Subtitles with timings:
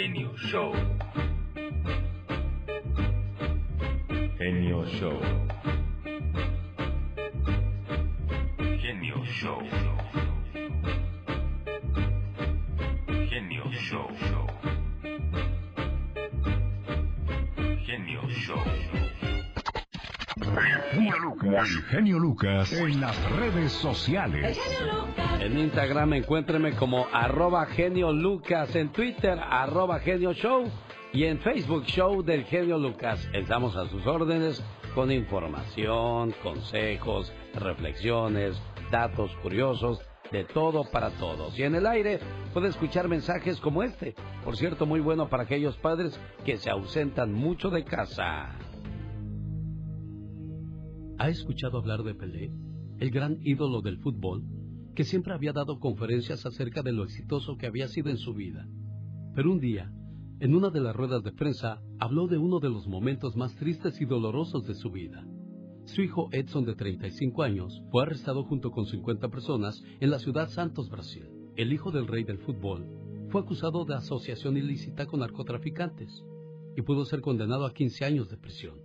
[0.00, 0.72] Genio Show.
[4.38, 5.20] Genio Show.
[8.80, 9.79] Genio Show.
[21.22, 24.58] El genio Lucas en las redes sociales.
[25.38, 30.64] En Instagram encuéntreme como arroba genio Lucas, en Twitter arroba genio show
[31.12, 33.28] y en Facebook Show del genio Lucas.
[33.34, 34.64] Estamos a sus órdenes
[34.94, 38.58] con información, consejos, reflexiones,
[38.90, 40.00] datos curiosos,
[40.32, 41.58] de todo para todos.
[41.58, 42.20] Y en el aire
[42.54, 44.14] puede escuchar mensajes como este.
[44.42, 48.56] Por cierto, muy bueno para aquellos padres que se ausentan mucho de casa.
[51.20, 52.50] ¿Ha escuchado hablar de Pelé,
[52.98, 54.42] el gran ídolo del fútbol,
[54.94, 58.66] que siempre había dado conferencias acerca de lo exitoso que había sido en su vida?
[59.34, 59.92] Pero un día,
[60.40, 64.00] en una de las ruedas de prensa, habló de uno de los momentos más tristes
[64.00, 65.22] y dolorosos de su vida.
[65.84, 70.48] Su hijo Edson, de 35 años, fue arrestado junto con 50 personas en la ciudad
[70.48, 71.28] Santos, Brasil.
[71.54, 72.86] El hijo del rey del fútbol
[73.28, 76.24] fue acusado de asociación ilícita con narcotraficantes
[76.78, 78.78] y pudo ser condenado a 15 años de prisión.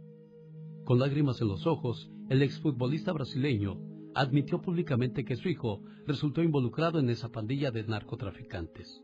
[0.83, 3.79] Con lágrimas en los ojos, el exfutbolista brasileño
[4.15, 9.03] admitió públicamente que su hijo resultó involucrado en esa pandilla de narcotraficantes.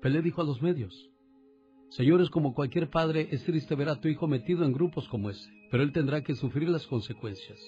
[0.00, 1.10] Pelé dijo a los medios,
[1.90, 5.48] Señores, como cualquier padre, es triste ver a tu hijo metido en grupos como ese,
[5.70, 7.60] pero él tendrá que sufrir las consecuencias.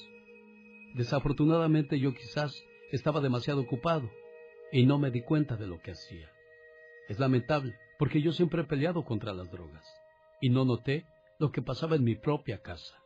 [0.94, 4.10] Desafortunadamente yo quizás estaba demasiado ocupado
[4.72, 6.28] y no me di cuenta de lo que hacía.
[7.08, 9.84] Es lamentable, porque yo siempre he peleado contra las drogas
[10.40, 11.06] y no noté
[11.38, 12.96] lo que pasaba en mi propia casa.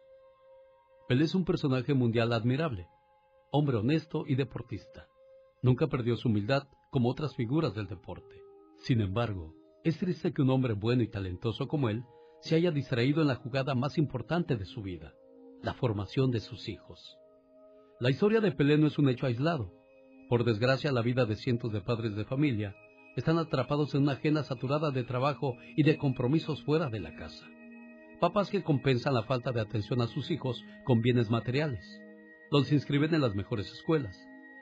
[1.10, 2.86] Pelé es un personaje mundial admirable,
[3.50, 5.08] hombre honesto y deportista.
[5.60, 8.36] Nunca perdió su humildad como otras figuras del deporte.
[8.84, 9.52] Sin embargo,
[9.82, 12.04] es triste que un hombre bueno y talentoso como él
[12.42, 15.12] se haya distraído en la jugada más importante de su vida,
[15.64, 17.18] la formación de sus hijos.
[17.98, 19.72] La historia de Pelé no es un hecho aislado.
[20.28, 22.76] Por desgracia, la vida de cientos de padres de familia
[23.16, 27.48] están atrapados en una agenda saturada de trabajo y de compromisos fuera de la casa.
[28.20, 31.82] Papás que compensan la falta de atención a sus hijos con bienes materiales.
[32.50, 34.14] Los inscriben en las mejores escuelas,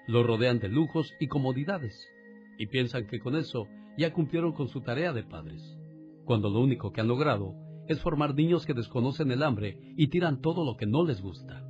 [0.06, 2.08] los rodean de lujos y comodidades,
[2.56, 3.66] y piensan que con eso
[3.96, 5.76] ya cumplieron con su tarea de padres,
[6.24, 7.52] cuando lo único que han logrado
[7.88, 11.64] es formar niños que desconocen el hambre y tiran todo lo que no les gusta.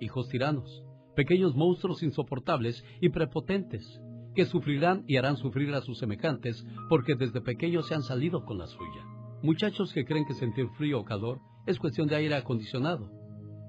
[0.00, 0.82] Hijos tiranos,
[1.14, 4.00] pequeños monstruos insoportables y prepotentes,
[4.34, 8.56] que sufrirán y harán sufrir a sus semejantes porque desde pequeños se han salido con
[8.56, 9.17] la suya.
[9.42, 13.10] Muchachos que creen que sentir frío o calor es cuestión de aire acondicionado,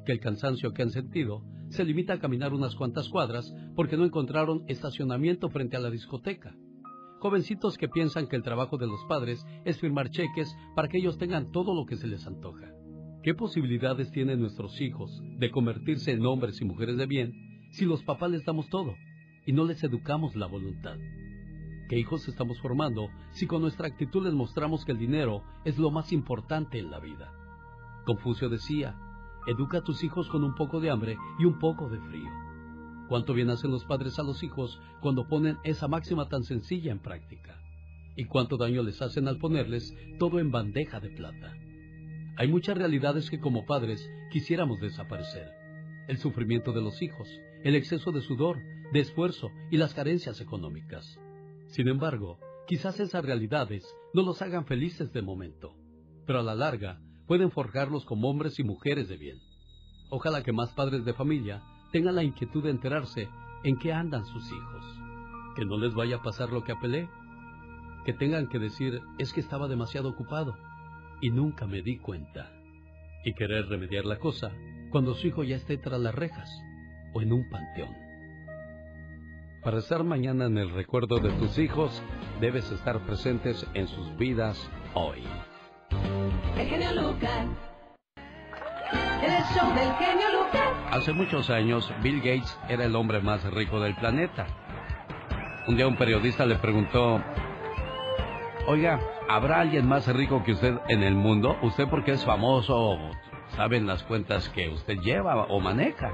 [0.05, 4.05] que el cansancio que han sentido se limita a caminar unas cuantas cuadras porque no
[4.05, 6.55] encontraron estacionamiento frente a la discoteca,
[7.19, 11.17] Jovencitos que piensan que el trabajo de los padres es firmar cheques para que ellos
[11.17, 12.71] tengan todo lo que se les antoja.
[13.23, 17.33] ¿Qué posibilidades tienen nuestros hijos de convertirse en hombres y mujeres de bien
[17.71, 18.95] si los papás les damos todo
[19.45, 20.95] y no les educamos la voluntad?
[21.89, 25.89] ¿Qué hijos estamos formando si con nuestra actitud les mostramos que el dinero es lo
[25.89, 27.33] más importante en la vida?
[28.05, 28.95] Confucio decía,
[29.47, 32.29] educa a tus hijos con un poco de hambre y un poco de frío.
[33.07, 36.99] Cuánto bien hacen los padres a los hijos cuando ponen esa máxima tan sencilla en
[36.99, 37.59] práctica.
[38.15, 41.55] Y cuánto daño les hacen al ponerles todo en bandeja de plata.
[42.37, 45.49] Hay muchas realidades que como padres quisiéramos desaparecer.
[46.07, 47.27] El sufrimiento de los hijos,
[47.63, 48.59] el exceso de sudor,
[48.93, 51.19] de esfuerzo y las carencias económicas.
[51.69, 55.75] Sin embargo, quizás esas realidades no los hagan felices de momento,
[56.25, 59.37] pero a la larga pueden forjarlos como hombres y mujeres de bien.
[60.09, 63.29] Ojalá que más padres de familia tengan la inquietud de enterarse
[63.63, 64.85] en qué andan sus hijos.
[65.55, 67.07] Que no les vaya a pasar lo que apelé.
[68.03, 70.57] Que tengan que decir es que estaba demasiado ocupado
[71.21, 72.51] y nunca me di cuenta.
[73.23, 74.51] Y querer remediar la cosa
[74.89, 76.49] cuando su hijo ya esté tras las rejas
[77.13, 78.08] o en un panteón.
[79.63, 82.01] Para estar mañana en el recuerdo de tus hijos,
[82.39, 85.21] debes estar presentes en sus vidas hoy.
[85.81, 86.69] El
[89.53, 90.61] show del genio Lucas.
[90.91, 94.47] Hace muchos años, Bill Gates era el hombre más rico del planeta.
[95.67, 97.21] Un día un periodista le preguntó,
[98.65, 101.57] oiga, ¿habrá alguien más rico que usted en el mundo?
[101.63, 102.97] Usted porque es famoso,
[103.57, 106.13] saben las cuentas que usted lleva o maneja.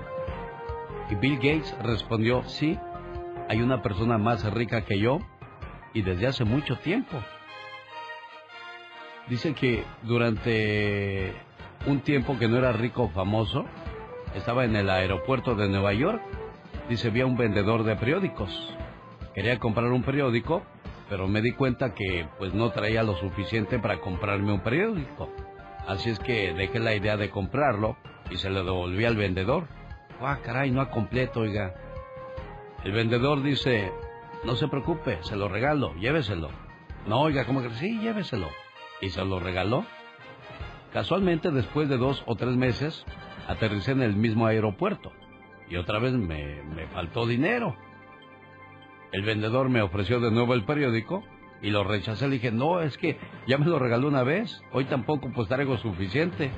[1.12, 2.80] Y Bill Gates respondió, sí,
[3.50, 5.20] hay una persona más rica que yo
[5.94, 7.18] y desde hace mucho tiempo.
[9.28, 11.34] Dice que durante
[11.88, 13.66] un tiempo que no era rico famoso,
[14.36, 16.22] estaba en el aeropuerto de Nueva York.
[16.90, 18.52] Dice, había un vendedor de periódicos.
[19.34, 20.64] Quería comprar un periódico
[21.10, 25.30] pero me di cuenta que pues no traía lo suficiente para comprarme un periódico.
[25.88, 27.96] Así es que dejé la idea de comprarlo
[28.32, 29.68] y se lo devolví al vendedor.
[30.20, 31.76] Ah, caray, no a completo, oiga.
[32.86, 33.92] El vendedor dice,
[34.44, 36.52] no se preocupe, se lo regalo, lléveselo.
[37.08, 38.00] No, oiga, ¿cómo que sí?
[38.00, 38.48] Lléveselo.
[39.02, 39.86] Y se lo regaló.
[40.94, 43.04] Casualmente, después de dos o tres meses,
[43.48, 45.12] aterricé en el mismo aeropuerto.
[45.68, 47.76] Y otra vez me, me faltó dinero.
[49.12, 51.24] El vendedor me ofreció de nuevo el periódico
[51.64, 52.28] y lo rechacé.
[52.28, 53.18] Le dije, no, es que
[53.48, 54.62] ya me lo regaló una vez.
[54.72, 56.52] Hoy tampoco pues traigo suficiente.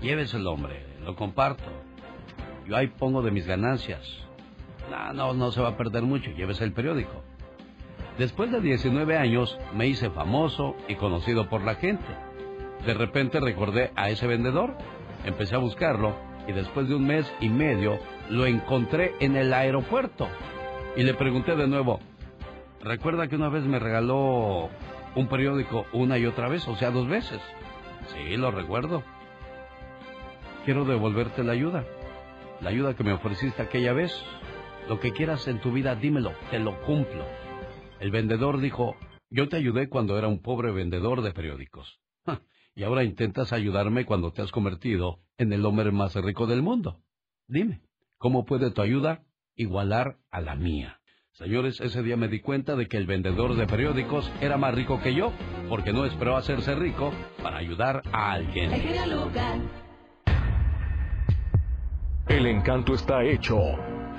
[0.00, 1.64] Lléveselo, hombre, lo comparto.
[2.68, 4.29] Yo ahí pongo de mis ganancias.
[4.90, 7.22] No, no, no se va a perder mucho, llévese el periódico.
[8.18, 12.04] Después de 19 años me hice famoso y conocido por la gente.
[12.84, 14.76] De repente recordé a ese vendedor,
[15.24, 16.14] empecé a buscarlo
[16.46, 17.98] y después de un mes y medio
[18.28, 20.28] lo encontré en el aeropuerto.
[20.96, 22.00] Y le pregunté de nuevo,
[22.82, 24.68] ¿recuerda que una vez me regaló
[25.14, 27.40] un periódico una y otra vez, o sea, dos veces?
[28.12, 29.02] Sí, lo recuerdo.
[30.64, 31.84] Quiero devolverte la ayuda.
[32.60, 34.12] La ayuda que me ofreciste aquella vez.
[34.88, 37.24] Lo que quieras en tu vida, dímelo, te lo cumplo.
[38.00, 38.96] El vendedor dijo,
[39.30, 42.00] yo te ayudé cuando era un pobre vendedor de periódicos.
[42.74, 47.02] Y ahora intentas ayudarme cuando te has convertido en el hombre más rico del mundo.
[47.46, 47.82] Dime,
[48.16, 49.24] ¿cómo puede tu ayuda
[49.54, 51.00] igualar a la mía?
[51.32, 55.00] Señores, ese día me di cuenta de que el vendedor de periódicos era más rico
[55.00, 55.32] que yo,
[55.68, 57.12] porque no esperó hacerse rico
[57.42, 58.70] para ayudar a alguien.
[62.28, 63.58] El encanto está hecho.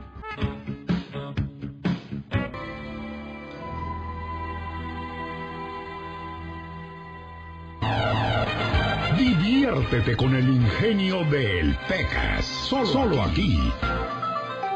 [9.19, 12.45] Diviértete con el ingenio del Pecas.
[12.45, 13.73] Solo, aquí.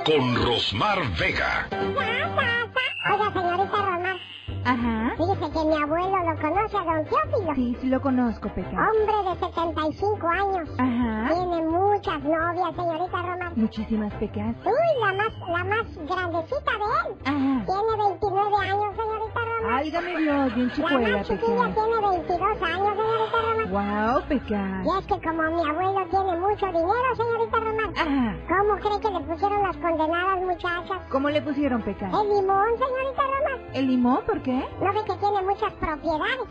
[0.04, 1.68] Con Rosmar Vega.
[1.70, 4.16] Oiga, señorita Rosmar.
[4.64, 5.14] Ajá.
[5.16, 7.54] Fíjese que mi abuelo lo conoce a don Teófilo.
[7.54, 8.72] Sí, sí lo conozco, Pecas.
[8.72, 10.68] Hombre de 75 años.
[10.78, 11.28] Ajá.
[11.34, 13.56] Tiene muchas novias, señorita Rosmar.
[13.56, 14.54] Muchísimas Pecas.
[14.64, 17.16] Uy, la más, la más grandecita de él.
[17.24, 17.64] Ajá.
[17.66, 19.57] Tiene 29 años, señorita Rosmar.
[19.62, 21.40] Válgame Dios, bien La chicuela, Pecas.
[21.40, 23.68] tiene 22 años, señorita Rosmar.
[23.68, 24.86] Wow, Pecas.
[24.86, 27.90] Y es que como mi abuelo tiene mucho dinero, señorita Rosmar.
[27.96, 28.36] Ajá.
[28.48, 31.00] ¿Cómo cree que le pusieron las condenadas muchachas?
[31.10, 32.12] ¿Cómo le pusieron, Pecas?
[32.12, 33.58] El limón, señorita Rosmar.
[33.74, 34.20] ¿El limón?
[34.26, 34.64] ¿Por qué?
[34.80, 36.48] ¿No ve que tiene muchas propiedades?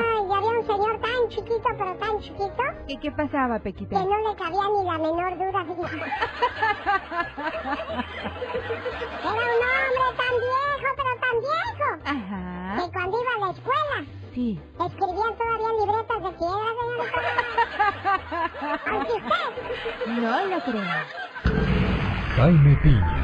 [0.60, 4.02] Un señor tan chiquito, pero tan chiquito, ¿Y qué pasaba, que Pequita?
[4.04, 5.64] no le cabía ni la menor duda.
[9.22, 12.76] Era un hombre tan viejo, pero tan viejo, Ajá.
[12.76, 13.98] que cuando iba a la escuela,
[14.34, 14.48] Sí.
[14.78, 17.20] escribían todavía libretas de piedra, señorita.
[18.90, 19.48] Aunque usted,
[20.06, 20.94] No lo creo.
[22.36, 23.18] Jaime Piña,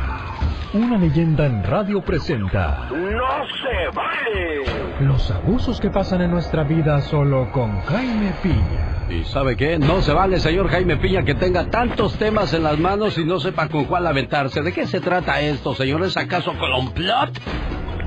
[0.76, 4.62] una leyenda en radio presenta ¡No se vale!
[5.00, 9.06] los abusos que pasan en nuestra vida solo con Jaime Piña.
[9.10, 9.78] ¿Y sabe qué?
[9.78, 13.38] No se vale, señor Jaime Piña, que tenga tantos temas en las manos y no
[13.38, 14.62] sepa con cuál aventarse.
[14.62, 16.16] ¿De qué se trata esto, señores?
[16.16, 17.30] ¿Acaso complot?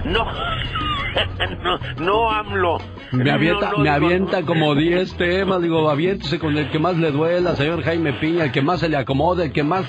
[0.05, 0.25] No,
[1.63, 2.77] no, no, AMLO.
[3.11, 4.45] Me avienta, No, no, me no, avienta no.
[4.47, 5.61] como 10 temas.
[5.61, 8.89] Digo, aviéntese con el que más le duela, señor Jaime Piña, el que más se
[8.89, 9.85] le acomode, el que más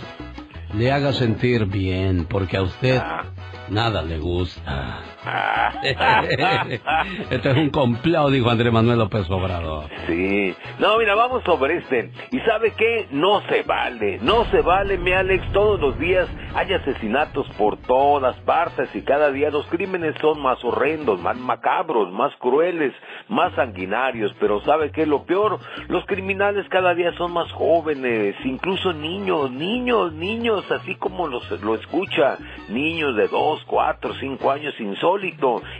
[0.75, 3.25] le haga sentir bien, porque a usted Ah.
[3.69, 5.01] nada le gusta.
[7.31, 9.85] Esto es un complot, dijo Andrés Manuel López Obrador.
[10.07, 10.55] Sí.
[10.79, 12.11] No, mira, vamos sobre este.
[12.31, 13.07] ¿Y sabe qué?
[13.11, 14.19] No se vale.
[14.23, 15.53] No se vale, mi Alex.
[15.53, 20.63] Todos los días hay asesinatos por todas partes y cada día los crímenes son más
[20.65, 22.93] horrendos, más macabros, más crueles,
[23.29, 24.35] más sanguinarios.
[24.41, 25.07] Pero ¿sabe qué?
[25.07, 25.59] Lo peor,
[25.89, 31.75] los criminales cada día son más jóvenes, incluso niños, niños, niños, así como los, lo
[31.75, 32.37] escucha.
[32.69, 35.20] Niños de 2, 4, 5 años, insólitos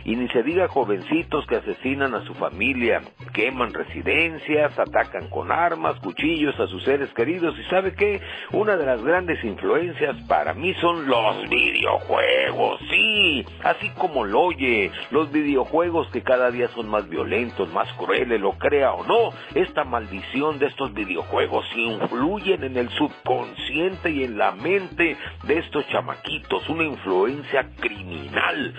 [0.05, 3.01] Y ni se diga jovencitos que asesinan a su familia,
[3.33, 7.55] queman residencias, atacan con armas, cuchillos a sus seres queridos.
[7.57, 8.21] ¿Y sabe qué?
[8.51, 12.79] Una de las grandes influencias para mí son los videojuegos.
[12.89, 18.39] Sí, así como lo oye, los videojuegos que cada día son más violentos, más crueles,
[18.39, 19.33] lo crea o no.
[19.55, 25.87] Esta maldición de estos videojuegos influyen en el subconsciente y en la mente de estos
[25.89, 28.73] chamaquitos, una influencia criminal.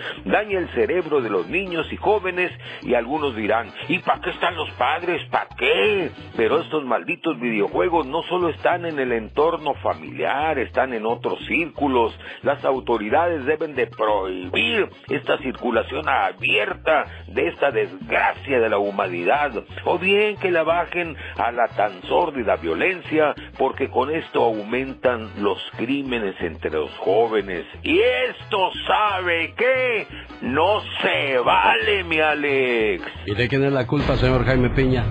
[0.51, 4.69] El cerebro de los niños y jóvenes y algunos dirán, ¿y para qué están los
[4.71, 5.21] padres?
[5.31, 6.11] ¿Para qué?
[6.35, 12.17] Pero estos malditos videojuegos no solo están en el entorno familiar, están en otros círculos.
[12.41, 19.51] Las autoridades deben de prohibir esta circulación abierta de esta desgracia de la humanidad,
[19.85, 25.59] o bien que la bajen a la tan sórdida violencia, porque con esto aumentan los
[25.77, 27.65] crímenes entre los jóvenes.
[27.81, 30.07] Y esto sabe que
[30.41, 33.03] no se vale, mi Alex.
[33.25, 35.05] ¿Y de quién es la culpa, señor Jaime Piña?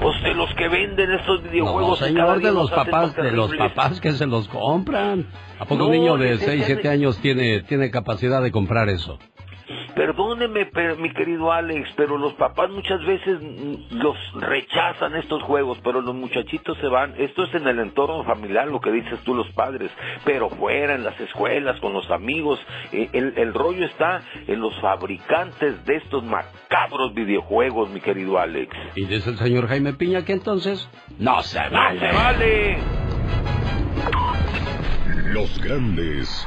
[0.00, 2.00] Pues de los que venden estos videojuegos.
[2.00, 5.28] No, señor, de los papás, de los papás que se los compran.
[5.60, 9.20] ¿A poco un niño de 6, 7 años tiene, tiene capacidad de comprar eso?
[9.94, 13.40] Perdóneme, mi querido Alex, pero los papás muchas veces
[13.90, 17.14] los rechazan estos juegos, pero los muchachitos se van.
[17.18, 19.90] Esto es en el entorno familiar, lo que dices tú, los padres,
[20.24, 22.58] pero fuera, en las escuelas, con los amigos.
[22.92, 28.74] Eh, el, el rollo está en los fabricantes de estos macabros videojuegos, mi querido Alex.
[28.94, 30.88] Y dice el señor Jaime Piña que entonces
[31.18, 32.00] no se vale.
[32.00, 32.78] ¡No se vale!
[35.32, 36.46] Los grandes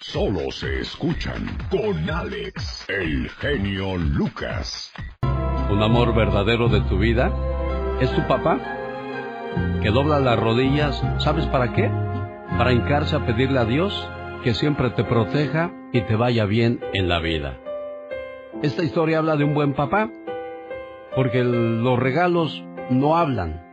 [0.00, 4.92] Solo se escuchan con Alex, el genio Lucas.
[5.70, 7.32] Un amor verdadero de tu vida
[8.00, 8.60] es tu papá,
[9.82, 11.90] que dobla las rodillas, ¿sabes para qué?
[12.56, 14.08] Para hincarse a pedirle a Dios
[14.44, 17.58] que siempre te proteja y te vaya bien en la vida.
[18.62, 20.08] Esta historia habla de un buen papá,
[21.16, 23.66] porque los regalos no hablan.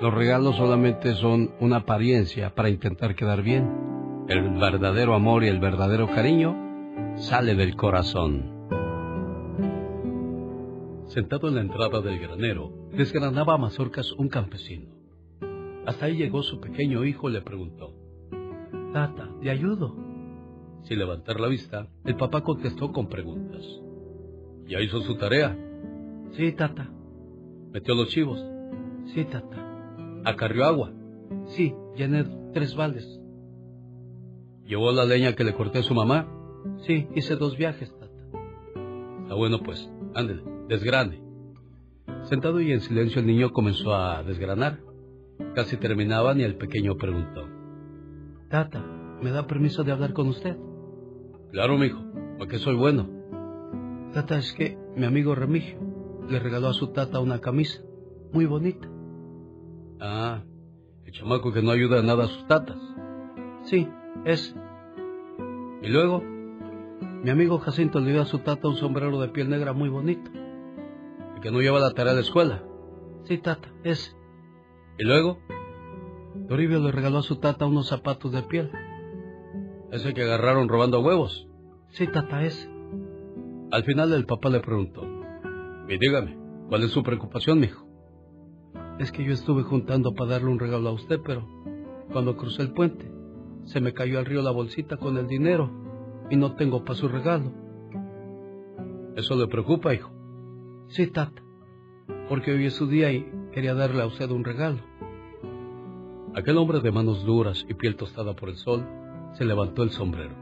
[0.00, 3.95] Los regalos solamente son una apariencia para intentar quedar bien.
[4.28, 6.56] El verdadero amor y el verdadero cariño
[7.16, 8.56] sale del corazón.
[11.06, 14.90] Sentado en la entrada del granero, desgranaba a mazorcas un campesino.
[15.86, 17.94] Hasta ahí llegó su pequeño hijo y le preguntó,
[18.92, 19.94] Tata, ¿te ayudo?
[20.82, 23.62] Sin levantar la vista, el papá contestó con preguntas.
[24.66, 25.56] ¿Ya hizo su tarea?
[26.32, 26.90] Sí, tata.
[27.70, 28.44] ¿Metió los chivos?
[29.14, 29.56] Sí, tata.
[30.24, 30.90] ¿Acarrió agua?
[31.46, 33.15] Sí, llené tres baldes.
[34.66, 36.26] ¿Llevó la leña que le corté a su mamá?
[36.78, 38.12] Sí, hice dos viajes, tata.
[39.22, 41.22] Está bueno, pues, ándele, desgrane.
[42.24, 44.80] Sentado y en silencio el niño comenzó a desgranar.
[45.54, 47.48] Casi terminaban y el pequeño preguntó.
[48.50, 48.84] Tata,
[49.22, 50.56] ¿me da permiso de hablar con usted?
[51.52, 52.02] Claro, mijo,
[52.38, 53.08] porque soy bueno.
[54.12, 55.78] Tata, es que mi amigo Remigio
[56.28, 57.80] le regaló a su tata una camisa
[58.32, 58.88] muy bonita.
[60.00, 60.42] Ah,
[61.04, 62.78] el chamaco que no ayuda a nada a sus tatas.
[63.62, 63.88] Sí,
[64.24, 64.54] ese.
[65.82, 66.22] Y luego,
[67.22, 70.30] mi amigo Jacinto le dio a su tata un sombrero de piel negra muy bonito.
[71.36, 72.62] Y que no lleva la tarea de escuela.
[73.24, 74.12] Sí, tata, ese.
[74.98, 75.38] Y luego,
[76.48, 78.70] Toribio le regaló a su tata unos zapatos de piel.
[79.90, 81.48] Ese que agarraron robando huevos.
[81.90, 82.70] Sí, tata, ese.
[83.70, 85.02] Al final el papá le preguntó,
[85.88, 87.86] y dígame, ¿cuál es su preocupación, mijo?
[88.98, 91.46] Es que yo estuve juntando para darle un regalo a usted, pero
[92.12, 93.10] cuando crucé el puente,
[93.66, 95.70] se me cayó al río la bolsita con el dinero
[96.30, 97.52] y no tengo para su regalo.
[99.16, 100.10] ¿Eso le preocupa, hijo?
[100.88, 101.42] Sí, tata,
[102.28, 104.78] porque hoy es su día y quería darle a usted un regalo.
[106.34, 108.84] Aquel hombre de manos duras y piel tostada por el sol
[109.34, 110.34] se levantó el sombrero.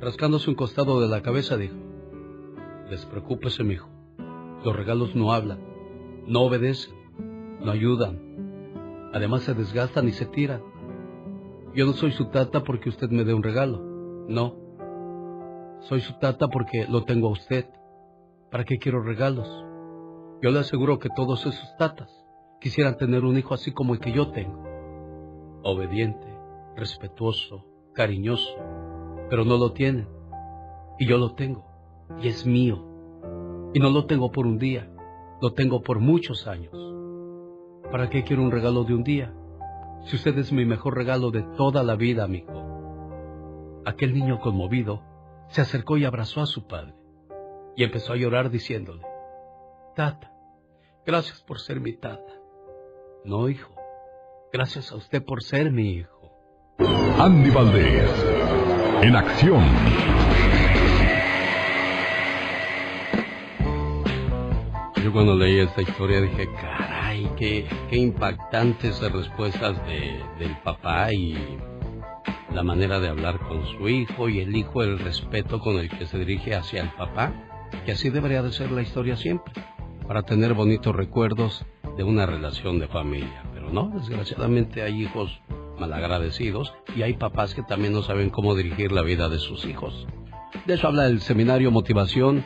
[0.00, 1.74] Rascándose un costado de la cabeza dijo,
[2.90, 3.88] Despreocúpese, mijo.
[4.64, 5.58] Los regalos no hablan,
[6.26, 6.94] no obedecen,
[7.60, 9.10] no ayudan.
[9.12, 10.60] Además se desgastan y se tiran.
[11.76, 13.78] Yo no soy su tata porque usted me dé un regalo.
[14.28, 14.56] No.
[15.80, 17.66] Soy su tata porque lo tengo a usted.
[18.50, 19.46] ¿Para qué quiero regalos?
[20.40, 22.10] Yo le aseguro que todos esos tatas
[22.62, 24.64] quisieran tener un hijo así como el que yo tengo.
[25.64, 26.26] Obediente,
[26.76, 28.56] respetuoso, cariñoso,
[29.28, 30.08] pero no lo tienen.
[30.98, 31.66] Y yo lo tengo.
[32.22, 32.86] y es mío.
[33.74, 34.90] Y no lo tengo por un día,
[35.42, 36.72] lo tengo por muchos años.
[37.90, 39.34] ¿Para qué quiero un regalo de un día?
[40.06, 43.82] Si usted es mi mejor regalo de toda la vida, amigo.
[43.84, 45.02] Aquel niño conmovido
[45.48, 46.94] se acercó y abrazó a su padre
[47.74, 49.02] y empezó a llorar diciéndole,
[49.96, 50.32] Tata,
[51.04, 52.34] gracias por ser mi tata.
[53.24, 53.74] No, hijo,
[54.52, 56.30] gracias a usted por ser mi hijo.
[57.18, 58.10] Andy Valdés,
[59.02, 59.64] en acción.
[65.02, 66.48] Yo cuando leí esta historia dije,
[67.16, 71.36] caray, qué, qué impactantes respuestas de, del papá y
[72.52, 76.06] la manera de hablar con su hijo y el hijo el respeto con el que
[76.06, 77.32] se dirige hacia el papá,
[77.84, 79.52] que así debería de ser la historia siempre,
[80.06, 81.64] para tener bonitos recuerdos
[81.96, 83.42] de una relación de familia.
[83.52, 85.40] Pero no, desgraciadamente hay hijos
[85.78, 90.06] malagradecidos y hay papás que también no saben cómo dirigir la vida de sus hijos.
[90.64, 92.44] De eso habla el seminario Motivación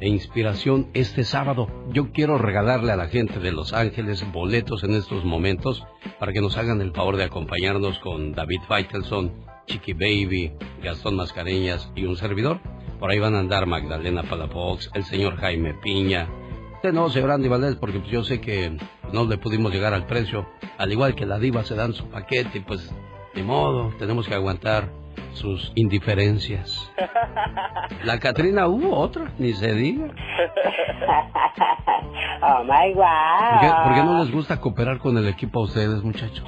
[0.00, 1.68] e inspiración este sábado.
[1.92, 5.84] Yo quiero regalarle a la gente de Los Ángeles boletos en estos momentos
[6.18, 9.32] para que nos hagan el favor de acompañarnos con David Faitelson,
[9.66, 10.52] Chiqui Baby,
[10.82, 12.60] Gastón Mascareñas y un servidor.
[12.98, 16.28] Por ahí van a andar Magdalena Palafox, el señor Jaime Piña.
[16.74, 18.76] Usted no, señor Andy Valdés, porque pues yo sé que
[19.12, 20.46] no le pudimos llegar al precio.
[20.78, 22.90] Al igual que la diva se dan su paquete pues
[23.34, 24.90] de modo, tenemos que aguantar
[25.32, 26.90] sus indiferencias.
[28.04, 30.08] La Catrina hubo otra, ni se diga.
[32.42, 33.50] Oh my God.
[33.50, 36.44] ¿Por qué, por qué no les gusta cooperar con el equipo a ustedes, muchachos?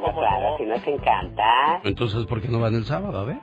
[0.00, 1.80] No, claro, si nos encanta.
[1.84, 3.18] Entonces, ¿por qué no van el sábado?
[3.18, 3.38] A ver.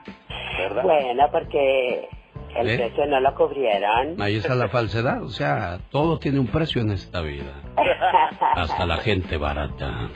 [0.84, 2.10] Bueno, porque
[2.56, 2.78] el ¿Eh?
[2.78, 4.22] precio no lo cubrieron.
[4.22, 5.22] Ahí está la falsedad.
[5.24, 7.62] O sea, todo tiene un precio en esta vida.
[8.56, 10.10] Hasta la gente barata.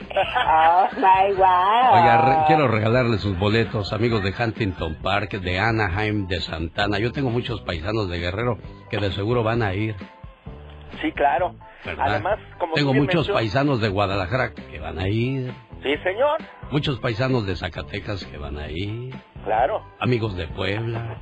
[0.48, 1.92] Oh my God.
[1.92, 6.98] Oiga, re- quiero regalarle sus boletos, amigos de Huntington Park, de Anaheim, de Santana.
[6.98, 8.58] Yo tengo muchos paisanos de Guerrero
[8.90, 9.94] que de seguro van a ir.
[11.00, 11.54] Sí, claro.
[11.84, 12.06] ¿verdad?
[12.08, 15.52] Además, como Tengo muchos paisanos de Guadalajara que van a ir.
[15.82, 16.38] Sí, señor.
[16.70, 19.14] Muchos paisanos de Zacatecas que van a ir.
[19.44, 19.82] Claro.
[19.98, 21.16] Amigos de Puebla.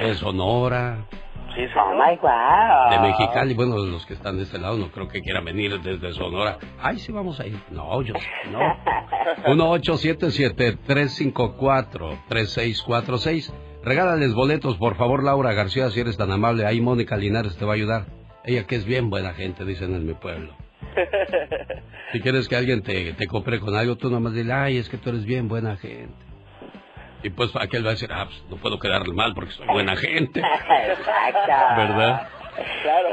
[0.00, 1.06] De Sonora.
[1.54, 2.90] Sí, Oh my God.
[2.90, 3.54] De Mexicali.
[3.54, 6.58] Bueno, los que están de este lado no creo que quieran venir desde Sonora.
[6.82, 7.56] Ay, sí, vamos a ir.
[7.70, 8.14] No, yo
[8.50, 8.58] no.
[12.30, 13.52] 1877-354-3646.
[13.84, 16.66] Regálales boletos, por favor, Laura García, si eres tan amable.
[16.66, 18.06] Ahí Mónica Linares te va a ayudar.
[18.44, 20.54] Ella que es bien buena gente, dicen en mi pueblo.
[22.12, 24.98] Si quieres que alguien te, te compre con algo, tú nomás dile, ay, es que
[24.98, 26.14] tú eres bien buena gente.
[27.24, 29.96] Y pues aquel va a decir, ah, pues, no puedo quedarle mal porque soy buena
[30.02, 30.40] gente.
[30.40, 31.52] Exacto.
[31.76, 32.28] ¿Verdad?
[32.82, 33.08] Claro.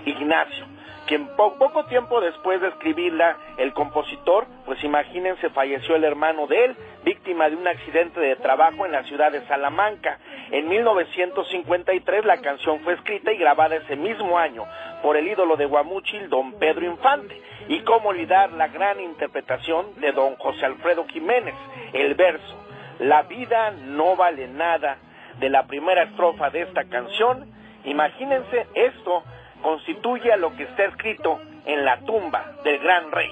[0.04, 0.66] Ignacio,
[1.06, 6.66] quien po- poco tiempo después de escribirla, el compositor, pues imagínense, falleció el hermano de
[6.66, 10.18] él, víctima de un accidente de trabajo en la ciudad de Salamanca.
[10.50, 14.64] En 1953 la canción fue escrita y grabada ese mismo año
[15.02, 20.12] por el ídolo de Guamúchil, don Pedro Infante, y cómo olvidar la gran interpretación de
[20.12, 21.54] don José Alfredo Jiménez,
[21.92, 22.64] el verso,
[23.00, 24.98] La vida no vale nada,
[25.40, 27.46] de la primera estrofa de esta canción,
[27.84, 29.22] imagínense esto
[29.62, 33.30] constituye a lo que está escrito en la tumba del gran rey,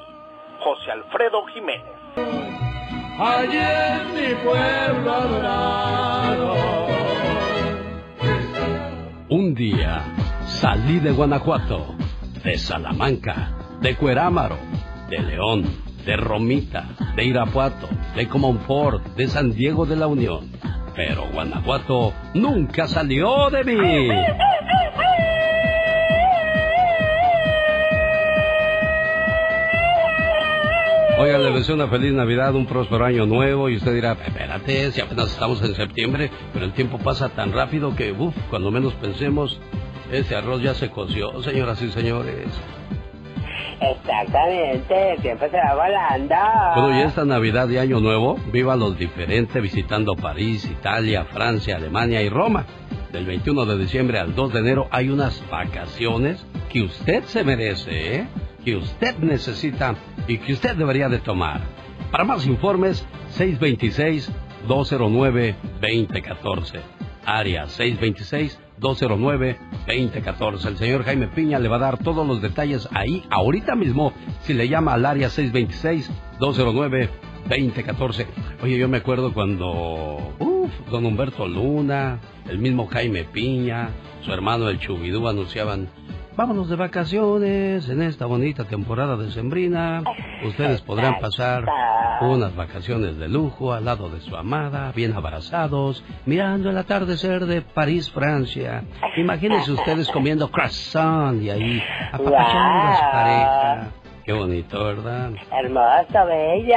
[0.61, 1.97] José Alfredo Jiménez.
[3.19, 6.55] Allí en mi pueblo adorado.
[9.29, 10.03] Un día
[10.47, 11.97] salí de Guanajuato,
[12.45, 14.57] de Salamanca, de Cuerámaro,
[15.09, 15.65] de León,
[16.05, 16.85] de Romita,
[17.17, 20.53] de Irapuato, de Comonfort, de San Diego de la Unión
[20.97, 24.09] pero Guanajuato nunca salió de mí.
[31.19, 35.01] Oigan, les deseo una feliz Navidad, un próspero año nuevo y usted dirá, espérate, si
[35.01, 39.59] apenas estamos en septiembre, pero el tiempo pasa tan rápido que, uff, cuando menos pensemos,
[40.13, 42.49] ese arroz ya se coció, señoras y señores.
[43.81, 46.35] Exactamente, el tiempo se va volando.
[46.77, 52.23] Bueno, y esta Navidad y Año Nuevo, viva los diferentes visitando París, Italia, Francia, Alemania
[52.23, 52.65] y Roma.
[53.13, 58.17] Del 21 de diciembre al 2 de enero hay unas vacaciones que usted se merece,
[58.17, 58.27] ¿eh?
[58.65, 59.95] que usted necesita
[60.27, 61.61] y que usted debería de tomar.
[62.11, 63.07] Para más informes,
[64.67, 66.81] 626-209-2014.
[67.25, 67.67] Área
[68.81, 70.67] 626-209-2014.
[70.67, 74.13] El señor Jaime Piña le va a dar todos los detalles ahí, ahorita mismo,
[74.43, 78.27] si le llama al área 626-209-2014.
[78.63, 83.91] Oye, yo me acuerdo cuando, uff, don Humberto Luna, el mismo Jaime Piña,
[84.23, 85.89] su hermano el Chubidú anunciaban
[86.37, 90.03] Vámonos de vacaciones en esta bonita temporada de Sembrina.
[90.45, 91.65] Ustedes podrán pasar
[92.21, 97.63] unas vacaciones de lujo al lado de su amada, bien abrazados, mirando el atardecer de
[97.63, 98.85] París, Francia.
[99.17, 104.06] Imagínense ustedes comiendo croissant y ahí apapachando a su pareja.
[104.27, 105.31] Qué bonito, ¿verdad?
[105.57, 106.75] Hermoso, bello.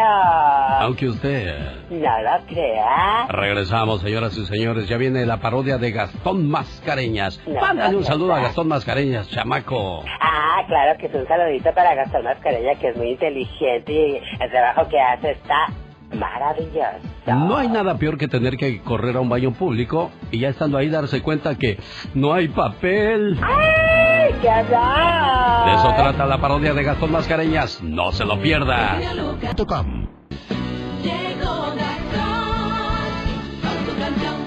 [0.81, 1.57] Aunque usted...
[1.89, 3.25] No lo crea.
[3.27, 4.87] Regresamos, señoras y señores.
[4.87, 7.41] Ya viene la parodia de Gastón Mascareñas.
[7.47, 10.03] Mándale un saludo a Gastón Mascareñas, chamaco.
[10.21, 14.51] Ah, claro que es un saludito para Gastón Mascarella, que es muy inteligente y el
[14.51, 15.69] trabajo que hace está
[16.13, 16.99] maravilloso.
[17.27, 20.77] No hay nada peor que tener que correr a un baño público y ya estando
[20.77, 21.77] ahí darse cuenta que
[22.13, 23.37] no hay papel.
[23.41, 25.65] ¡Ay, qué horror!
[25.65, 27.81] De eso trata la parodia de Gastón Mascareñas.
[27.83, 28.99] No se lo pierda.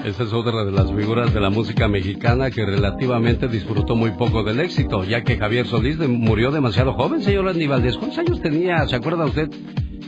[0.03, 4.43] Esta es otra de las figuras de la música mexicana que relativamente disfrutó muy poco
[4.43, 7.95] del éxito, ya que Javier Solís murió demasiado joven, señor Valdés.
[7.95, 9.49] ¿Cuántos años tenía, se acuerda usted,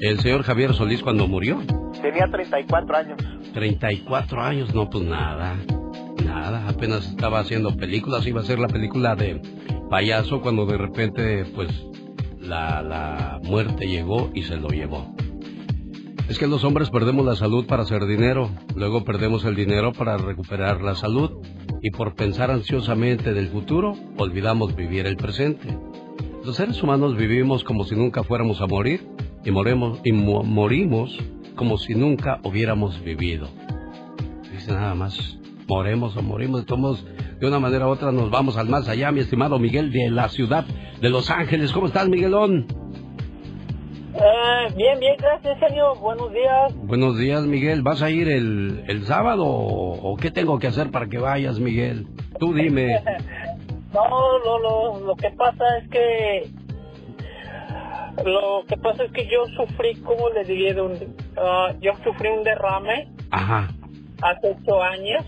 [0.02, 1.62] el señor Javier Solís cuando murió?
[2.02, 3.18] Tenía 34 años.
[3.54, 5.58] 34 años, no, pues nada.
[6.24, 9.42] Nada, apenas estaba haciendo películas, iba a ser la película de
[9.90, 11.70] payaso cuando de repente, pues,
[12.40, 15.16] la, la muerte llegó y se lo llevó.
[16.28, 20.18] Es que los hombres perdemos la salud para hacer dinero, luego perdemos el dinero para
[20.18, 21.32] recuperar la salud
[21.82, 25.78] y por pensar ansiosamente del futuro, olvidamos vivir el presente.
[26.44, 29.08] Los seres humanos vivimos como si nunca fuéramos a morir
[29.46, 31.18] y, moremos, y mo- morimos
[31.56, 33.48] como si nunca hubiéramos vivido.
[34.52, 37.06] Dice nada más, moremos o morimos, de todos
[37.40, 40.30] de una manera u otra nos vamos al más allá, mi estimado Miguel de la
[40.30, 40.66] ciudad
[41.02, 41.72] de Los Ángeles.
[41.72, 42.66] ¿Cómo estás, Miguelón?
[44.16, 45.94] Eh, bien, bien, gracias, genio.
[45.96, 46.74] Buenos días.
[46.78, 47.82] Buenos días, Miguel.
[47.84, 51.60] ¿Vas a ir el, el sábado o, o qué tengo que hacer para que vayas,
[51.60, 52.08] Miguel?
[52.40, 53.02] Tú dime.
[53.94, 56.50] No, lo, lo, lo que pasa es que...
[58.24, 60.74] Lo que pasa es que yo sufrí, ¿cómo le diría?
[60.74, 63.70] De un, ah, yo sufrí un derrame Ajá.
[64.22, 65.24] hace ocho años.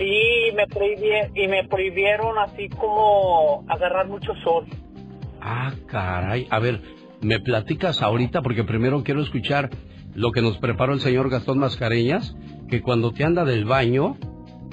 [0.00, 4.64] Y me, prohibi- y me prohibieron así como agarrar mucho sol.
[5.40, 6.46] Ah, caray.
[6.50, 6.80] A ver,
[7.20, 8.42] ¿me platicas ahorita?
[8.42, 9.70] Porque primero quiero escuchar
[10.14, 12.36] lo que nos preparó el señor Gastón Mascareñas,
[12.68, 14.16] que cuando te anda del baño,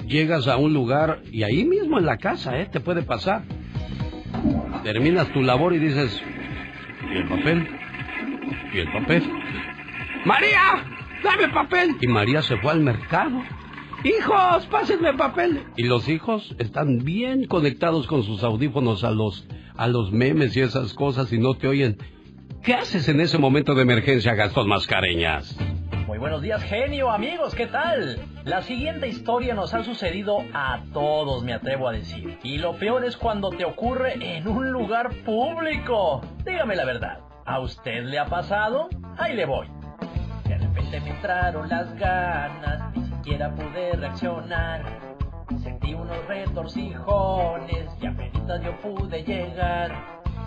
[0.06, 2.66] llegas a un lugar y ahí mismo en la casa, ¿eh?
[2.70, 3.42] Te puede pasar.
[4.86, 6.22] Terminas tu labor y dices,
[7.12, 7.68] ¿y el papel?
[8.72, 9.24] ¿Y el papel?
[10.24, 10.60] ¡María!
[11.24, 11.96] ¡Dame papel!
[12.00, 13.42] Y María se fue al mercado.
[14.04, 15.64] Hijos, pásenme papel.
[15.76, 20.60] Y los hijos están bien conectados con sus audífonos a los, a los memes y
[20.60, 21.98] esas cosas y no te oyen.
[22.62, 25.58] ¿Qué haces en ese momento de emergencia, Gastón Mascareñas?
[26.06, 28.20] Muy buenos días, genio, amigos, ¿qué tal?
[28.46, 32.38] La siguiente historia nos ha sucedido a todos, me atrevo a decir.
[32.44, 36.20] Y lo peor es cuando te ocurre en un lugar público.
[36.44, 38.88] Dígame la verdad, ¿a usted le ha pasado?
[39.18, 39.66] Ahí le voy.
[40.44, 44.80] De repente me entraron las ganas, ni siquiera pude reaccionar.
[45.60, 49.90] Sentí unos retorcijones y apenas yo pude llegar.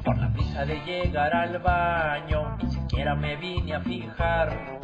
[0.05, 4.78] Por la prisa de llegar al baño, ni siquiera me vine a fijar.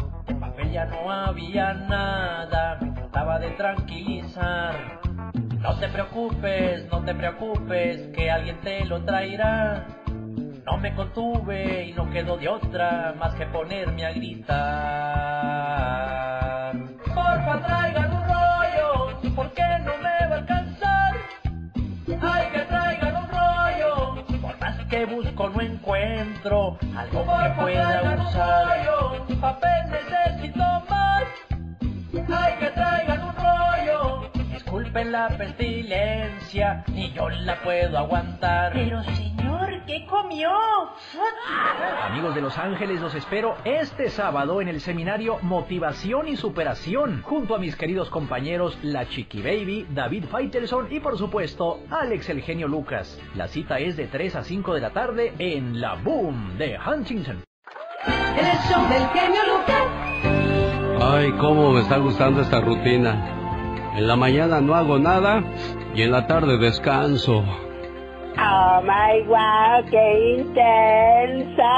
[0.75, 4.75] Ya no había nada, me trataba de tranquilizar.
[5.61, 9.87] No te preocupes, no te preocupes, que alguien te lo traerá.
[10.65, 14.65] No me contuve y no quedó de otra más que ponerme a gritar.
[17.05, 19.64] Porfa, traigan un rollo, ¿por qué
[24.95, 29.41] que busco no encuentro algo que pueda usar.
[29.41, 31.23] Papel necesito más.
[32.33, 33.34] Ay, que traigan un.
[34.95, 38.71] Disculpen la pestilencia, ni yo la puedo aguantar.
[38.71, 40.49] Pero señor, ¿Qué comió?
[42.03, 47.55] Amigos de Los Ángeles, los espero este sábado en el seminario Motivación y Superación, junto
[47.55, 52.69] a mis queridos compañeros La Chiqui Baby, David Faitelson y por supuesto Alex el genio
[52.69, 53.19] Lucas.
[53.35, 57.43] La cita es de 3 a 5 de la tarde en La Boom de Huntington.
[58.05, 61.03] El show del genio Lucas.
[61.03, 63.44] Ay, cómo me está gustando esta rutina.
[63.95, 65.43] En la mañana no hago nada
[65.95, 67.43] y en la tarde descanso.
[68.37, 71.71] Oh my wow, qué intensa.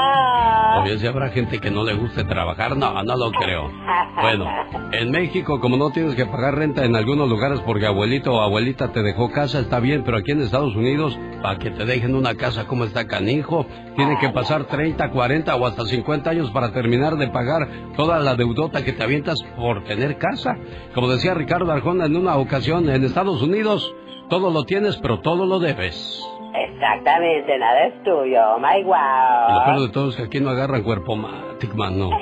[0.74, 3.70] Todavía si habrá gente que no le guste trabajar, no, no lo creo.
[4.20, 4.46] Bueno,
[4.92, 8.90] en México, como no tienes que pagar renta en algunos lugares porque abuelito o abuelita
[8.90, 12.34] te dejó casa, está bien, pero aquí en Estados Unidos, para que te dejen una
[12.34, 17.16] casa como está canijo, tienen que pasar 30, 40 o hasta 50 años para terminar
[17.16, 20.56] de pagar toda la deudota que te avientas por tener casa.
[20.94, 23.94] Como decía Ricardo Arjona en una ocasión, en Estados Unidos,
[24.28, 26.28] todo lo tienes, pero todo lo debes.
[26.64, 28.40] Exactamente, nada es tuyo.
[28.54, 29.64] Oh my Y lo wow.
[29.64, 32.08] peor de todo es que aquí no agarran cuerpo matic, mano.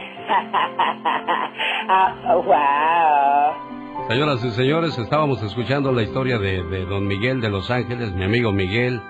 [2.28, 4.08] oh, wow.
[4.08, 8.24] Señoras y señores, estábamos escuchando la historia de, de don Miguel de Los Ángeles, mi
[8.24, 9.00] amigo Miguel,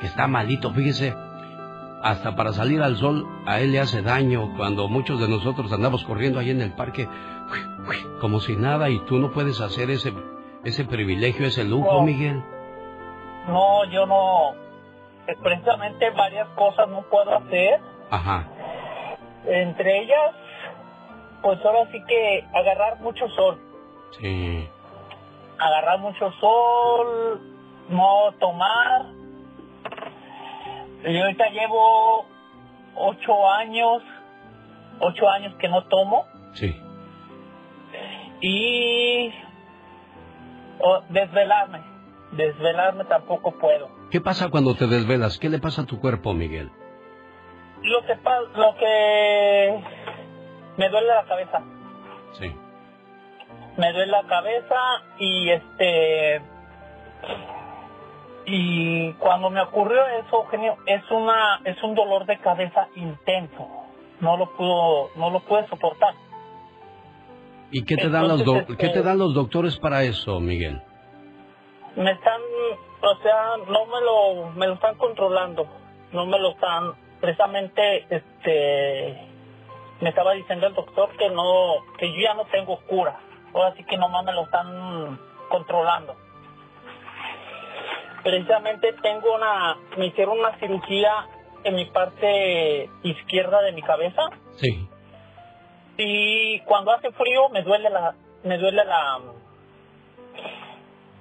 [0.00, 1.14] que está malito, fíjese.
[2.02, 6.04] Hasta para salir al sol a él le hace daño cuando muchos de nosotros andamos
[6.04, 7.08] corriendo ahí en el parque
[8.20, 10.12] como si nada y tú no puedes hacer ese,
[10.64, 12.02] ese privilegio, ese lujo, No.
[12.02, 12.42] Miguel.
[13.48, 14.54] No, yo no.
[15.42, 17.80] Precisamente varias cosas no puedo hacer.
[18.10, 18.46] Ajá.
[19.46, 20.34] Entre ellas,
[21.42, 23.60] pues ahora sí que agarrar mucho sol.
[24.18, 24.68] Sí.
[25.58, 27.40] Agarrar mucho sol,
[27.88, 29.06] no tomar.
[31.04, 32.26] Y ahorita llevo
[32.96, 34.02] ocho años,
[35.00, 36.26] ocho años que no tomo.
[36.54, 36.80] Sí.
[38.40, 39.32] Y
[40.80, 41.80] o, desvelarme.
[42.32, 43.93] Desvelarme tampoco puedo.
[44.14, 45.40] ¿Qué pasa cuando te desvelas?
[45.40, 46.70] ¿Qué le pasa a tu cuerpo, Miguel?
[47.82, 49.82] Lo que, pa- lo que
[50.76, 51.60] me duele la cabeza.
[52.38, 52.54] Sí.
[53.76, 54.76] me duele la cabeza
[55.18, 56.40] y este
[58.46, 63.66] y cuando me ocurrió eso Eugenio es una es un dolor de cabeza intenso
[64.20, 66.14] no lo puedo no lo puedo soportar
[67.72, 70.80] ¿Y qué te dan los, este- ¿qué te dan los doctores para eso, Miguel?
[71.96, 72.40] me están
[73.04, 75.66] o sea no me lo me lo están controlando.
[76.12, 79.28] No me lo están precisamente este
[80.00, 83.18] me estaba diciendo el doctor que no que yo ya no tengo cura.
[83.52, 86.16] Ahora sí que nomás me lo están controlando.
[88.22, 91.28] Precisamente tengo una me hicieron una cirugía
[91.62, 94.22] en mi parte izquierda de mi cabeza.
[94.56, 94.88] Sí.
[95.96, 98.14] y cuando hace frío me duele la
[98.44, 99.20] me duele la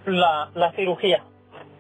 [0.06, 1.24] la, la cirugía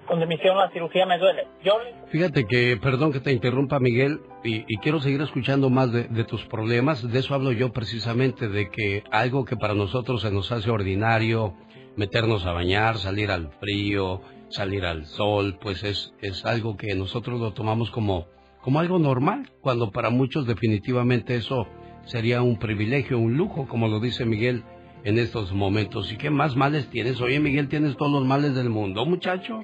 [0.09, 1.77] donde me la cirugía me duele yo
[2.11, 6.23] Fíjate que, perdón que te interrumpa, Miguel, y, y quiero seguir escuchando más de, de
[6.25, 7.09] tus problemas.
[7.11, 11.55] De eso hablo yo precisamente, de que algo que para nosotros se nos hace ordinario,
[11.95, 17.39] meternos a bañar, salir al frío, salir al sol, pues es, es algo que nosotros
[17.39, 18.27] lo tomamos como,
[18.61, 21.67] como algo normal, cuando para muchos definitivamente eso
[22.05, 24.63] sería un privilegio, un lujo, como lo dice Miguel
[25.03, 26.11] en estos momentos.
[26.11, 27.19] ¿Y qué más males tienes?
[27.21, 29.63] Oye, Miguel, tienes todos los males del mundo, muchacho.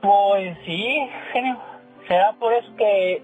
[0.00, 1.58] Pues sí, genio.
[2.08, 3.22] Será por eso que,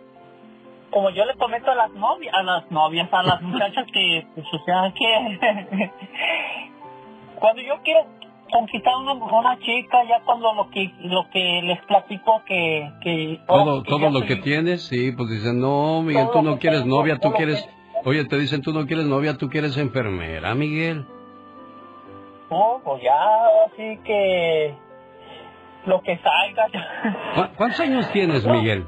[0.91, 4.47] como yo le comento a las novias, a las novias, a las muchachas que, pues,
[4.53, 5.91] o sea, que
[7.41, 8.05] cuando yo quiero
[8.51, 13.79] conquistar una, una chica, ya cuando lo que lo que les platico que, que Todo,
[13.79, 16.83] oh, que todo lo que tienes, sí, pues dicen, no, Miguel, Todo tú no quieres
[16.83, 17.69] tengo, novia, tú todo quieres...
[18.05, 21.05] Oye, te dicen, tú no quieres novia, tú quieres enfermera, Miguel.
[22.51, 23.19] No, pues ya,
[23.67, 24.75] así que
[25.87, 26.67] lo que salga.
[27.35, 28.87] ¿Cu- ¿Cuántos años tienes, Miguel?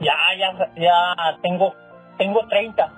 [0.00, 1.74] ya, ya, ya tengo,
[2.16, 2.92] tengo 30.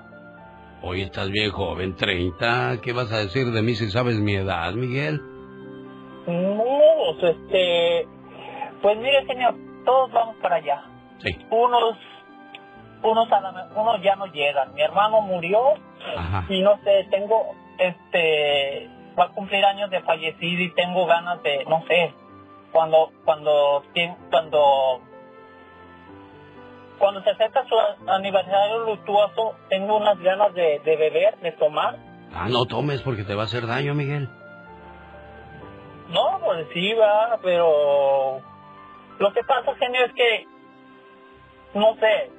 [0.82, 2.78] Oye, estás bien joven, 30.
[2.82, 5.20] ¿Qué vas a decir de mí si sabes mi edad, Miguel?
[6.26, 6.64] No,
[7.20, 8.06] pues, este,
[8.82, 10.82] pues mire señor, todos vamos para allá.
[11.18, 11.36] Sí.
[11.50, 11.96] Unos,
[13.02, 14.72] unos, a la unos ya no llegan.
[14.74, 15.58] Mi hermano murió
[16.16, 16.44] Ajá.
[16.48, 21.64] y no sé, tengo, este, va a cumplir años de fallecido y tengo ganas de,
[21.66, 22.14] no sé,
[22.72, 23.82] cuando, cuando,
[24.30, 25.00] cuando,
[26.98, 27.74] cuando se acerca su
[28.10, 31.96] aniversario luctuoso, tengo unas ganas de, de beber, de tomar.
[32.32, 34.28] Ah, no tomes porque te va a hacer daño, Miguel.
[36.08, 38.40] No, pues sí, va, pero
[39.18, 40.46] lo que pasa, genio, es que,
[41.74, 42.30] no sé,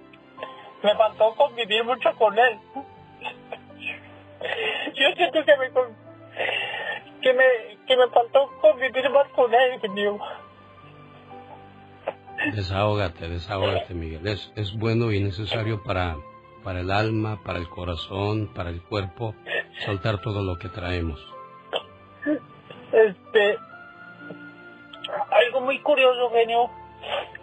[0.84, 2.60] me faltó convivir mucho con él.
[4.94, 5.70] Yo siento que me,
[7.22, 7.44] que me,
[7.86, 10.20] que me faltó convivir más con él, genio.
[12.56, 14.26] Desahógate, desahógate, Miguel.
[14.28, 16.18] Es, es bueno y necesario para,
[16.64, 19.36] para el alma, para el corazón, para el cuerpo,
[19.86, 21.20] soltar todo lo que traemos.
[22.92, 23.58] Este,
[25.32, 26.70] algo muy curioso, genio,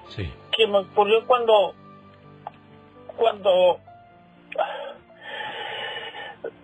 [0.09, 0.33] Sí.
[0.57, 1.75] que me ocurrió cuando,
[3.17, 3.79] cuando,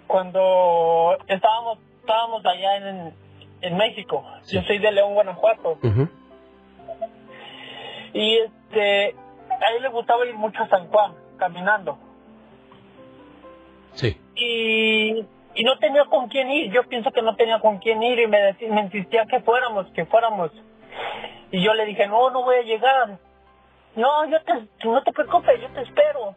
[0.06, 3.14] cuando estábamos, estábamos allá en,
[3.62, 4.24] en México.
[4.52, 5.78] Yo soy de León, Guanajuato.
[8.12, 9.16] Y este,
[9.50, 11.98] a él le gustaba ir mucho a San Juan, caminando.
[13.94, 14.20] Sí.
[14.36, 16.70] Y, y no tenía con quién ir.
[16.72, 19.86] Yo pienso que no tenía con quién ir y me, decía, me insistía que fuéramos,
[19.92, 20.50] que fuéramos.
[21.50, 23.18] Y yo le dije, no, no voy a llegar.
[23.96, 26.36] No, yo te, no te preocupes, yo te espero.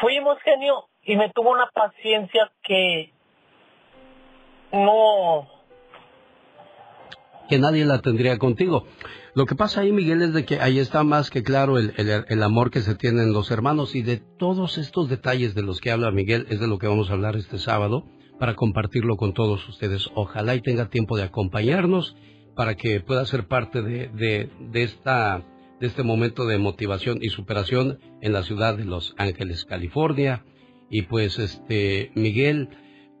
[0.00, 3.12] Fuimos, genio, y me tuvo una paciencia que
[4.72, 5.48] no,
[7.48, 8.86] que nadie la tendría contigo.
[9.34, 12.24] Lo que pasa ahí, Miguel, es de que ahí está más que claro el, el-
[12.28, 15.90] el amor que se tienen los hermanos y de todos estos detalles de los que
[15.90, 18.04] habla Miguel es de lo que vamos a hablar este sábado
[18.40, 20.08] para compartirlo con todos ustedes.
[20.14, 22.16] Ojalá y tenga tiempo de acompañarnos
[22.56, 25.44] para que pueda ser parte de, de, de esta
[25.78, 30.42] de este momento de motivación y superación en la ciudad de Los Ángeles, California.
[30.88, 32.70] Y pues, este, Miguel,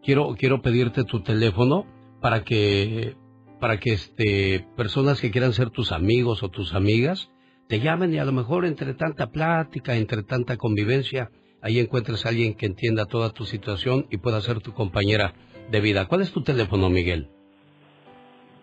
[0.06, 1.84] quiero, quiero pedirte tu teléfono
[2.22, 3.16] para que
[3.60, 7.30] para que este personas que quieran ser tus amigos o tus amigas
[7.68, 11.30] te llamen y a lo mejor entre tanta plática, entre tanta convivencia,
[11.62, 15.34] ahí encuentres a alguien que entienda toda tu situación y pueda ser tu compañera
[15.70, 16.06] de vida.
[16.06, 17.28] ¿Cuál es tu teléfono, Miguel?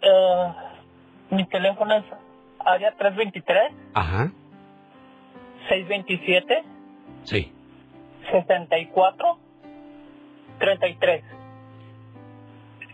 [0.02, 0.48] eh,
[1.32, 2.06] mi teléfono es
[2.60, 4.32] área 323 Ajá,
[5.70, 6.64] 627
[7.24, 7.52] sí.
[8.32, 9.38] 64
[10.64, 11.24] 33.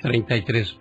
[0.01, 0.79] 33.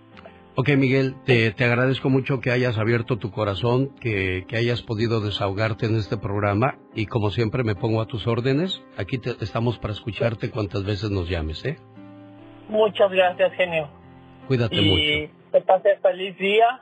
[0.57, 5.21] Ok, Miguel, te, te agradezco mucho que hayas abierto tu corazón, que, que hayas podido
[5.21, 8.83] desahogarte en este programa y como siempre me pongo a tus órdenes.
[8.97, 11.77] Aquí te- estamos para escucharte cuantas veces nos llames, ¿eh?
[12.69, 13.89] Muchas gracias, genio.
[14.49, 14.89] Cuídate y
[15.29, 15.35] mucho.
[15.53, 16.81] te pase feliz día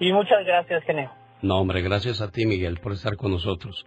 [0.00, 1.10] y muchas gracias, genio.
[1.40, 3.86] No, hombre, gracias a ti, Miguel, por estar con nosotros.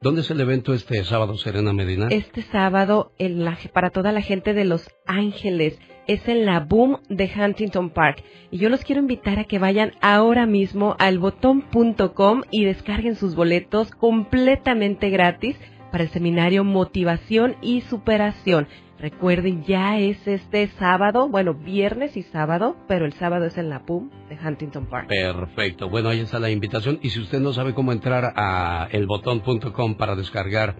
[0.00, 2.06] ¿Dónde es el evento este sábado, Serena Medina?
[2.10, 7.00] Este sábado, en la- para toda la gente de Los Ángeles, es en la Boom
[7.08, 8.22] de Huntington Park.
[8.52, 13.34] Y yo los quiero invitar a que vayan ahora mismo al botón.com y descarguen sus
[13.34, 15.56] boletos completamente gratis
[15.90, 18.68] para el seminario Motivación y Superación.
[19.00, 23.78] Recuerden, ya es este sábado, bueno, viernes y sábado, pero el sábado es en la
[23.78, 25.06] Boom de Huntington Park.
[25.08, 25.88] Perfecto.
[25.88, 26.98] Bueno, ahí está la invitación.
[27.00, 30.74] Y si usted no sabe cómo entrar a elbotón.com para descargar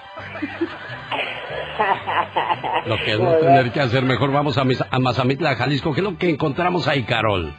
[2.86, 5.94] Lo que es no tener que hacer, mejor vamos a, Mis- a Mazamitla, Jalisco.
[5.94, 7.54] ¿Qué es lo que encontramos ahí, Carol?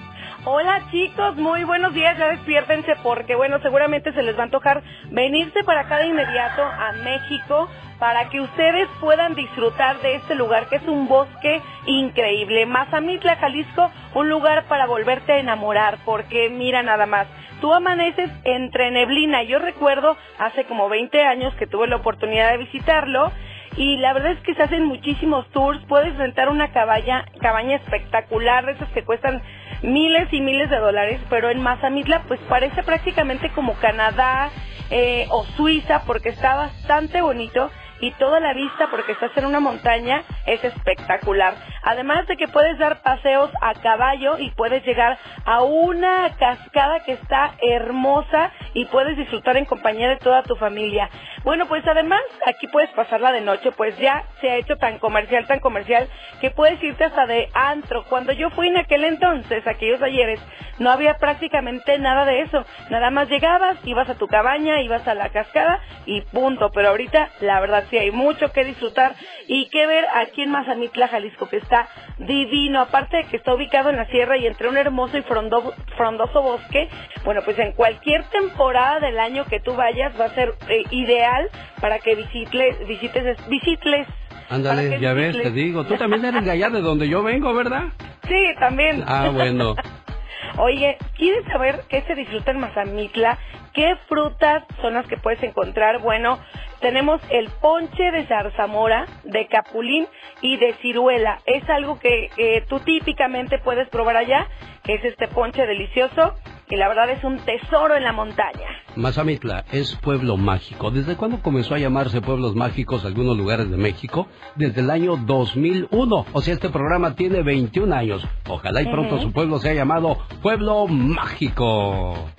[0.45, 4.83] Hola chicos, muy buenos días, ya despiértense porque bueno, seguramente se les va a antojar
[5.13, 7.69] venirse para acá de inmediato a México
[8.01, 12.67] para que ustedes puedan disfrutar de este lugar que es un bosque increíble.
[12.67, 17.29] Mazamitla, Jalisco, un lugar para volverte a enamorar porque mira nada más,
[17.61, 19.45] tú amaneces entre neblina.
[19.45, 23.31] Yo recuerdo hace como 20 años que tuve la oportunidad de visitarlo
[23.77, 28.67] y la verdad es que se hacen muchísimos tours, puedes rentar una cabaña, cabaña espectacular,
[28.67, 29.43] de esas que cuestan
[29.83, 34.51] miles y miles de dólares, pero en Mazamitla pues parece prácticamente como Canadá
[34.91, 37.71] eh, o Suiza porque está bastante bonito
[38.03, 41.55] y toda la vista porque estás en una montaña es espectacular.
[41.85, 47.13] Además de que puedes dar paseos a caballo y puedes llegar a una cascada que
[47.13, 51.09] está hermosa y puedes disfrutar en compañía de toda tu familia.
[51.45, 55.47] Bueno, pues además aquí puedes pasarla de noche, pues ya se ha hecho tan comercial,
[55.47, 56.09] tan comercial,
[56.41, 58.05] que puedes irte hasta de antro.
[58.09, 60.41] Cuando yo fui en aquel entonces, aquellos ayeres,
[60.79, 62.65] no había prácticamente nada de eso.
[62.91, 66.71] Nada más llegabas, ibas a tu cabaña, ibas a la cascada y punto.
[66.73, 69.15] Pero ahorita, la verdad, sí hay mucho que disfrutar
[69.47, 71.87] y que ver aquí en Mazamitla, Jalisco, que está
[72.19, 72.81] divino.
[72.81, 76.43] Aparte de que está ubicado en la sierra y entre un hermoso y frondoso, frondoso
[76.43, 76.89] bosque,
[77.25, 81.51] bueno, pues en cualquier temporada del año que tú vayas va a ser eh, ideal
[81.81, 84.07] para que visites, visites, visites
[84.49, 85.85] Ándale, ya ves, te digo.
[85.85, 87.85] Tú también eres de allá de donde yo vengo, ¿verdad?
[88.27, 89.05] Sí, también.
[89.07, 89.75] Ah, bueno.
[90.59, 93.39] Oye, ¿quieres saber qué se disfruta en Mazamitla?
[93.73, 96.01] ¿Qué frutas son las que puedes encontrar?
[96.01, 96.39] Bueno,
[96.81, 100.07] tenemos el ponche de zarzamora, de capulín
[100.43, 101.41] y de ciruela.
[101.47, 104.49] Es algo que eh, tú típicamente puedes probar allá,
[104.83, 106.35] que es este ponche delicioso
[106.69, 108.67] y la verdad es un tesoro en la montaña.
[108.97, 110.91] Mazamitla es pueblo mágico.
[110.91, 114.27] ¿Desde cuándo comenzó a llamarse pueblos mágicos algunos lugares de México?
[114.57, 116.27] Desde el año 2001.
[116.33, 118.27] O sea, este programa tiene 21 años.
[118.49, 122.31] Ojalá y pronto su pueblo sea llamado Pueblo Mágico.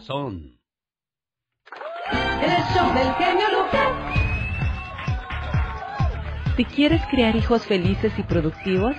[0.00, 0.55] Son.
[2.12, 3.88] El show del genio Lucas.
[6.56, 8.96] Si quieres crear hijos felices y productivos,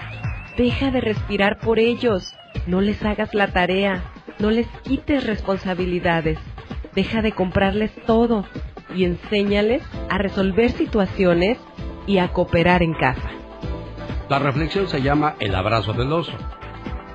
[0.57, 2.35] deja de respirar por ellos.
[2.65, 4.03] No les hagas la tarea.
[4.39, 6.37] No les quites responsabilidades.
[6.93, 8.45] Deja de comprarles todo
[8.95, 11.57] y enséñales a resolver situaciones
[12.05, 13.29] y a cooperar en casa.
[14.29, 16.33] La reflexión se llama El abrazo del oso.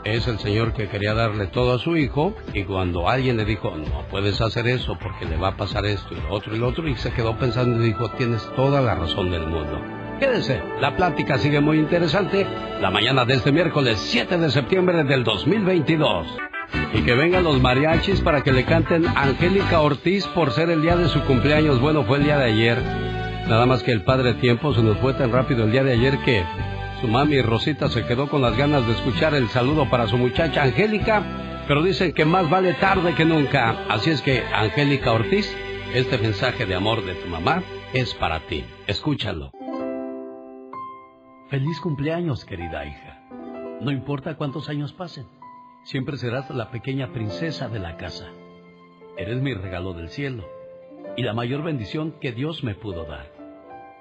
[0.04, 3.70] Es el señor que quería darle todo a su hijo y cuando alguien le dijo,
[3.76, 6.68] no puedes hacer eso porque le va a pasar esto y lo otro y lo
[6.68, 9.80] otro, y se quedó pensando y dijo, tienes toda la razón del mundo.
[10.18, 12.46] Quédese, la plática sigue muy interesante
[12.80, 16.26] la mañana de este miércoles 7 de septiembre del 2022.
[16.94, 20.96] Y que vengan los mariachis para que le canten Angélica Ortiz por ser el día
[20.96, 21.80] de su cumpleaños.
[21.80, 22.78] Bueno, fue el día de ayer.
[23.48, 26.18] Nada más que el padre tiempo se nos fue tan rápido el día de ayer
[26.24, 26.44] que
[27.02, 30.62] su mami Rosita se quedó con las ganas de escuchar el saludo para su muchacha
[30.62, 33.86] Angélica, pero dicen que más vale tarde que nunca.
[33.88, 35.52] Así es que, Angélica Ortiz,
[35.94, 38.64] este mensaje de amor de tu mamá es para ti.
[38.86, 39.50] Escúchalo.
[41.48, 43.20] Feliz cumpleaños, querida hija.
[43.80, 45.26] No importa cuántos años pasen,
[45.82, 48.28] siempre serás la pequeña princesa de la casa.
[49.16, 50.48] Eres mi regalo del cielo
[51.16, 53.26] y la mayor bendición que Dios me pudo dar.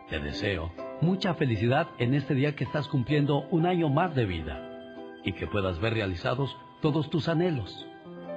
[0.08, 0.72] Te deseo
[1.02, 4.62] mucha felicidad en este día que estás cumpliendo un año más de vida
[5.24, 7.88] y que puedas ver realizados todos tus anhelos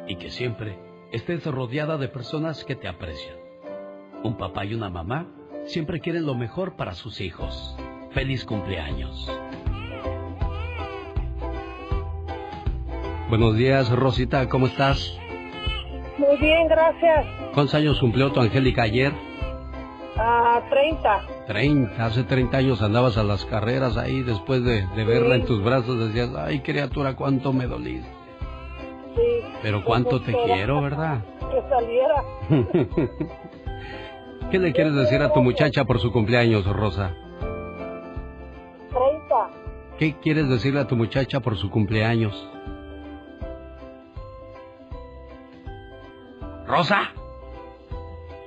[0.09, 0.79] y que siempre
[1.13, 3.37] estés rodeada de personas que te aprecian.
[4.23, 5.27] Un papá y una mamá
[5.67, 7.77] siempre quieren lo mejor para sus hijos.
[8.13, 9.31] Feliz cumpleaños.
[13.29, 15.19] Buenos días, Rosita, ¿cómo estás?
[16.19, 17.27] Muy bien, gracias.
[17.53, 19.13] ¿Cuántos años cumplió tu Angélica ayer?
[20.17, 21.23] A 30.
[21.47, 25.63] 30, hace 30 años andabas a las carreras ahí, después de, de verla en tus
[25.63, 28.09] brazos decías, ay criatura, cuánto me doliste.
[29.17, 29.43] Sí.
[29.63, 31.25] Pero cuánto te quiero, ¿verdad?
[31.51, 32.25] Que saliera.
[34.51, 37.13] ¿Qué le quieres decir a tu muchacha por su cumpleaños, Rosa?
[38.91, 39.51] 30.
[39.99, 42.35] ¿Qué quieres decirle a tu muchacha por su cumpleaños?
[46.67, 47.11] ¿Rosa?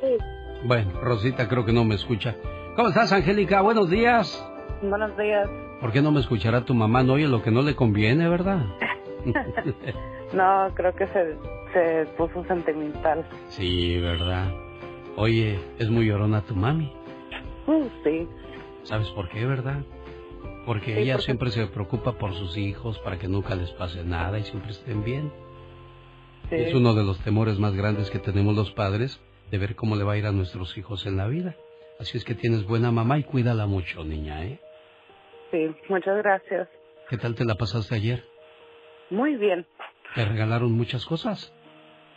[0.01, 0.17] Sí.
[0.63, 2.35] Bueno, Rosita creo que no me escucha.
[2.75, 3.61] ¿Cómo estás, Angélica?
[3.61, 4.43] Buenos días.
[4.81, 5.47] Buenos días.
[5.79, 7.03] ¿Por qué no me escuchará tu mamá?
[7.03, 8.65] No oye lo que no le conviene, ¿verdad?
[10.33, 11.37] no, creo que se,
[11.73, 13.25] se puso sentimental.
[13.49, 14.51] Sí, ¿verdad?
[15.15, 16.91] Oye, ¿es muy llorona tu mami?
[17.67, 18.27] Mm, sí.
[18.83, 19.81] ¿Sabes por qué, verdad?
[20.65, 24.03] Porque Sí, ella porque- siempre se preocupa por sus hijos para que nunca les pase
[24.03, 25.31] nada y siempre estén bien.
[26.49, 26.55] Sí.
[26.55, 29.19] Es uno de los temores más grandes que tenemos los padres
[29.51, 31.55] de ver cómo le va a ir a nuestros hijos en la vida.
[31.99, 34.59] Así es que tienes buena mamá y cuídala mucho, niña, ¿eh?
[35.51, 36.67] Sí, muchas gracias.
[37.09, 38.23] ¿Qué tal te la pasaste ayer?
[39.09, 39.65] Muy bien.
[40.13, 41.53] ¿Te regalaron muchas cosas?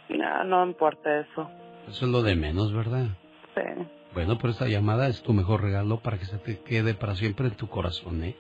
[0.09, 1.49] No, no importa eso.
[1.89, 3.07] Eso es lo de menos, ¿verdad?
[3.55, 3.87] Sí.
[4.13, 7.47] Bueno, pero esta llamada es tu mejor regalo para que se te quede para siempre
[7.47, 8.37] en tu corazón, ¿eh?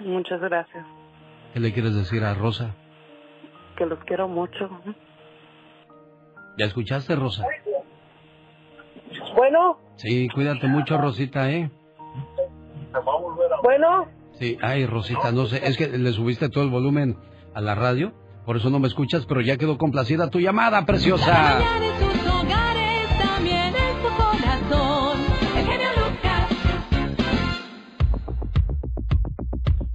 [0.00, 0.84] Muchas gracias.
[1.52, 2.74] ¿Qué le quieres decir a Rosa?
[3.76, 4.70] Que los quiero mucho.
[6.56, 7.44] ¿Ya escuchaste, Rosa?
[9.36, 11.70] Bueno, Sí, cuídate mucho, Rosita, ¿eh?
[13.62, 14.06] bueno.
[14.32, 17.16] Sí, ay, Rosita, no sé, es que le subiste todo el volumen
[17.54, 18.12] a la radio,
[18.44, 21.58] por eso no me escuchas, pero ya quedó complacida tu llamada, preciosa.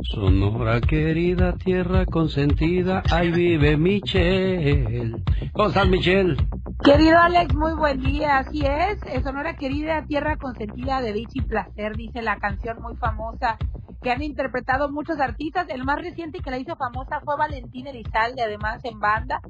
[0.04, 5.22] Sonora querida, tierra consentida, ahí vive Michelle.
[5.54, 6.36] ¿Cómo estás, Michelle?
[6.84, 9.00] Querido Alex, muy buen día, así es.
[9.24, 13.58] Sonora querida, tierra consentida de dicha y placer, dice la canción muy famosa
[14.02, 15.68] que han interpretado muchos artistas.
[15.68, 19.42] El más reciente que la hizo famosa fue Valentín Elizalde, además en banda.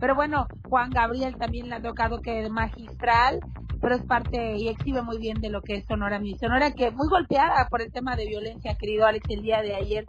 [0.00, 3.40] Pero bueno, Juan Gabriel también le ha tocado que es magistral,
[3.82, 6.38] pero es parte y exhibe muy bien de lo que es Sonora Mi.
[6.38, 10.06] Sonora que muy golpeada por el tema de violencia, querido Alex, el día de ayer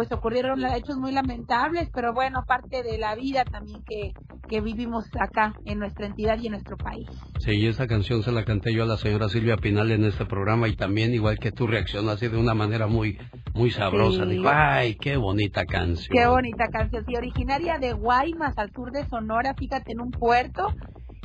[0.00, 4.14] pues ocurrieron hechos muy lamentables, pero bueno, parte de la vida también que,
[4.48, 7.06] que vivimos acá en nuestra entidad y en nuestro país.
[7.40, 10.68] Sí, esa canción se la canté yo a la señora Silvia Pinal en este programa
[10.68, 13.18] y también igual que tú reaccionaste de una manera muy
[13.52, 14.24] muy sabrosa.
[14.24, 14.30] Sí.
[14.30, 16.16] Dijo, ay, qué bonita canción.
[16.16, 20.68] Qué bonita canción, sí, originaria de Guaymas, al sur de Sonora, fíjate, en un puerto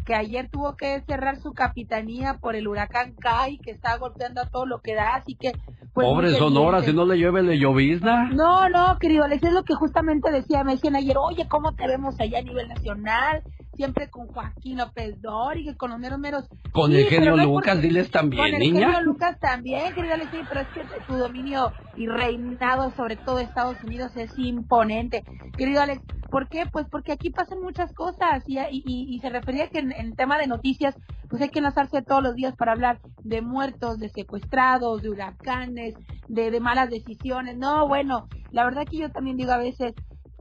[0.06, 4.50] que ayer tuvo que cerrar su capitanía por el huracán Kai, que está golpeando a
[4.50, 5.54] todo lo que da, así que...
[5.96, 8.30] Pues, Pobre Sonora, si no le llueve, le llovizna.
[8.30, 11.88] No, no, querido Alex, es lo que justamente decía, me decían ayer, oye, ¿cómo te
[11.88, 13.41] vemos allá a nivel nacional?
[13.76, 15.18] Siempre con Joaquín López
[15.56, 16.46] y con los meros meros.
[16.72, 18.88] Con Sí, el genio no Lucas, porque- diles también, Con el niña.
[18.88, 23.40] genio Lucas también, querido Alex, sí, pero es que tu dominio y reinado sobre todo
[23.40, 25.24] Estados Unidos es imponente.
[25.58, 26.02] Querido Alex,
[26.32, 26.66] ¿por qué?
[26.72, 30.16] Pues porque aquí pasan muchas cosas y, y, y- y se refería que en, en
[30.16, 30.96] tema de noticias,
[31.30, 35.96] pues hay que enlazarse todos los días para hablar de muertos, de secuestrados, de huracanes,
[36.28, 37.58] de, de malas decisiones.
[37.58, 39.94] No, bueno, la verdad que yo también digo a veces,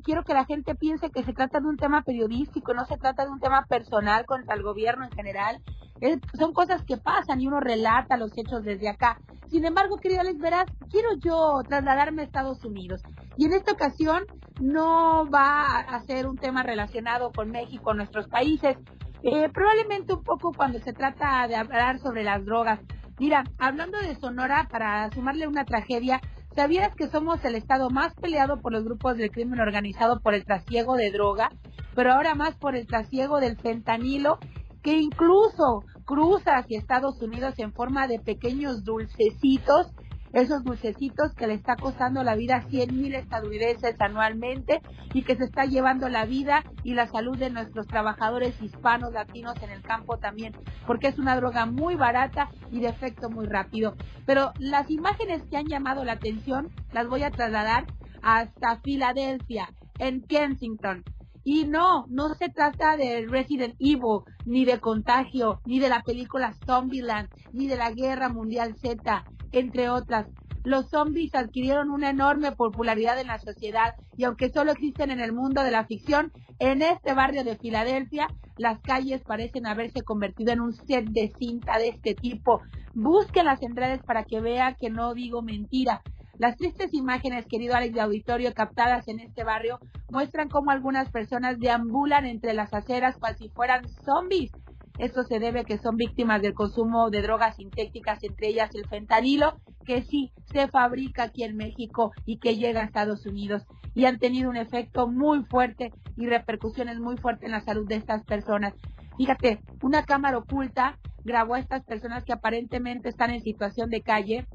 [0.05, 3.25] quiero que la gente piense que se trata de un tema periodístico, no se trata
[3.25, 5.61] de un tema personal contra el gobierno en general.
[6.01, 9.19] Es- son cosas que pasan y uno relata los hechos desde acá.
[9.49, 13.03] Sin embargo, querido Alex, verás, quiero yo trasladarme a Estados Unidos.
[13.37, 14.25] Y en esta ocasión
[14.61, 18.77] no va a ser un tema relacionado con México, nuestros países.
[19.23, 22.79] Eh, probablemente un poco cuando se trata de hablar sobre las drogas.
[23.19, 26.21] Mira, hablando de Sonora, para sumarle una tragedia,
[26.55, 30.45] ¿sabías que somos el estado más peleado por los grupos del crimen organizado por el
[30.45, 31.51] trasiego de droga?
[31.95, 34.39] Pero ahora más por el trasiego del fentanilo,
[34.83, 39.93] que incluso cruza hacia Estados Unidos en forma de pequeños dulcecitos,
[40.35, 44.81] esos dulcecitos que le está costando la vida a 100 mil estadounidenses anualmente
[45.13, 49.55] y que se está llevando la vida y la salud de nuestros trabajadores hispanos, latinos
[49.63, 50.53] en el campo también,
[50.87, 53.95] porque es una droga muy barata y de efecto muy rápido.
[54.27, 57.87] Pero las imágenes que han llamado la atención las voy a trasladar
[58.23, 59.69] hasta Filadelfia,
[59.99, 61.05] en Kensington.
[61.45, 66.55] Y no, no se trata de Resident Evil, ni de Contagio, ni de la película
[66.67, 69.25] Zombieland, ni de la Guerra Mundial Z,
[69.59, 70.27] entre otras.
[70.65, 75.33] Los zombies adquirieron una enorme popularidad en la sociedad y aunque solo existen en el
[75.33, 80.61] mundo de la ficción, en este barrio de Filadelfia las calles parecen haberse convertido en
[80.61, 82.63] un set de cinta de este tipo.
[82.95, 86.03] Busquen las entradas para que vea que no digo mentira.
[86.39, 89.79] Las tristes imágenes, querido Alex de Auditorio, captadas en este barrio,
[90.11, 94.51] muestran cómo algunas personas deambulan entre las aceras cual si fueran zombies.
[94.99, 98.87] Esto se debe a que son víctimas del consumo de drogas sintéticas, entre ellas el
[98.87, 103.67] fentanilo, que sí se fabrica aquí en México y que llega a Estados Unidos.
[103.95, 107.97] Y han tenido un efecto muy fuerte y repercusiones muy fuertes en la salud de
[107.97, 108.73] estas personas.
[109.17, 114.47] Fíjate, una cámara oculta grabó a estas personas que aparentemente están en situación de calle,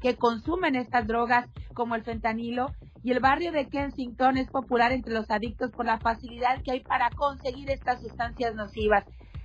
[0.00, 2.66] que consumen estas drogas como el fentanilo
[3.02, 6.80] y el barrio de Kensington es popular entre los adictos por la facilidad que hay
[6.80, 9.04] para conseguir estas sustancias nocivas.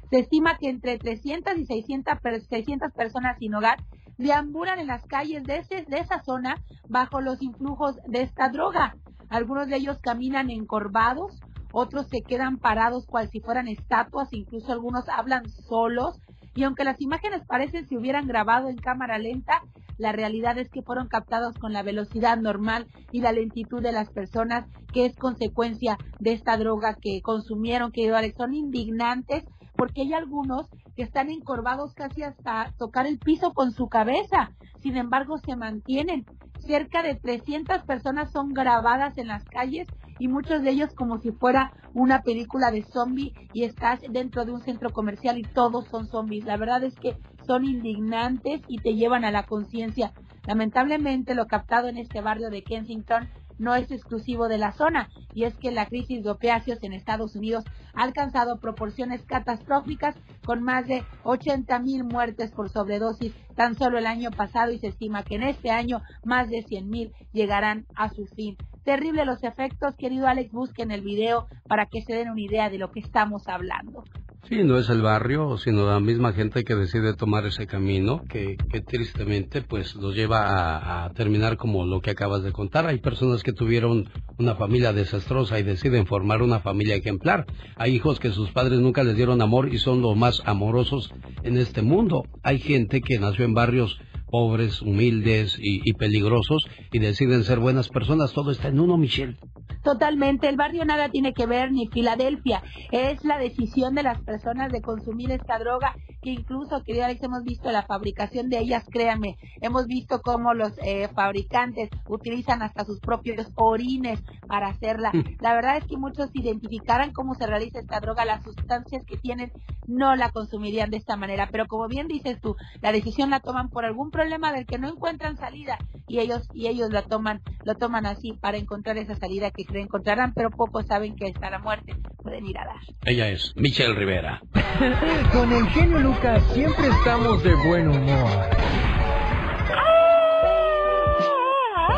[0.09, 3.77] Se estima que entre 300 y 600, per- 600 personas sin hogar
[4.17, 8.95] deambulan en las calles de, ese, de esa zona bajo los influjos de esta droga.
[9.29, 11.39] Algunos de ellos caminan encorvados,
[11.71, 16.19] otros se quedan parados cual si fueran estatuas, incluso algunos hablan solos.
[16.53, 19.61] Y aunque las imágenes parecen si hubieran grabado en cámara lenta,
[19.97, 24.09] la realidad es que fueron captados con la velocidad normal y la lentitud de las
[24.11, 29.43] personas, que es consecuencia de esta droga que consumieron, que son indignantes
[29.75, 34.51] porque hay algunos que están encorvados casi hasta tocar el piso con su cabeza.
[34.81, 36.25] Sin embargo, se mantienen.
[36.59, 41.31] Cerca de 300 personas son grabadas en las calles y muchos de ellos como si
[41.31, 46.07] fuera una película de zombie y estás dentro de un centro comercial y todos son
[46.07, 46.45] zombies.
[46.45, 50.13] La verdad es que son indignantes y te llevan a la conciencia.
[50.47, 55.43] Lamentablemente lo captado en este barrio de Kensington no es exclusivo de la zona y
[55.43, 60.87] es que la crisis de opiáceos en Estados Unidos ha alcanzado proporciones catastróficas con más
[60.87, 65.35] de 80 mil muertes por sobredosis tan solo el año pasado y se estima que
[65.35, 68.57] en este año más de 100 mil llegarán a su fin.
[68.85, 72.77] Terrible los efectos, querido Alex, busquen el video para que se den una idea de
[72.77, 74.03] lo que estamos hablando.
[74.47, 78.57] Sí, no es el barrio, sino la misma gente que decide tomar ese camino, que,
[78.71, 82.85] que tristemente pues los lleva a, a terminar como lo que acabas de contar.
[82.85, 84.07] Hay personas que tuvieron
[84.37, 87.47] una familia desastrosa y deciden formar una familia ejemplar.
[87.77, 91.11] Hay hijos que sus padres nunca les dieron amor y son los más amorosos
[91.41, 92.21] en este mundo.
[92.43, 97.89] Hay gente que nació en barrios pobres, humildes y, y peligrosos y deciden ser buenas
[97.89, 98.33] personas.
[98.33, 99.37] Todo está en uno, Michelle.
[99.85, 104.71] Totalmente, el barrio nada tiene que ver ni Filadelfia, es la decisión de las personas
[104.71, 109.37] de consumir esta droga que incluso, querido Alex, hemos visto la fabricación de ellas, créanme,
[109.61, 115.11] hemos visto cómo los eh, fabricantes utilizan hasta sus propios orines para hacerla.
[115.39, 119.51] La verdad es que muchos identificaran cómo se realiza esta droga, las sustancias que tienen,
[119.85, 123.69] no la consumirían de esta manera, pero como bien dices tú, la decisión la toman
[123.69, 127.75] por algún problema del que no encuentran salida y ellos y ellos la toman, lo
[127.75, 131.95] toman así para encontrar esa salida que encontrarán, pero pocos saben que hasta la muerte
[132.23, 132.79] pueden ir a dar.
[133.03, 134.41] Ella es Michelle Rivera.
[135.33, 138.29] Con el genio Lucas siempre estamos de buen humor.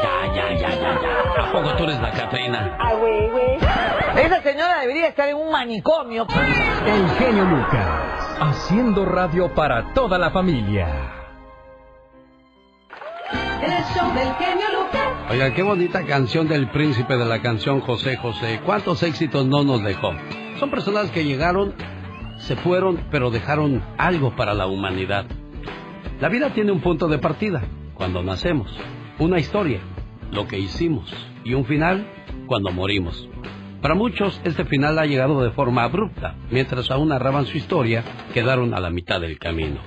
[0.02, 1.44] Ya, ya, ya, ya, ya.
[1.44, 2.78] ¿A poco tú eres la Catrina?
[2.80, 3.58] Ah, güey, güey.
[4.26, 6.26] Esa señora debería estar en un manicomio.
[6.84, 11.17] El genio Lucas, haciendo radio para toda la familia.
[15.30, 18.62] Oiga, qué bonita canción del príncipe de la canción José José.
[18.64, 20.14] ¿Cuántos éxitos no nos dejó?
[20.60, 21.74] Son personas que llegaron,
[22.38, 25.26] se fueron, pero dejaron algo para la humanidad.
[26.22, 28.72] La vida tiene un punto de partida, cuando nacemos,
[29.20, 29.80] una historia,
[30.32, 32.08] lo que hicimos, y un final,
[32.48, 33.28] cuando morimos.
[33.82, 38.04] Para muchos, este final ha llegado de forma abrupta, mientras aún narraban su historia,
[38.34, 39.80] quedaron a la mitad del camino.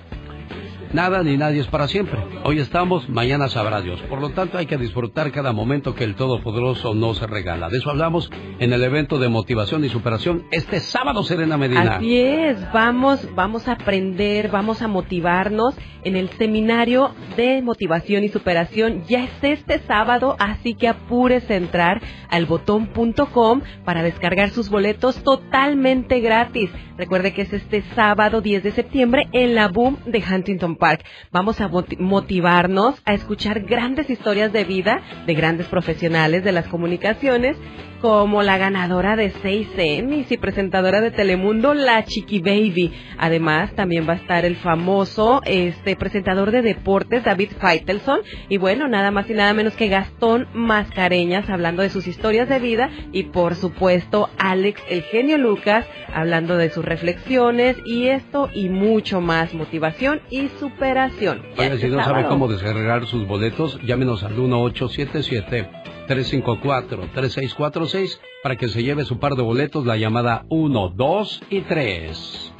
[0.92, 2.18] Nada ni nadie es para siempre.
[2.42, 4.00] Hoy estamos, mañana sabrá Dios.
[4.08, 7.68] Por lo tanto, hay que disfrutar cada momento que el Todopoderoso nos regala.
[7.68, 8.28] De eso hablamos
[8.58, 11.96] en el evento de motivación y superación este sábado, Serena Medina.
[11.96, 18.28] Así es, vamos, vamos a aprender, vamos a motivarnos en el seminario de motivación y
[18.28, 19.04] superación.
[19.06, 25.22] Ya es este sábado, así que apúrese a entrar al botón.com para descargar sus boletos
[25.22, 26.70] totalmente gratis.
[27.00, 31.02] Recuerde que es este sábado 10 de septiembre en la Boom de Huntington Park.
[31.32, 37.56] Vamos a motivarnos a escuchar grandes historias de vida de grandes profesionales de las comunicaciones
[38.00, 42.92] como la ganadora de seis Emmys y presentadora de Telemundo, la Chiqui Baby.
[43.18, 48.20] Además, también va a estar el famoso este presentador de deportes, David Feitelson.
[48.48, 52.58] Y bueno, nada más y nada menos que Gastón Mascareñas, hablando de sus historias de
[52.58, 52.90] vida.
[53.12, 59.20] Y por supuesto, Alex, el genio Lucas, hablando de sus reflexiones y esto y mucho
[59.20, 61.42] más, motivación y superación.
[61.78, 69.04] Si no sabe cómo descargar sus boletos, llámenos al 1877 354-3646 para que se lleve
[69.04, 72.52] su par de boletos, la llamada 1, 2 y 3.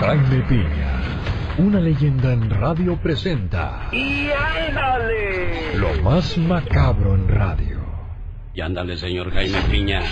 [0.00, 1.00] Jaime Piña,
[1.58, 3.88] una leyenda en radio presenta.
[3.92, 5.76] ¡Y ándale!
[5.78, 7.76] Lo más macabro en radio.
[8.52, 10.02] Y ándale, señor Jaime Piña.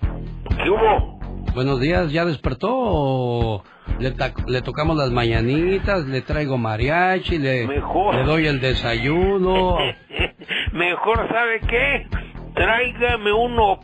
[0.00, 1.18] ¿Qué hubo?
[1.54, 3.62] Buenos días, ¿ya despertó
[3.98, 4.14] le,
[4.46, 8.14] le tocamos las mañanitas, le traigo mariachi, le, Mejor.
[8.14, 9.76] le doy el desayuno?
[10.72, 12.06] Mejor, ¿sabe qué?
[12.54, 13.78] Tráigame uno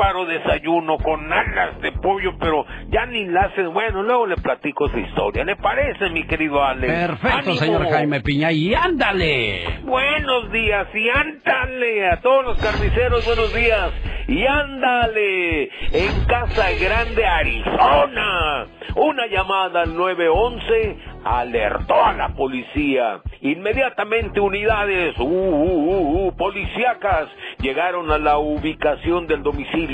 [0.00, 3.72] píparo desayuno con alas de pollo, pero ya ni la hacen.
[3.74, 5.44] Bueno, luego le platico esa historia.
[5.44, 6.90] ¿Le parece, mi querido Alex?
[6.90, 7.54] Perfecto, ¡Ánimo!
[7.56, 9.80] señor Jaime Piña, y ándale.
[9.82, 13.90] Buenos días y ándale a todos los carniceros, buenos días
[14.30, 18.66] y ándale en Casa Grande, Arizona.
[18.94, 23.20] Una llamada al 911 alertó a la policía.
[23.40, 27.28] Inmediatamente unidades uh, uh, uh, uh, policíacas
[27.60, 29.89] llegaron a la ubicación del domicilio.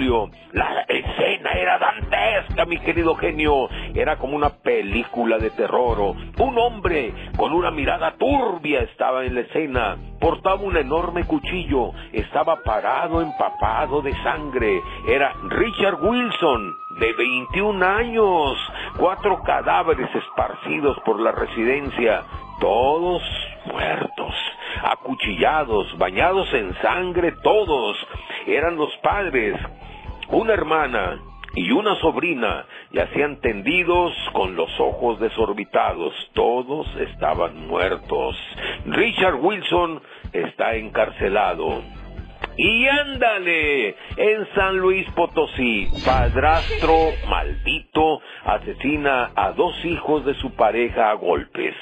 [0.53, 3.67] La escena era dantesca, mi querido genio.
[3.95, 6.15] Era como una película de terror.
[6.39, 9.97] Un hombre con una mirada turbia estaba en la escena.
[10.21, 11.93] Portaba un enorme cuchillo.
[12.13, 14.83] Estaba parado, empapado de sangre.
[15.09, 18.59] Era Richard Wilson, de 21 años.
[18.99, 22.23] Cuatro cadáveres esparcidos por la residencia.
[22.61, 23.23] Todos
[23.67, 24.35] muertos,
[24.83, 27.97] acuchillados, bañados en sangre, todos.
[28.47, 29.59] Eran los padres,
[30.29, 31.19] una hermana
[31.55, 36.13] y una sobrina, yacían tendidos con los ojos desorbitados.
[36.35, 38.37] Todos estaban muertos.
[38.85, 40.03] Richard Wilson
[40.33, 41.83] está encarcelado.
[42.59, 51.11] Y ándale, en San Luis Potosí, padrastro maldito asesina a dos hijos de su pareja
[51.11, 51.75] a golpes.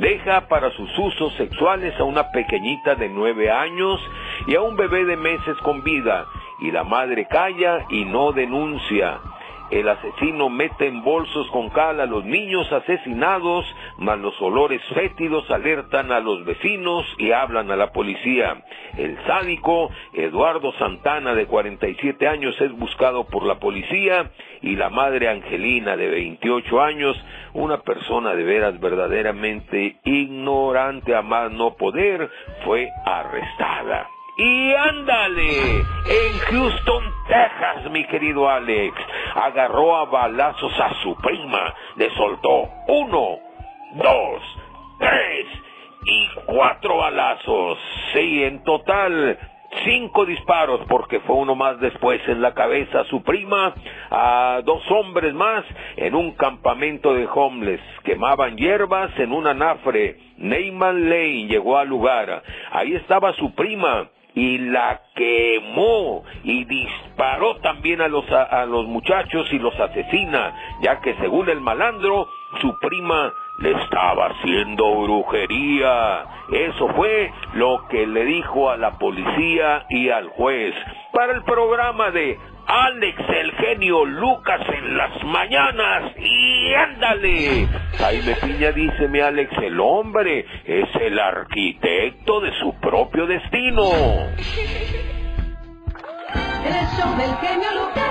[0.00, 4.00] Deja para sus usos sexuales a una pequeñita de nueve años
[4.46, 6.24] y a un bebé de meses con vida.
[6.60, 9.18] Y la madre calla y no denuncia.
[9.70, 13.64] El asesino mete en bolsos con cal a los niños asesinados,
[13.98, 18.64] mas los olores fétidos alertan a los vecinos y hablan a la policía.
[18.96, 24.30] El sádico, Eduardo Santana, de 47 años, es buscado por la policía
[24.62, 27.16] y la madre Angelina, de 28 años,
[27.54, 32.30] una persona de veras verdaderamente ignorante a más no poder,
[32.64, 34.08] fue arrestada.
[34.40, 38.94] Y ándale, en Houston, Texas, mi querido Alex,
[39.34, 43.40] agarró a balazos a su prima, le soltó uno,
[43.94, 44.42] dos,
[45.00, 45.46] tres
[46.04, 47.78] y cuatro balazos.
[48.12, 49.36] Sí, en total
[49.84, 53.74] cinco disparos porque fue uno más después en la cabeza a su prima,
[54.08, 55.64] a dos hombres más
[55.96, 60.16] en un campamento de homeless, quemaban hierbas en una nafre.
[60.36, 68.00] Neyman Lane llegó al lugar, ahí estaba su prima y la quemó y disparó también
[68.00, 72.28] a los, a, los muchachos y los asesina, ya que según el malandro,
[72.60, 76.24] su prima le estaba haciendo brujería.
[76.52, 80.72] Eso fue lo que le dijo a la policía y al juez.
[81.12, 82.38] Para el programa de
[82.70, 87.66] Alex el genio Lucas en las mañanas y ándale.
[87.96, 93.84] Jaime Piña dice mi Alex, el hombre es el arquitecto de su propio destino.
[96.66, 98.10] El show del genio Lucas.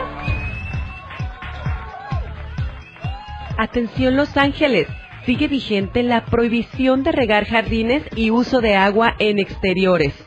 [3.59, 4.87] Atención Los Ángeles
[5.27, 10.26] sigue vigente la prohibición de regar jardines y uso de agua en exteriores.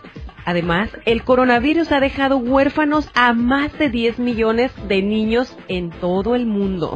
[0.50, 6.34] Además, el coronavirus ha dejado huérfanos a más de 10 millones de niños en todo
[6.34, 6.92] el mundo.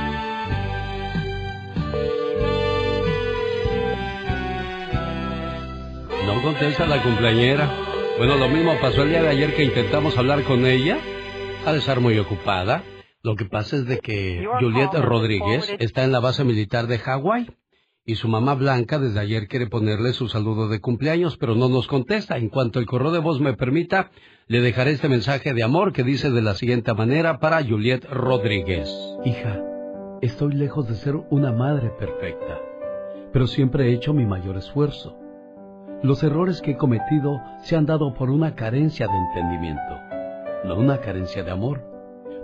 [6.26, 7.70] No contesta la cumpleañera.
[8.18, 10.98] Bueno, lo mismo pasó el día de ayer que intentamos hablar con ella.
[11.64, 12.82] Ha de estar muy ocupada.
[13.22, 17.46] Lo que pasa es de que Julieta Rodríguez está en la base militar de Hawái
[18.06, 21.86] y su mamá Blanca desde ayer quiere ponerle su saludo de cumpleaños, pero no nos
[21.86, 22.36] contesta.
[22.36, 24.10] En cuanto el correo de voz me permita,
[24.46, 28.90] le dejaré este mensaje de amor que dice de la siguiente manera para Juliet Rodríguez.
[29.24, 29.62] Hija,
[30.20, 32.60] estoy lejos de ser una madre perfecta,
[33.32, 35.16] pero siempre he hecho mi mayor esfuerzo.
[36.02, 39.94] Los errores que he cometido se han dado por una carencia de entendimiento,
[40.66, 41.82] no una carencia de amor,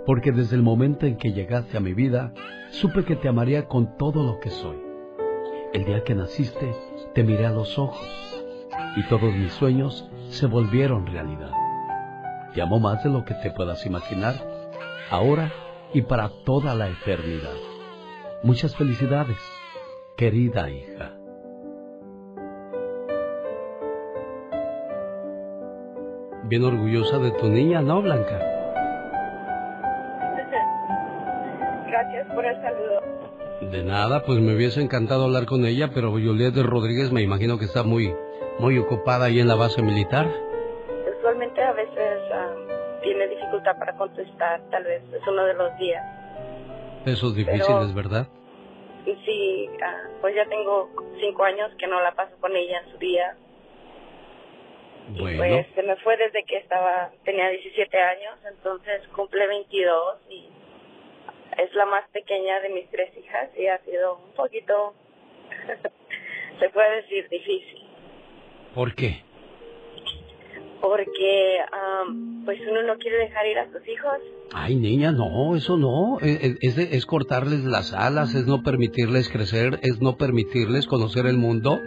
[0.07, 2.33] porque desde el momento en que llegaste a mi vida,
[2.71, 4.90] supe que te amaría con todo lo que soy
[5.73, 6.75] el día que naciste,
[7.13, 8.43] te miré a los ojos
[8.97, 11.51] y todos mis sueños se volvieron realidad.
[12.53, 14.35] Te amo más de lo que te puedas imaginar,
[15.09, 15.53] ahora
[15.93, 17.55] y para toda la eternidad.
[18.43, 19.37] Muchas felicidades,
[20.17, 21.13] querida hija.
[26.43, 28.39] Bien orgullosa de tu niña, ¿no, Blanca?
[31.87, 33.20] Gracias por el saludo.
[33.61, 37.65] De nada, pues me hubiese encantado hablar con ella, pero Juliet Rodríguez me imagino que
[37.65, 38.11] está muy,
[38.57, 40.27] muy ocupada ahí en la base militar.
[41.19, 42.55] Usualmente a veces ah,
[43.03, 46.03] tiene dificultad para contestar, tal vez es uno de los días.
[47.05, 48.27] Esos difíciles, ¿verdad?
[49.05, 50.89] Sí, ah, pues ya tengo
[51.19, 53.37] cinco años que no la paso con ella en su día.
[55.09, 55.37] Bueno.
[55.37, 60.49] Pues se me fue desde que estaba, tenía 17 años, entonces cumple 22 y
[61.57, 64.93] es la más pequeña de mis tres hijas y ha sido un poquito,
[66.59, 67.81] se puede decir, difícil.
[68.73, 69.23] ¿Por qué?
[70.81, 74.17] Porque am, pues uno no quiere dejar ir a sus hijos.
[74.53, 76.17] Ay, niña, no, eso no.
[76.19, 81.37] Es, es, es cortarles las alas, es no permitirles crecer, es no permitirles conocer el
[81.37, 81.79] mundo,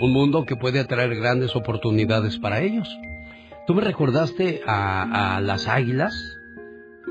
[0.00, 2.88] un mundo que puede atraer grandes oportunidades para ellos.
[3.66, 6.14] ¿Tú me recordaste a, a las águilas?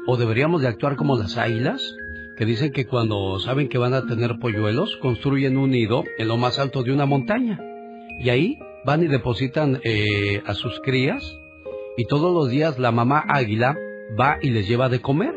[0.07, 1.95] ¿O deberíamos de actuar como las águilas?
[2.41, 6.37] Que dicen que cuando saben que van a tener polluelos, construyen un nido en lo
[6.37, 7.59] más alto de una montaña.
[8.17, 11.39] Y ahí van y depositan eh, a sus crías
[11.97, 13.77] y todos los días la mamá águila
[14.19, 15.35] va y les lleva de comer.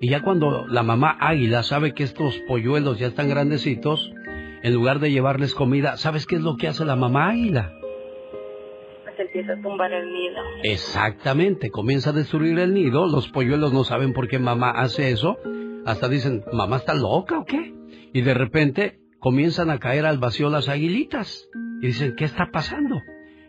[0.00, 4.10] Y ya cuando la mamá águila sabe que estos polluelos ya están grandecitos,
[4.62, 7.74] en lugar de llevarles comida, ¿sabes qué es lo que hace la mamá águila?
[9.04, 10.40] Pues empieza a tumbar el nido.
[10.62, 15.36] Exactamente, comienza a destruir el nido, los polluelos no saben por qué mamá hace eso,
[15.86, 17.74] hasta dicen, mamá está loca o qué?
[18.12, 21.48] Y de repente comienzan a caer al vacío las aguilitas
[21.80, 23.00] y dicen, ¿qué está pasando?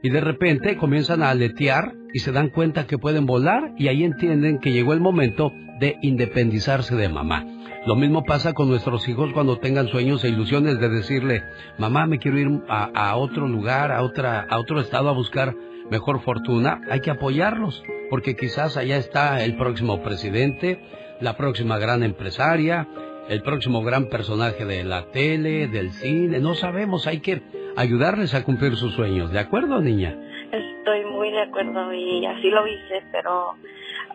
[0.01, 4.03] Y de repente comienzan a aletear y se dan cuenta que pueden volar y ahí
[4.03, 7.45] entienden que llegó el momento de independizarse de mamá.
[7.85, 11.43] Lo mismo pasa con nuestros hijos cuando tengan sueños e ilusiones de decirle,
[11.77, 15.53] mamá, me quiero ir a, a otro lugar, a, otra, a otro estado a buscar
[15.89, 16.81] mejor fortuna.
[16.89, 20.79] Hay que apoyarlos, porque quizás allá está el próximo presidente,
[21.23, 22.87] la próxima gran empresaria,
[23.29, 27.41] el próximo gran personaje de la tele, del cine, no sabemos, hay que
[27.77, 30.15] ayudarles a cumplir sus sueños, ¿de acuerdo, niña?
[30.51, 33.55] Estoy muy de acuerdo y así lo hice, pero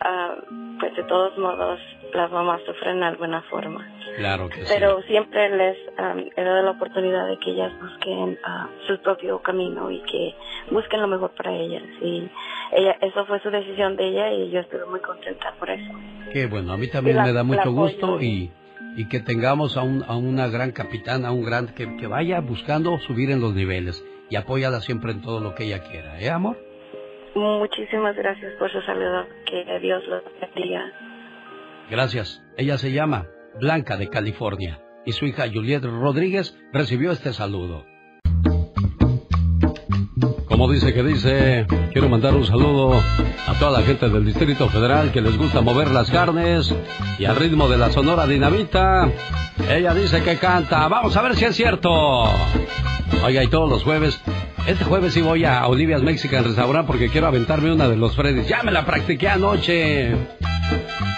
[0.00, 0.34] ah,
[0.80, 1.80] pues de todos modos
[2.14, 3.86] las mamás sufren de alguna forma.
[4.16, 8.68] Claro que Pero siempre les um, he dado la oportunidad de que ellas busquen ah,
[8.86, 10.34] su propio camino y que
[10.70, 11.82] busquen lo mejor para ellas.
[12.00, 12.28] Y
[12.72, 15.92] ella, eso fue su decisión de ella y yo estoy muy contenta por eso.
[16.32, 18.50] Qué bueno, a mí también la- me da mucho gusto y,
[18.96, 22.40] y que tengamos a, un, a una gran capitana, a un gran que, que vaya
[22.40, 26.30] buscando subir en los niveles y apóyala siempre en todo lo que ella quiera, ¿eh,
[26.30, 26.56] amor?
[27.34, 29.26] Muchísimas gracias por su saludo.
[29.46, 30.92] Que Dios los bendiga.
[31.90, 32.42] Gracias.
[32.56, 33.26] Ella se llama
[33.60, 37.84] Blanca de California y su hija Juliet Rodríguez recibió este saludo.
[40.58, 43.00] Como dice que dice, quiero mandar un saludo
[43.46, 46.74] a toda la gente del Distrito Federal que les gusta mover las carnes
[47.16, 49.08] y al ritmo de la Sonora Dinamita.
[49.70, 50.88] Ella dice que canta.
[50.88, 52.24] Vamos a ver si es cierto.
[53.24, 54.20] Oiga, y todos los jueves,
[54.66, 58.48] este jueves sí voy a Olivia's Mexican Restaurant porque quiero aventarme una de los Freddy's.
[58.48, 60.10] Ya me la practiqué anoche.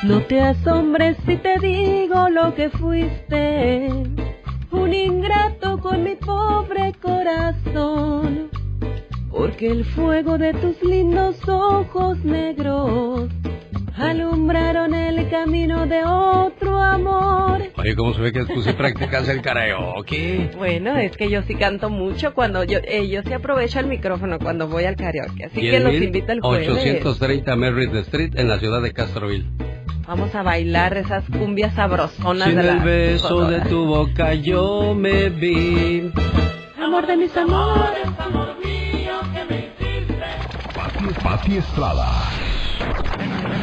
[0.03, 3.89] No te asombres si te digo lo que fuiste,
[4.71, 8.51] un ingrato con mi pobre corazón,
[9.31, 13.31] porque el fuego de tus lindos ojos negros
[13.97, 17.63] alumbraron el camino de otro amor.
[17.77, 20.51] Oye, ¿cómo se ve que tú sí practicas el karaoke?
[20.57, 24.39] Bueno, es que yo sí canto mucho cuando yo, eh, yo sí aprovecho el micrófono
[24.39, 26.69] cuando voy al karaoke, así que los invito el jueves.
[26.69, 29.47] 830 Merritt Street en la ciudad de Castroville.
[30.07, 34.95] Vamos a bailar esas cumbias sabrosonas Sin de la el beso de tu boca yo
[34.95, 36.11] me vi.
[36.83, 38.09] Amor de mis amores.
[38.19, 38.80] Pati,
[41.15, 42.09] Pati Estrada.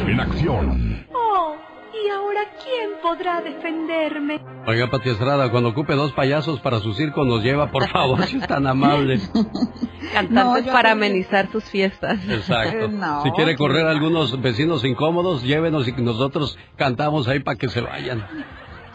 [0.06, 1.06] En acción.
[1.12, 1.56] Oh,
[1.92, 4.40] ¿y ahora quién podrá defenderme?
[4.66, 8.36] Oiga, Pati Estrada, cuando ocupe dos payasos para su circo nos lleva, por favor, si
[8.36, 9.20] es tan amable.
[10.12, 12.18] Cantantes No, para amenizar sus fiestas.
[12.28, 12.88] Exacto.
[12.98, 17.68] No, si quiere correr a algunos vecinos incómodos, llévenos y nosotros cantamos ahí para que
[17.68, 18.26] se vayan.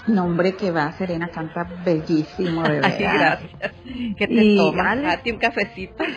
[0.06, 2.92] No, hombre, que va, Serena canta bellísimo, de verdad.
[2.98, 3.74] Ay, gracias.
[4.18, 5.32] ¿Qué te Y tomas, Alex- Pati?
[5.32, 6.04] ¿Un cafecito?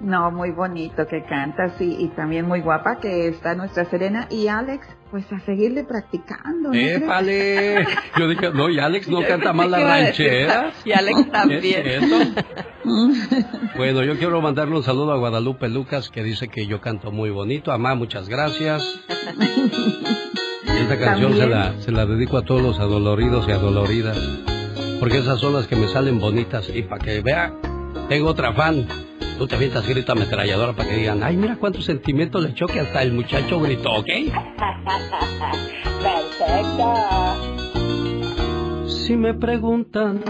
[0.00, 4.48] No, muy bonito que canta, sí, y también muy guapa que está nuestra Serena y
[4.48, 6.72] Alex, pues a seguirle practicando.
[6.72, 7.86] ¡Épale!
[8.18, 10.26] Yo dije, no, y Alex no canta mal la ¿Qué iba a decir?
[10.26, 10.72] ranchera.
[10.84, 12.34] Y Alex también.
[13.76, 17.30] Bueno, yo quiero mandarle un saludo a Guadalupe Lucas que dice que yo canto muy
[17.30, 17.72] bonito.
[17.72, 18.82] Amá, muchas gracias.
[20.88, 24.16] Esta canción se la, se la dedico a todos los adoloridos y adoloridas.
[25.00, 26.70] Porque esas son las que me salen bonitas.
[26.72, 27.52] Y para que vea,
[28.08, 28.86] tengo otra fan.
[29.36, 32.78] Tú te avientas grito ametralladora para que digan, ay, mira cuántos sentimientos le echó que
[32.78, 34.06] hasta el muchacho gritó, ¿ok?
[36.04, 36.94] Perfecto.
[38.86, 40.22] Si me preguntan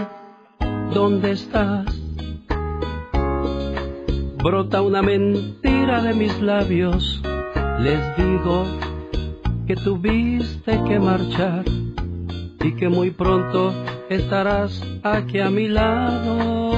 [0.91, 1.85] dónde estás,
[4.43, 7.21] brota una mentira de mis labios.
[7.79, 8.65] Les digo
[9.67, 11.65] que tuviste que marchar
[12.61, 13.73] y que muy pronto
[14.09, 16.71] estarás aquí a mi lado.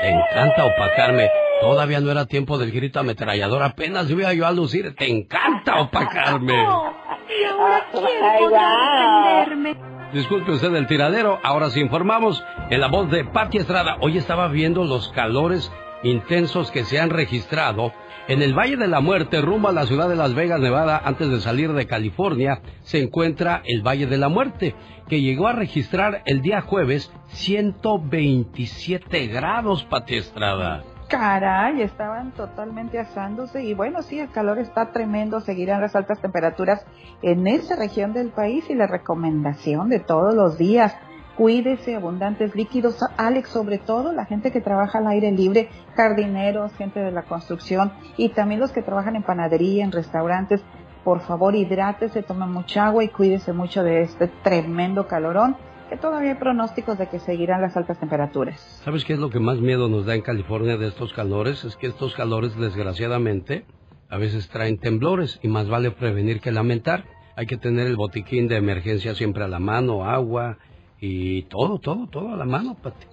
[0.00, 1.28] Te encanta opacarme.
[1.60, 4.94] Todavía no era tiempo del grito ametrallador, apenas iba yo a lucir.
[4.94, 6.54] Te encanta opacarme.
[6.54, 9.76] ¿Y ahora quién defenderme?
[10.12, 13.96] Disculpe usted el tiradero, ahora sí informamos en la voz de Pati Estrada.
[14.00, 17.92] Hoy estaba viendo los calores intensos que se han registrado
[18.28, 21.28] en el Valle de la Muerte, rumbo a la ciudad de Las Vegas, Nevada, antes
[21.28, 24.74] de salir de California, se encuentra el Valle de la Muerte,
[25.08, 30.84] que llegó a registrar el día jueves 127 grados, Pati Estrada.
[31.08, 36.86] Caray, estaban totalmente asándose y bueno, sí, el calor está tremendo, seguirán las altas temperaturas
[37.20, 40.96] en esa región del país y la recomendación de todos los días,
[41.36, 47.00] cuídese, abundantes líquidos, Alex, sobre todo la gente que trabaja al aire libre, jardineros, gente
[47.00, 50.62] de la construcción y también los que trabajan en panadería, en restaurantes,
[51.04, 55.56] por favor hidrátese, tome mucha agua y cuídese mucho de este tremendo calorón
[55.90, 58.58] que todavía hay pronósticos de que seguirán las altas temperaturas.
[58.82, 61.64] ¿Sabes qué es lo que más miedo nos da en California de estos calores?
[61.64, 63.66] Es que estos calores, desgraciadamente,
[64.08, 67.04] a veces traen temblores y más vale prevenir que lamentar.
[67.36, 70.56] Hay que tener el botiquín de emergencia siempre a la mano, agua
[71.04, 73.06] y todo, todo, todo a la mano, Pati.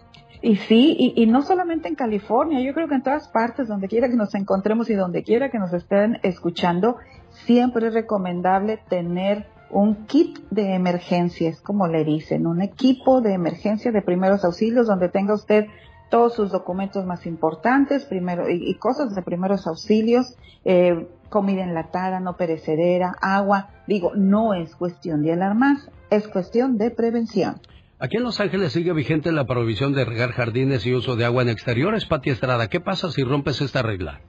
[0.43, 4.07] Y sí, y, no solamente en California, yo creo que en todas partes, donde quiera
[4.07, 6.97] que nos encontremos y donde quiera que nos estén escuchando,
[7.29, 13.91] siempre es recomendable tener un kit de emergencias, como le dicen, un equipo de emergencia
[13.91, 15.65] de primeros auxilios donde tenga usted
[16.09, 22.19] todos sus documentos más importantes, primero y, y cosas de primeros auxilios, eh, comida enlatada,
[22.19, 23.69] no perecedera, agua.
[23.87, 25.77] Digo, no es cuestión de alarmar,
[26.09, 27.61] es cuestión de prevención.
[28.01, 31.41] Aquí en Los Ángeles sigue vigente la prohibición de regar jardines y uso de agua
[31.41, 32.69] en exteriores, Pati Estrada.
[32.69, 34.21] ¿Qué pasa si rompes esta regla?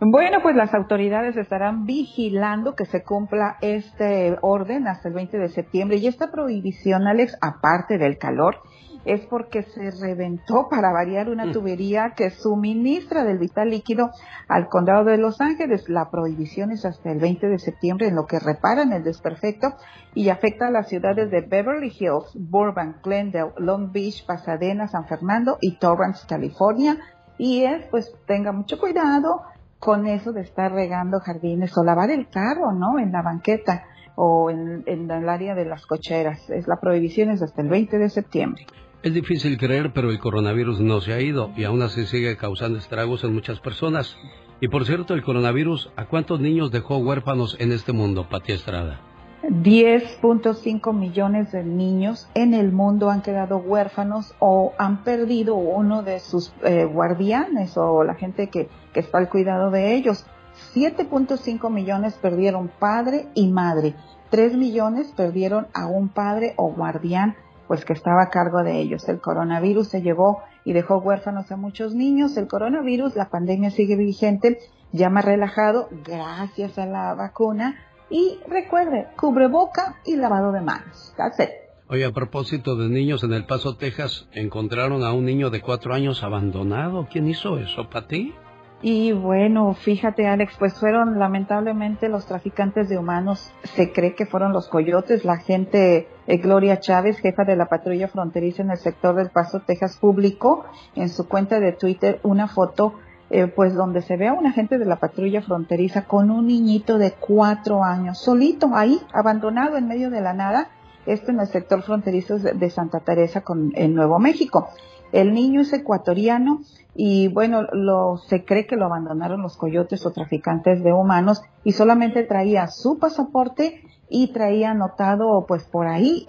[0.00, 5.48] Bueno, pues las autoridades estarán vigilando que se cumpla este orden hasta el 20 de
[5.48, 8.60] septiembre y esta prohibición, Alex, aparte del calor,
[9.06, 14.10] es porque se reventó para variar una tubería que suministra del vital líquido
[14.48, 15.88] al condado de Los Ángeles.
[15.88, 19.68] La prohibición es hasta el 20 de septiembre en lo que reparan el desperfecto
[20.12, 25.56] y afecta a las ciudades de Beverly Hills, Burbank, Glendale, Long Beach, Pasadena, San Fernando
[25.60, 26.98] y Torrance, California.
[27.38, 29.42] Y es, pues, tenga mucho cuidado
[29.78, 32.98] con eso de estar regando jardines o lavar el carro, ¿no?
[32.98, 33.84] En la banqueta
[34.16, 36.50] o en, en el área de las cocheras.
[36.50, 38.66] Es la prohibición es hasta el 20 de septiembre.
[39.06, 42.76] Es difícil creer, pero el coronavirus no se ha ido y aún así sigue causando
[42.76, 44.16] estragos en muchas personas.
[44.60, 48.98] Y por cierto, el coronavirus, ¿a cuántos niños dejó huérfanos en este mundo, Pati Estrada?
[49.44, 56.18] 10.5 millones de niños en el mundo han quedado huérfanos o han perdido uno de
[56.18, 60.26] sus eh, guardianes o la gente que, que está al cuidado de ellos.
[60.74, 63.94] 7.5 millones perdieron padre y madre.
[64.30, 67.36] 3 millones perdieron a un padre o guardián
[67.66, 69.08] pues que estaba a cargo de ellos.
[69.08, 72.36] El coronavirus se llevó y dejó huérfanos a muchos niños.
[72.36, 74.58] El coronavirus, la pandemia sigue vigente,
[74.92, 77.76] ya más relajado gracias a la vacuna.
[78.08, 81.12] Y recuerde, cubre boca y lavado de manos.
[81.16, 81.50] That's it.
[81.88, 85.94] Oye, a propósito de niños, en El Paso, Texas, encontraron a un niño de cuatro
[85.94, 87.06] años abandonado.
[87.10, 88.34] ¿Quién hizo eso, Pati?
[88.82, 94.52] Y bueno, fíjate Alex, pues fueron lamentablemente los traficantes de humanos, se cree que fueron
[94.52, 99.14] los coyotes, la gente, eh, Gloria Chávez, jefa de la patrulla fronteriza en el sector
[99.14, 102.92] del Paso, Texas, publicó en su cuenta de Twitter una foto,
[103.30, 106.98] eh, pues donde se ve a un agente de la patrulla fronteriza con un niñito
[106.98, 110.68] de cuatro años, solito ahí, abandonado en medio de la nada,
[111.06, 114.68] esto en el sector fronterizo de Santa Teresa con en Nuevo México.
[115.16, 116.60] El niño es ecuatoriano
[116.94, 121.72] y bueno, lo, se cree que lo abandonaron los coyotes o traficantes de humanos y
[121.72, 126.26] solamente traía su pasaporte y traía anotado pues por ahí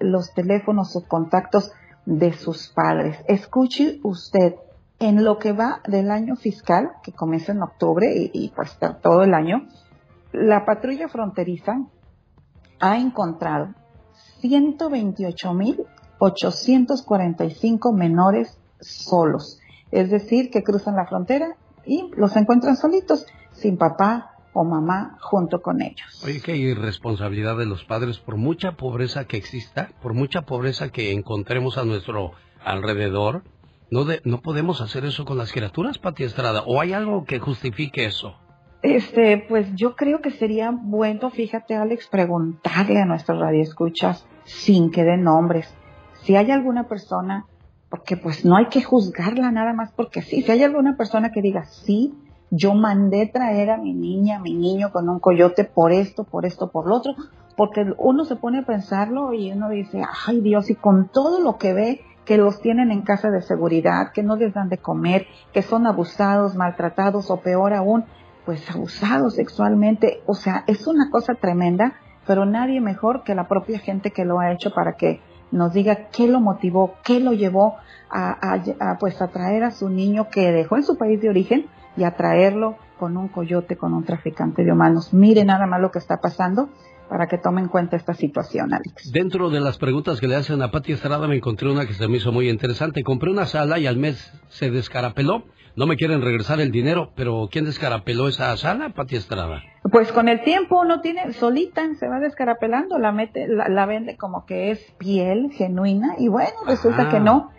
[0.00, 1.72] los teléfonos o contactos
[2.04, 3.16] de sus padres.
[3.26, 4.56] Escuche usted,
[4.98, 9.22] en lo que va del año fiscal, que comienza en octubre y, y pues todo
[9.22, 9.66] el año,
[10.32, 11.80] la patrulla fronteriza
[12.80, 13.68] ha encontrado
[14.40, 15.86] 128 mil
[16.18, 19.58] 845 menores solos.
[19.90, 25.60] Es decir, que cruzan la frontera y los encuentran solitos, sin papá o mamá junto
[25.60, 26.22] con ellos.
[26.24, 31.12] Oye, qué irresponsabilidad de los padres, por mucha pobreza que exista, por mucha pobreza que
[31.12, 32.32] encontremos a nuestro
[32.64, 33.44] alrededor,
[33.90, 37.38] no, de, no podemos hacer eso con las criaturas, Pati Estrada, o hay algo que
[37.38, 38.34] justifique eso.
[38.82, 45.04] Este, pues yo creo que sería bueno, fíjate Alex, preguntarle a nuestros radioescuchas sin que
[45.04, 45.72] den nombres
[46.26, 47.46] si hay alguna persona,
[47.88, 51.40] porque pues no hay que juzgarla nada más porque sí, si hay alguna persona que
[51.40, 52.14] diga, sí,
[52.50, 56.44] yo mandé traer a mi niña, a mi niño con un coyote por esto, por
[56.44, 57.14] esto, por lo otro,
[57.56, 61.58] porque uno se pone a pensarlo y uno dice, ay Dios, y con todo lo
[61.58, 65.28] que ve que los tienen en casa de seguridad, que no les dan de comer,
[65.52, 68.04] que son abusados, maltratados o peor aún,
[68.44, 71.94] pues abusados sexualmente, o sea, es una cosa tremenda,
[72.26, 75.20] pero nadie mejor que la propia gente que lo ha hecho para que
[75.50, 77.76] nos diga qué lo motivó, qué lo llevó
[78.10, 81.66] a, pues a traer a su niño que dejó en su país de origen
[81.96, 85.12] y a traerlo con un coyote, con un traficante de humanos.
[85.12, 86.68] Mire nada más lo que está pasando
[87.08, 89.12] para que tome en cuenta esta situación, Alex.
[89.12, 92.08] Dentro de las preguntas que le hacen a Pati Estrada me encontré una que se
[92.08, 93.02] me hizo muy interesante.
[93.02, 95.44] Compré una sala y al mes se descarapeló.
[95.76, 99.62] No me quieren regresar el dinero, pero ¿quién descarapeló esa sala, Pati Estrada?
[99.92, 104.16] Pues con el tiempo uno tiene, solita se va descarapelando, la mete, la, la vende
[104.16, 107.10] como que es piel genuina y bueno, resulta Ajá.
[107.10, 107.50] que no.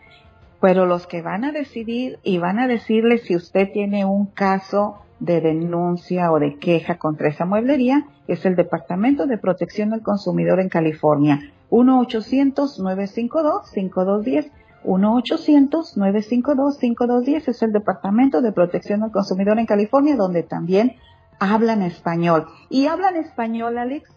[0.60, 4.98] Pero los que van a decidir y van a decirle si usted tiene un caso
[5.20, 10.60] de denuncia o de queja contra esa mueblería es el Departamento de Protección al Consumidor
[10.60, 11.52] en California.
[11.70, 14.50] 1-800-952-5210.
[14.84, 20.96] 1-800-952-5210 es el Departamento de Protección al Consumidor en California, donde también
[21.40, 22.48] hablan español.
[22.70, 24.10] Y hablan español, Alex,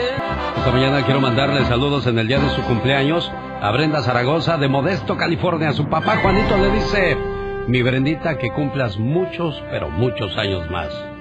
[0.55, 4.67] Esta mañana quiero mandarle saludos en el día de su cumpleaños a Brenda Zaragoza de
[4.67, 5.73] Modesto, California.
[5.73, 7.17] Su papá Juanito le dice,
[7.67, 11.14] mi Brendita, que cumplas muchos, pero muchos años más.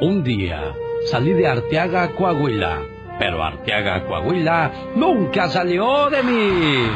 [0.00, 0.72] Un día
[1.10, 2.78] salí de Arteaga, Coahuila,
[3.18, 6.90] pero Arteaga, Coahuila nunca salió de mí.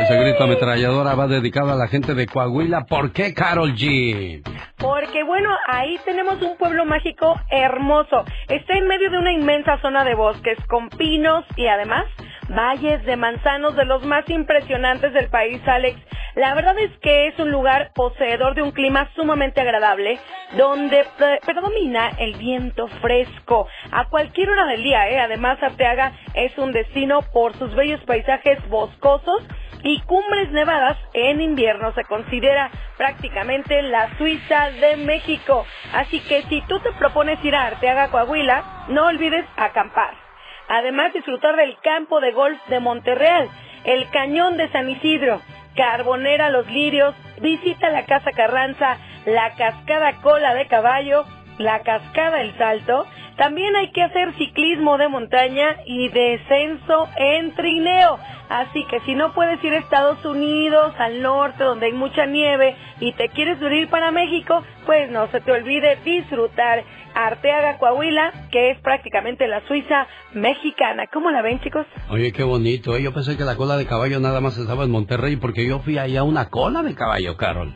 [0.00, 2.84] Ese grito ametralladora va dedicado a la gente de Coahuila.
[2.84, 4.42] ¿Por qué, Carol G?
[4.76, 8.24] Porque bueno, ahí tenemos un pueblo mágico hermoso.
[8.48, 12.04] Está en medio de una inmensa zona de bosques con pinos y además
[12.48, 16.00] valles de manzanos de los más impresionantes del país, Alex.
[16.34, 20.18] La verdad es que es un lugar poseedor de un clima sumamente agradable,
[20.56, 21.06] donde
[21.44, 25.08] predomina el viento fresco a cualquier hora del día.
[25.08, 25.18] ¿eh?
[25.18, 29.42] Además, Arteaga es un destino por sus bellos paisajes boscosos
[29.82, 35.64] y cumbres nevadas en invierno se considera prácticamente la Suiza de México.
[35.94, 40.25] Así que si tú te propones ir a Arteaga, Coahuila, no olvides acampar.
[40.68, 43.48] Además, disfrutar del campo de golf de Monterreal,
[43.84, 45.40] el cañón de San Isidro,
[45.76, 51.24] Carbonera Los Lirios, visita la Casa Carranza, la Cascada Cola de Caballo,
[51.58, 53.06] la Cascada El Salto.
[53.36, 58.18] También hay que hacer ciclismo de montaña y descenso en trineo.
[58.48, 62.76] Así que si no puedes ir a Estados Unidos, al norte, donde hay mucha nieve,
[63.00, 66.84] y te quieres venir para México, pues no se te olvide disfrutar
[67.14, 71.06] Arteaga, Coahuila, que es prácticamente la Suiza mexicana.
[71.12, 71.86] ¿Cómo la ven, chicos?
[72.10, 72.96] Oye, qué bonito.
[72.96, 73.02] ¿eh?
[73.02, 75.98] Yo pensé que la cola de caballo nada más estaba en Monterrey porque yo fui
[75.98, 77.74] allá a una cola de caballo, Carol.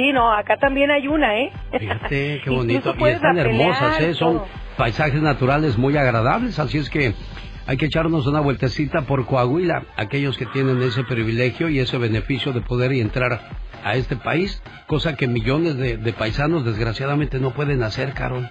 [0.00, 1.52] Sí, no, acá también hay una, ¿eh?
[1.78, 2.94] Fíjate, qué bonito.
[2.98, 4.14] y están hermosas, ¿eh?
[4.14, 4.40] Son
[4.78, 7.12] paisajes naturales muy agradables, así es que
[7.66, 12.54] hay que echarnos una vueltecita por Coahuila, aquellos que tienen ese privilegio y ese beneficio
[12.54, 13.40] de poder entrar
[13.84, 18.50] a este país, cosa que millones de, de paisanos desgraciadamente no pueden hacer, Carol.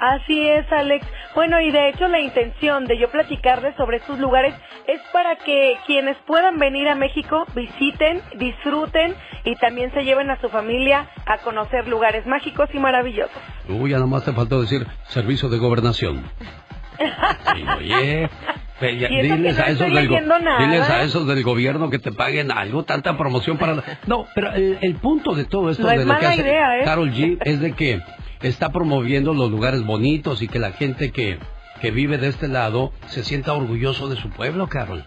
[0.00, 1.06] Así es, Alex.
[1.34, 4.54] Bueno, y de hecho la intención de yo platicarles sobre estos lugares
[4.86, 9.14] es para que quienes puedan venir a México visiten, disfruten
[9.44, 13.36] y también se lleven a su familia a conocer lugares mágicos y maravillosos.
[13.68, 16.24] Uy, ya nomás te faltó decir servicio de gobernación.
[17.76, 18.28] oye,
[18.80, 23.58] diles, a esos del diles a esos del gobierno que te paguen algo, tanta promoción
[23.58, 23.82] para...
[24.06, 26.84] No, pero el, punto de todo esto de lo que hace ¿eh?
[26.84, 28.00] Carol G es de que
[28.42, 31.38] está promoviendo los lugares bonitos y que la gente que,
[31.80, 35.04] que vive de este lado se sienta orgulloso de su pueblo, Carol.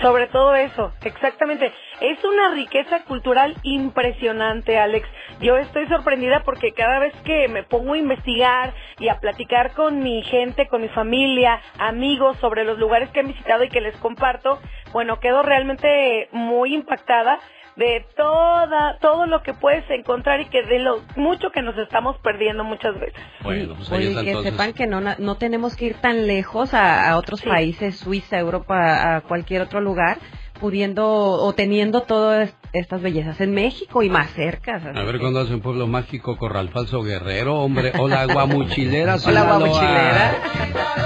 [0.00, 1.72] Sobre todo eso, exactamente.
[2.00, 5.08] Es una riqueza cultural impresionante, Alex.
[5.40, 9.98] Yo estoy sorprendida porque cada vez que me pongo a investigar y a platicar con
[9.98, 13.96] mi gente, con mi familia, amigos sobre los lugares que he visitado y que les
[13.96, 14.60] comparto,
[14.92, 17.40] bueno, quedo realmente muy impactada
[17.78, 22.16] de toda todo lo que puedes encontrar y que de lo mucho que nos estamos
[22.18, 23.14] perdiendo muchas veces.
[23.42, 24.52] Bueno, pues ahí Oye, está que entonces.
[24.52, 29.16] sepan que no, no tenemos que ir tan lejos a, a otros países, Suiza, Europa,
[29.16, 30.18] a cualquier otro lugar,
[30.58, 34.74] pudiendo o teniendo todas estas bellezas en México y más cerca.
[34.76, 37.92] A ver cuándo hace un pueblo mágico Corral Falso Guerrero, hombre.
[37.96, 39.16] Hola, guamuchilera.
[39.24, 40.32] Hola, guamuchilera.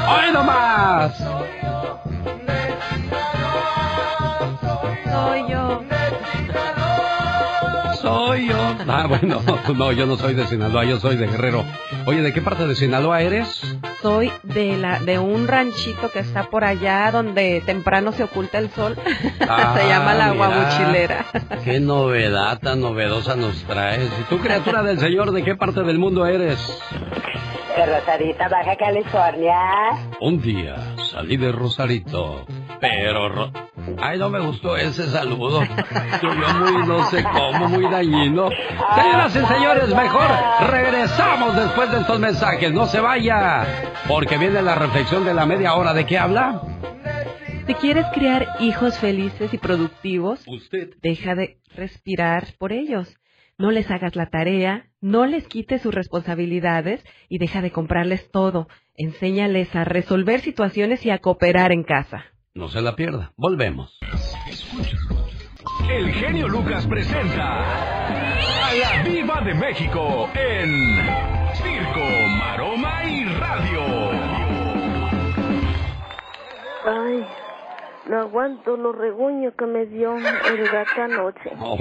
[0.08, 1.18] ¡Ay, nomás!
[5.12, 5.82] Soy yo.
[8.14, 8.56] Soy yo.
[8.88, 9.40] Ah, bueno,
[9.76, 11.64] no, yo no soy de Sinaloa, yo soy de Guerrero.
[12.06, 13.62] Oye, ¿de qué parte de Sinaloa eres?
[14.00, 18.70] Soy de la de un ranchito que está por allá donde temprano se oculta el
[18.70, 18.96] sol.
[19.48, 21.26] Ah, se llama la guamuchilera.
[21.64, 24.08] Qué novedad tan novedosa nos traes.
[24.20, 26.58] ¿Y tú, criatura del Señor, de qué parte del mundo eres?
[27.76, 29.56] De Rosarita, Baja California.
[30.20, 30.76] Un día
[31.10, 32.44] salí de Rosarito,
[32.80, 33.28] pero...
[33.28, 33.52] Ro-
[34.00, 35.62] Ay, no me gustó ese saludo.
[35.62, 38.50] Estuvo muy, no sé cómo, muy dañino.
[38.94, 40.30] Señoras y señores, mejor
[40.70, 42.72] regresamos después de estos mensajes.
[42.72, 43.64] No se vaya,
[44.06, 45.94] porque viene la reflexión de la media hora.
[45.94, 46.62] ¿De qué habla?
[47.66, 50.90] Si quieres criar hijos felices y productivos, Usted.
[51.00, 53.16] deja de respirar por ellos.
[53.62, 58.66] No les hagas la tarea, no les quites sus responsabilidades y deja de comprarles todo.
[58.96, 62.24] Enséñales a resolver situaciones y a cooperar en casa.
[62.54, 63.30] No se la pierda.
[63.36, 64.00] Volvemos.
[65.88, 70.96] El genio Lucas presenta a la Viva de México en
[71.54, 72.04] Circo,
[72.36, 73.80] Maroma y Radio.
[76.84, 77.24] Ay,
[78.08, 81.50] no aguanto los reguños que me dio el gato anoche.
[81.60, 81.76] Oh,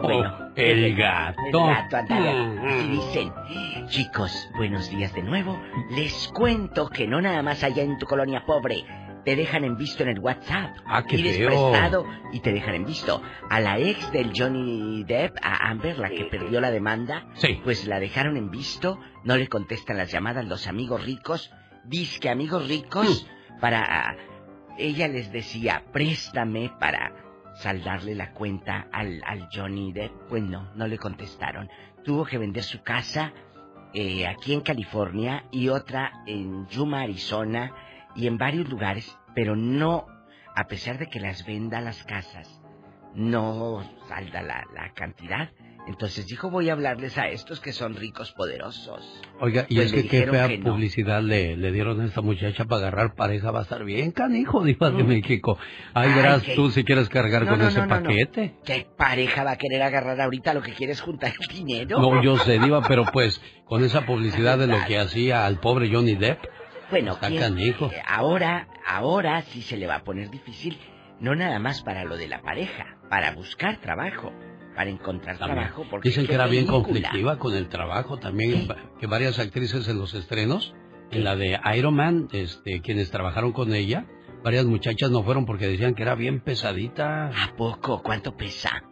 [0.00, 0.50] bueno.
[0.56, 1.40] el gato.
[1.46, 2.58] El gato, ándale.
[2.66, 3.32] Así dicen.
[3.88, 5.58] Chicos, buenos días de nuevo.
[5.90, 8.84] Les cuento que no nada más allá en tu colonia pobre
[9.24, 10.76] te dejan en visto en el WhatsApp.
[10.86, 11.48] Ah, qué Pides feo.
[11.48, 13.20] prestado y te dejan en visto.
[13.50, 17.60] A la ex del Johnny Depp, a Amber, la que perdió la demanda, Sí.
[17.64, 19.00] pues la dejaron en visto.
[19.24, 21.52] No le contestan las llamadas los amigos ricos.
[21.84, 23.60] Dice que amigos ricos Hmm.
[23.60, 24.16] para...
[24.78, 27.12] Ella les decía, préstame para
[27.54, 30.12] saldarle la cuenta al, al Johnny Depp.
[30.28, 31.68] Pues no, no le contestaron.
[32.04, 33.32] Tuvo que vender su casa
[33.94, 37.72] eh, aquí en California y otra en Yuma, Arizona
[38.14, 40.06] y en varios lugares, pero no,
[40.54, 42.60] a pesar de que las venda las casas,
[43.14, 45.50] no salda la, la cantidad.
[45.86, 49.00] Entonces dijo, voy a hablarles a estos que son ricos poderosos.
[49.40, 50.72] Oiga, y Pues es que qué fea que no.
[50.72, 53.52] publicidad le, le dieron a esta muchacha para agarrar pareja.
[53.52, 55.06] Va a estar bien, canijo, de Mm.
[55.06, 55.58] México.
[55.94, 58.54] Ay, Ay, verás que- tú si quieres cargar No, con no, ese paquete.
[58.64, 62.00] ¿Qué pareja va a querer agarrar ahorita lo que quiere es juntar el dinero?
[62.00, 65.88] No, yo sé, diva, pero pues con esa publicidad de lo que hacía al pobre
[65.92, 66.40] Johnny Depp.
[66.90, 67.90] Bueno, Está ¿quién- canijo.
[67.92, 70.78] eh, ahora, ahora sí se le va a poner difícil,
[71.20, 74.32] no nada más para lo de la pareja, para buscar trabajo,
[74.76, 75.58] para encontrar También.
[75.60, 75.84] trabajo.
[75.90, 78.68] Porque Dicen que era bien conflictiva con el trabajo también,
[79.00, 80.74] que varias actrices en los estrenos,
[81.10, 84.06] en la de Iron Man, este, quienes trabajaron con ella,
[84.44, 87.28] varias muchachas no fueron porque decían que era bien pesadita.
[87.28, 88.02] ¿A poco?
[88.02, 88.82] ¿Cuánto pesa?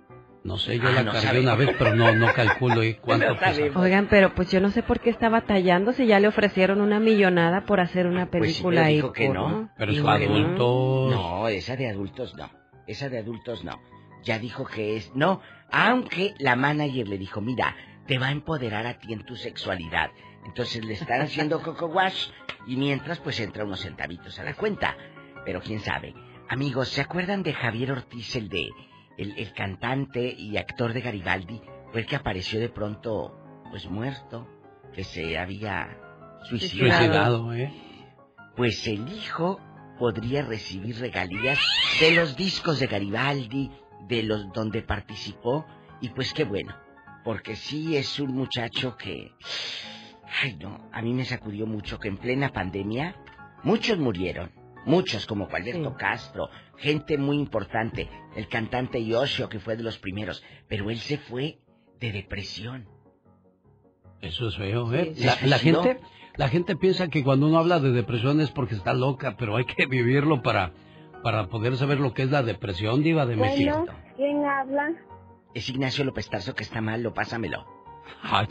[0.43, 1.45] No sé, yo Ah, la no cargué sabemos.
[1.47, 3.79] una vez, pero no, no calculo eh, cuánto No pesa.
[3.81, 7.01] Oigan, pero pues yo no sé por qué está batallando si ya le ofrecieron una
[7.01, 8.97] millonada por hacer una Pues sí, película ahí.
[8.97, 9.71] dijo que no.
[9.79, 10.11] Pero es no.
[10.11, 11.15] adultos.
[11.15, 12.51] No, esa de adultos no.
[12.87, 13.81] Esa de adultos no.
[14.23, 15.11] Ya dijo que es...
[15.15, 17.77] No, aunque la manager le dijo, mira,
[18.07, 20.11] te va a empoderar a ti en tu sexualidad.
[20.45, 22.29] Entonces le están haciendo coco wash
[22.67, 24.97] y mientras pues entra unos centavitos a la cuenta.
[25.45, 26.15] Pero quién sabe.
[26.49, 28.69] Amigos, ¿se acuerdan de Javier Ortiz, el de...
[29.17, 31.61] El, el cantante y actor de Garibaldi?
[31.93, 33.39] Fue el que apareció de pronto,
[33.71, 34.49] pues muerto,
[34.93, 35.97] que se había
[36.49, 36.99] suicidado.
[36.99, 37.73] Suicidado, ¿eh?
[38.57, 39.61] Pues el hijo
[39.99, 41.61] podría recibir regalías
[42.01, 43.71] de los discos de Garibaldi,
[44.09, 45.67] de los donde participó,
[46.01, 46.75] y pues qué bueno,
[47.25, 49.33] porque sí es un muchacho que,
[50.43, 53.17] ay no, a mí me sacudió mucho que en plena pandemia
[53.63, 54.51] muchos murieron,
[54.85, 60.45] muchos como Alberto Castro, gente muy importante, el cantante Yoshio que fue de los primeros,
[60.69, 61.59] pero él se fue
[62.01, 62.87] de depresión.
[64.21, 65.13] Eso es feo, ¿eh?
[65.17, 66.01] Sí, la, gente,
[66.37, 69.65] la gente piensa que cuando uno habla de depresión es porque está loca, pero hay
[69.65, 70.73] que vivirlo para,
[71.25, 73.87] para poder saber lo que es la depresión, diva de México.
[74.17, 74.93] ¿quién habla?
[75.55, 77.67] Es Ignacio López Tarso que está malo, pásamelo.
[78.23, 78.47] Ah.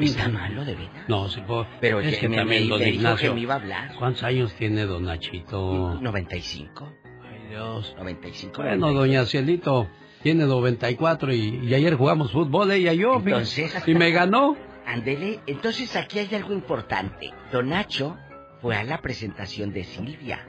[0.00, 1.08] Está malo, de veras.
[1.08, 3.54] No, sí, po- Pero es que me- también, me- don me dijo que me iba
[3.54, 3.94] a hablar.
[3.98, 5.98] ¿Cuántos años tiene don Nachito?
[6.00, 6.88] 95.
[7.22, 7.94] Ay, Dios.
[7.98, 8.62] 95.
[8.62, 9.88] Bueno, doña Cielito
[10.22, 13.16] tiene 94 y, y ayer jugamos fútbol ella y yo.
[13.16, 13.82] Entonces.
[13.86, 14.56] Y me ganó.
[14.86, 17.32] Ándele, entonces aquí hay algo importante.
[17.50, 18.16] Don Nacho
[18.60, 20.46] fue a la presentación de Silvia.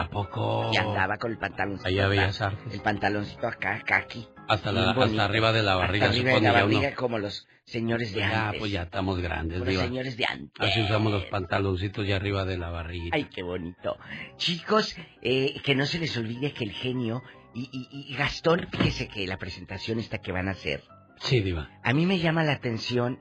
[0.00, 0.70] ¿A poco?
[0.72, 1.88] Y andaba con el pantaloncito.
[1.88, 2.74] Allá Bellas Artes.
[2.74, 4.26] El pantaloncito acá, aquí.
[4.48, 8.12] Hasta, la, hasta arriba de la barriga, Hasta arriba de la barriga, como los señores
[8.12, 8.58] de Ya, antes.
[8.60, 9.84] pues ya estamos grandes, Los diva.
[9.84, 10.68] señores de antes.
[10.68, 13.10] Así usamos los pantaloncitos ya arriba de la barriga.
[13.12, 13.96] Ay, qué bonito.
[14.36, 17.22] Chicos, eh, que no se les olvide que el genio
[17.54, 20.82] y, y- y Gastón, fíjese que la presentación esta que van a hacer,
[21.18, 21.68] Sí, diva.
[21.84, 23.20] a mí me llama la atención,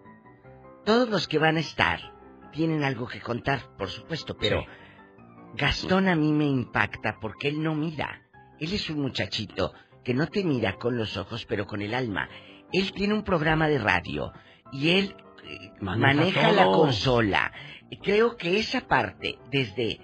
[0.86, 2.00] todos los que van a estar
[2.54, 4.66] tienen algo que contar, por supuesto, pero
[5.56, 8.24] Gastón a mí me impacta porque él no mira.
[8.60, 9.74] Él es un muchachito
[10.04, 12.30] que no te mira con los ojos, pero con el alma.
[12.72, 14.32] Él tiene un programa de radio
[14.72, 17.52] y él eh, Maneja maneja la consola.
[18.04, 20.00] Creo que esa parte, desde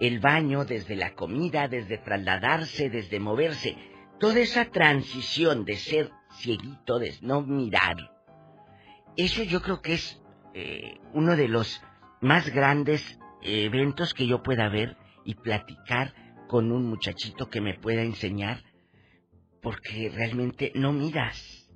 [0.00, 3.76] el baño, desde la comida, desde trasladarse, desde moverse,
[4.18, 7.96] toda esa transición de ser cieguito, de no mirar,
[9.16, 10.22] eso yo creo que es
[10.54, 11.82] eh, uno de los
[12.20, 16.14] más grandes eventos que yo pueda ver y platicar
[16.48, 18.62] con un muchachito que me pueda enseñar,
[19.62, 21.68] porque realmente no miras.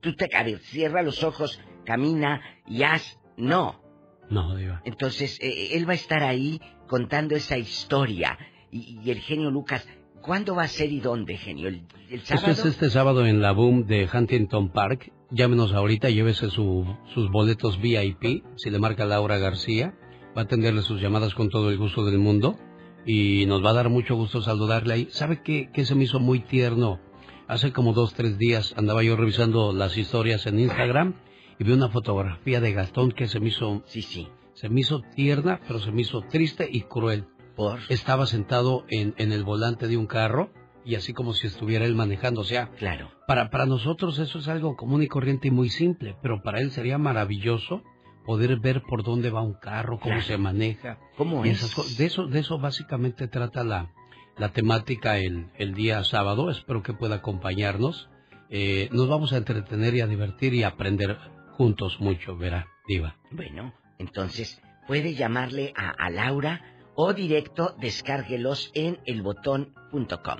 [0.00, 3.18] Tú te a ver, cierra los ojos, camina y haz.
[3.36, 3.80] No.
[4.28, 4.80] No, diva.
[4.84, 8.38] Entonces, eh, él va a estar ahí contando esa historia.
[8.70, 9.86] Y, y el genio Lucas,
[10.22, 11.68] ¿cuándo va a ser y dónde, genio?
[11.68, 12.52] ¿El, el Esto sábado?
[12.52, 15.12] es este sábado en la Boom de Huntington Park.
[15.30, 18.44] Llámenos ahorita, llévese su- sus boletos VIP.
[18.56, 19.94] Si le marca Laura García,
[20.36, 22.56] va a atenderle sus llamadas con todo el gusto del mundo.
[23.06, 25.08] Y nos va a dar mucho gusto saludarle ahí.
[25.10, 27.00] ¿Sabe qué, qué se me hizo muy tierno?
[27.48, 31.14] Hace como dos, tres días andaba yo revisando las historias en Instagram
[31.58, 33.82] y vi una fotografía de Gastón que se me hizo...
[33.86, 34.28] Sí, sí.
[34.54, 37.24] Se me hizo tierna, pero se me hizo triste y cruel.
[37.56, 37.80] ¿Por?
[37.88, 40.50] Estaba sentado en, en el volante de un carro
[40.84, 42.42] y así como si estuviera él manejando.
[42.42, 43.10] O sea, Claro.
[43.26, 46.70] para, para nosotros eso es algo común y corriente y muy simple, pero para él
[46.70, 47.82] sería maravilloso
[48.30, 50.22] poder ver por dónde va un carro, cómo Claro.
[50.22, 50.98] se maneja.
[51.16, 51.64] ¿Cómo es?
[51.64, 51.96] esas.
[51.98, 53.90] De eso, de eso básicamente trata la,
[54.38, 56.48] la temática el, el día sábado.
[56.48, 58.08] Espero que pueda acompañarnos.
[58.48, 61.18] Eh, nos vamos a entretener y a divertir y a aprender
[61.56, 63.16] juntos mucho, verá, Diva.
[63.32, 66.62] Bueno, entonces puede llamarle a, a Laura
[66.94, 70.38] o directo descárguelos en elbotón.com.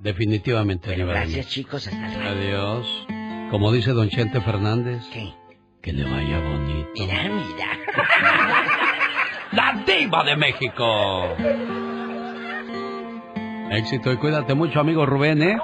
[0.00, 2.30] Definitivamente, gracias chicos, hasta luego.
[2.68, 3.06] Adiós.
[3.52, 5.02] Como dice don Chente Fernández.
[5.12, 5.32] ¿Qué?
[5.82, 6.90] Que le vaya bonito.
[6.94, 7.66] Mira, mira.
[9.52, 11.36] La diva de México.
[13.68, 15.58] Éxito y cuídate mucho, amigo Rubén, ¿eh?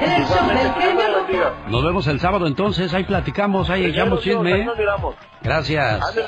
[0.00, 1.52] El show del genio Lucas.
[1.68, 4.62] Nos vemos el sábado entonces, ahí platicamos, ahí echamos chisme.
[4.62, 4.66] ¿eh?
[5.42, 6.18] Gracias.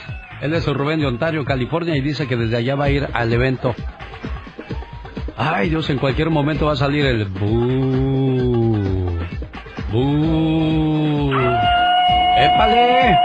[0.43, 3.33] Él es Rubén de Ontario, California, y dice que desde allá va a ir al
[3.33, 3.75] evento.
[5.39, 7.25] Ay, Dios, en cualquier momento va a salir el...
[7.25, 9.01] ¡Bú!
[12.41, 13.19] ¡Épale!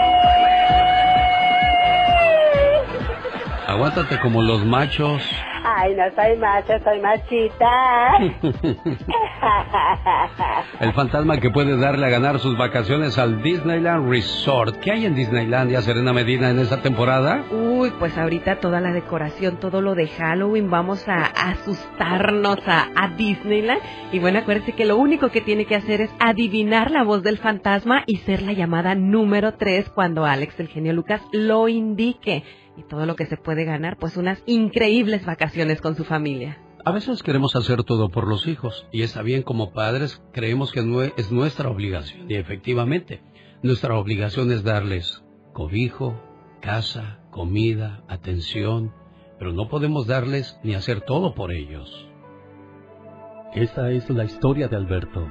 [3.66, 5.22] Aguántate como los machos.
[5.68, 8.18] Ay, no soy macho, soy machita.
[10.80, 14.76] El fantasma que puede darle a ganar sus vacaciones al Disneyland Resort.
[14.76, 17.46] ¿Qué hay en Disneylandia, Serena Medina, en esta temporada?
[17.50, 23.08] Uy, pues ahorita toda la decoración, todo lo de Halloween, vamos a asustarnos a, a
[23.16, 23.80] Disneyland.
[24.12, 27.38] Y bueno, acuérdense que lo único que tiene que hacer es adivinar la voz del
[27.38, 32.44] fantasma y ser la llamada número 3 cuando Alex, el genio Lucas, lo indique.
[32.76, 36.58] Y todo lo que se puede ganar, pues unas increíbles vacaciones con su familia.
[36.84, 40.80] A veces queremos hacer todo por los hijos y está bien como padres creemos que
[41.16, 43.22] es nuestra obligación y efectivamente
[43.60, 46.20] nuestra obligación es darles cobijo,
[46.60, 48.92] casa, comida, atención,
[49.36, 52.08] pero no podemos darles ni hacer todo por ellos.
[53.52, 55.26] Esta es la historia de Alberto,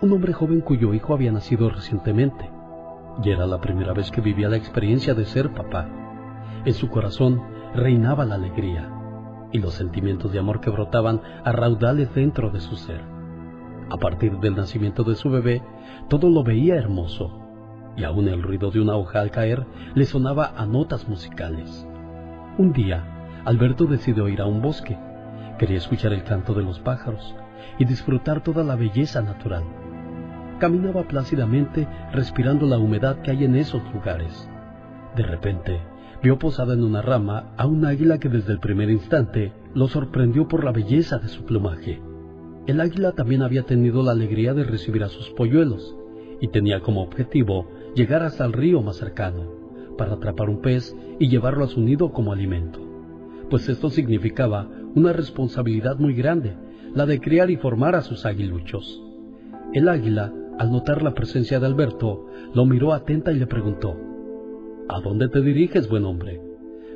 [0.00, 2.48] un hombre joven cuyo hijo había nacido recientemente
[3.24, 6.03] y era la primera vez que vivía la experiencia de ser papá.
[6.64, 7.42] En su corazón
[7.74, 8.90] reinaba la alegría
[9.52, 13.02] y los sentimientos de amor que brotaban a raudales dentro de su ser.
[13.90, 15.62] A partir del nacimiento de su bebé,
[16.08, 17.38] todo lo veía hermoso,
[17.96, 21.86] y aún el ruido de una hoja al caer le sonaba a notas musicales.
[22.56, 23.04] Un día,
[23.44, 24.98] Alberto decidió ir a un bosque.
[25.58, 27.36] Quería escuchar el canto de los pájaros
[27.78, 29.64] y disfrutar toda la belleza natural.
[30.58, 34.48] Caminaba plácidamente respirando la humedad que hay en esos lugares.
[35.14, 35.80] De repente,
[36.24, 40.48] vio posada en una rama a un águila que desde el primer instante lo sorprendió
[40.48, 42.00] por la belleza de su plumaje.
[42.66, 45.94] El águila también había tenido la alegría de recibir a sus polluelos
[46.40, 49.52] y tenía como objetivo llegar hasta el río más cercano
[49.98, 52.80] para atrapar un pez y llevarlo a su nido como alimento,
[53.50, 56.56] pues esto significaba una responsabilidad muy grande,
[56.94, 59.02] la de criar y formar a sus aguiluchos.
[59.74, 64.13] El águila, al notar la presencia de Alberto, lo miró atenta y le preguntó,
[64.86, 66.42] ¿A dónde te diriges, buen hombre?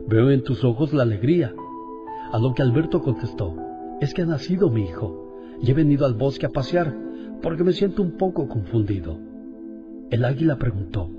[0.06, 1.54] Veo en tus ojos la alegría.
[2.30, 3.56] A lo que Alberto contestó,
[4.02, 5.32] es que ha nacido mi hijo,
[5.62, 6.94] y he venido al bosque a pasear,
[7.40, 9.18] porque me siento un poco confundido.
[10.10, 11.10] El águila preguntó,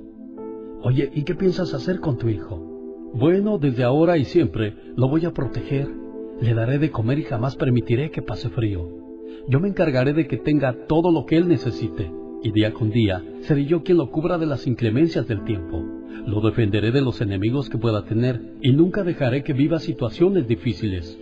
[0.83, 3.11] Oye, ¿y qué piensas hacer con tu hijo?
[3.15, 5.89] Bueno, desde ahora y siempre lo voy a proteger.
[6.39, 8.87] Le daré de comer y jamás permitiré que pase frío.
[9.47, 12.11] Yo me encargaré de que tenga todo lo que él necesite,
[12.43, 15.98] y día con día seré yo quien lo cubra de las inclemencias del tiempo.
[16.25, 21.17] Lo defenderé de los enemigos que pueda tener, y nunca dejaré que viva situaciones difíciles.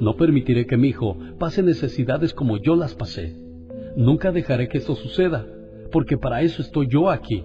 [0.00, 3.36] No permitiré que mi hijo pase necesidades como yo las pasé.
[3.96, 5.46] Nunca dejaré que esto suceda,
[5.90, 7.44] porque para eso estoy yo aquí,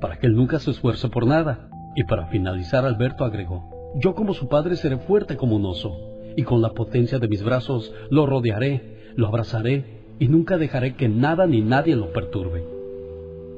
[0.00, 1.68] para que él nunca se esfuerce por nada.
[1.94, 5.94] Y para finalizar, Alberto agregó, yo como su padre seré fuerte como un oso,
[6.36, 11.08] y con la potencia de mis brazos lo rodearé, lo abrazaré, y nunca dejaré que
[11.08, 12.64] nada ni nadie lo perturbe.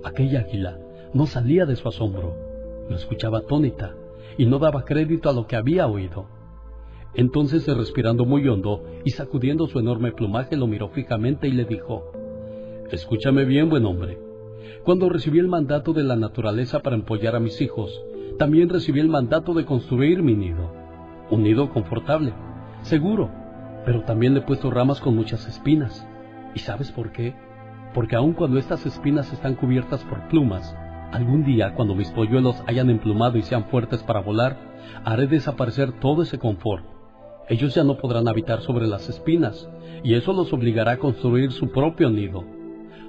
[0.03, 0.79] Aquella águila
[1.12, 2.35] no salía de su asombro,
[2.89, 3.94] lo escuchaba atónita,
[4.36, 6.27] y no daba crédito a lo que había oído.
[7.15, 12.11] Entonces, respirando muy hondo y sacudiendo su enorme plumaje, lo miró fijamente y le dijo,
[12.90, 14.19] Escúchame bien, buen hombre.
[14.85, 18.02] Cuando recibí el mandato de la naturaleza para empollar a mis hijos,
[18.39, 20.73] también recibí el mandato de construir mi nido.
[21.31, 22.35] Un nido confortable,
[22.82, 23.31] seguro,
[23.85, 26.06] pero también le he puesto ramas con muchas espinas.
[26.55, 27.35] ¿Y sabes por qué?
[27.94, 30.77] Porque aun cuando estas espinas están cubiertas por plumas,
[31.15, 34.57] algún día cuando mis polluelos hayan emplumado y sean fuertes para volar,
[35.05, 36.85] haré desaparecer todo ese confort.
[37.49, 39.69] Ellos ya no podrán habitar sobre las espinas,
[40.03, 42.43] y eso los obligará a construir su propio nido.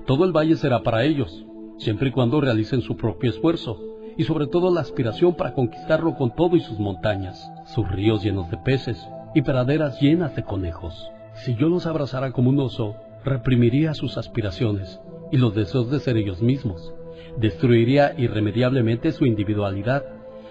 [0.05, 1.45] Todo el valle será para ellos,
[1.79, 3.81] siempre y cuando realicen su propio esfuerzo,
[4.17, 8.51] y sobre todo la aspiración para conquistarlo con todo y sus montañas, sus ríos llenos
[8.51, 9.03] de peces
[9.33, 11.09] y praderas llenas de conejos.
[11.33, 15.01] Si yo los abrazara como un oso, reprimiría sus aspiraciones
[15.31, 16.93] y los deseos de ser ellos mismos,
[17.37, 20.03] destruiría irremediablemente su individualidad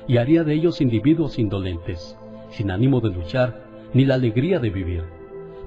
[0.07, 2.17] y haría de ellos individuos indolentes,
[2.51, 5.05] sin ánimo de luchar ni la alegría de vivir.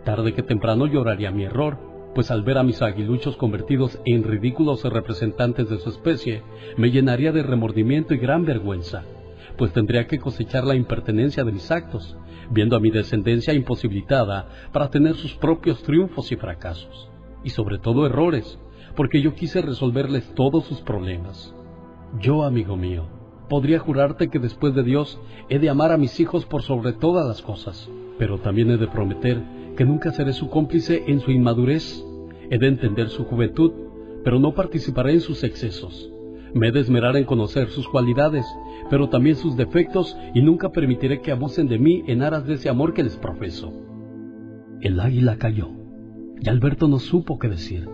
[0.03, 1.77] Tarde que temprano lloraría mi error,
[2.14, 6.44] pues al ver a mis aguiluchos convertidos en ridículos representantes de su especie,
[6.77, 9.03] me llenaría de remordimiento y gran vergüenza,
[9.57, 12.18] pues tendría que cosechar la impertenencia de mis actos,
[12.49, 17.10] viendo a mi descendencia imposibilitada para tener sus propios triunfos y fracasos,
[17.44, 18.57] y sobre todo errores,
[18.97, 21.53] porque yo quise resolverles todos sus problemas.
[22.19, 23.05] Yo, amigo mío,
[23.47, 27.27] podría jurarte que después de Dios he de amar a mis hijos por sobre todas
[27.27, 29.39] las cosas, pero también he de prometer
[29.77, 32.03] que nunca seré su cómplice en su inmadurez.
[32.49, 33.71] He de entender su juventud,
[34.23, 36.11] pero no participaré en sus excesos.
[36.55, 38.47] Me he de esmerar en conocer sus cualidades,
[38.89, 42.67] pero también sus defectos, y nunca permitiré que abusen de mí en aras de ese
[42.67, 43.71] amor que les profeso.
[44.81, 45.69] El águila cayó,
[46.41, 47.87] y Alberto no supo qué decir,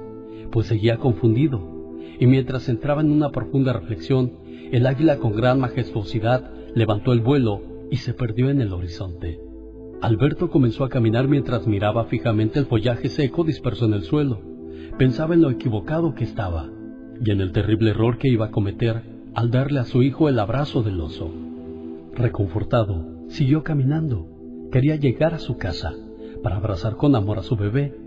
[0.54, 4.34] pues seguía confundido, y mientras entraba en una profunda reflexión,
[4.72, 9.40] el águila con gran majestuosidad levantó el vuelo y se perdió en el horizonte.
[10.00, 14.42] Alberto comenzó a caminar mientras miraba fijamente el follaje seco disperso en el suelo.
[15.00, 16.70] Pensaba en lo equivocado que estaba
[17.26, 19.02] y en el terrible error que iba a cometer
[19.34, 21.32] al darle a su hijo el abrazo del oso.
[22.14, 24.28] Reconfortado, siguió caminando.
[24.72, 25.94] Quería llegar a su casa
[26.44, 27.98] para abrazar con amor a su bebé,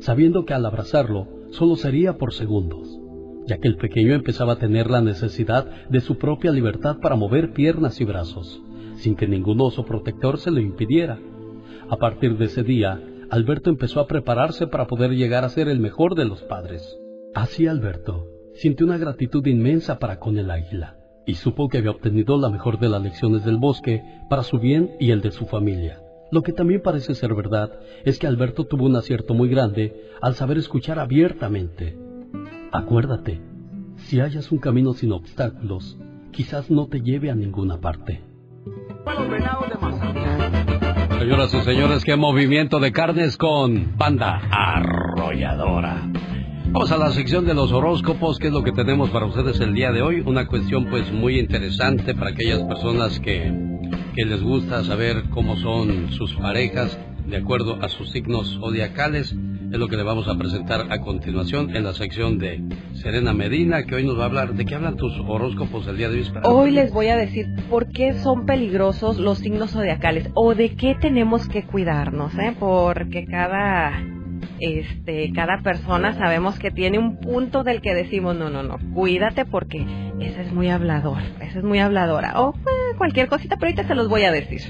[0.00, 3.00] sabiendo que al abrazarlo solo sería por segundos,
[3.46, 7.52] ya que el pequeño empezaba a tener la necesidad de su propia libertad para mover
[7.52, 8.60] piernas y brazos,
[8.96, 11.18] sin que ningún oso protector se lo impidiera.
[11.88, 13.00] A partir de ese día,
[13.30, 16.98] Alberto empezó a prepararse para poder llegar a ser el mejor de los padres.
[17.34, 20.96] Así Alberto sintió una gratitud inmensa para con el águila,
[21.26, 24.90] y supo que había obtenido la mejor de las lecciones del bosque para su bien
[25.00, 26.01] y el de su familia.
[26.32, 30.34] Lo que también parece ser verdad es que Alberto tuvo un acierto muy grande al
[30.34, 31.98] saber escuchar abiertamente.
[32.72, 33.42] Acuérdate,
[33.96, 35.98] si hallas un camino sin obstáculos,
[36.30, 38.22] quizás no te lleve a ninguna parte.
[41.18, 46.10] Señoras y señores, qué movimiento de carnes con banda arrolladora.
[46.70, 49.74] Vamos a la sección de los horóscopos, que es lo que tenemos para ustedes el
[49.74, 50.22] día de hoy.
[50.24, 53.71] Una cuestión pues muy interesante para aquellas personas que,
[54.14, 59.34] que les gusta saber cómo son sus parejas de acuerdo a sus signos zodiacales.
[59.72, 62.62] Es lo que le vamos a presentar a continuación en la sección de
[62.92, 66.10] Serena Medina, que hoy nos va a hablar de qué hablan tus horóscopos el día
[66.10, 66.26] de hoy.
[66.44, 70.94] Hoy les voy a decir por qué son peligrosos los signos zodiacales o de qué
[71.00, 72.54] tenemos que cuidarnos, ¿eh?
[72.58, 73.92] Porque cada
[74.62, 79.44] este, cada persona sabemos que tiene un punto del que decimos, no, no, no, cuídate
[79.44, 79.84] porque
[80.20, 83.94] ese es muy hablador, esa es muy habladora, o ah, cualquier cosita, pero ahorita se
[83.94, 84.62] los voy a decir.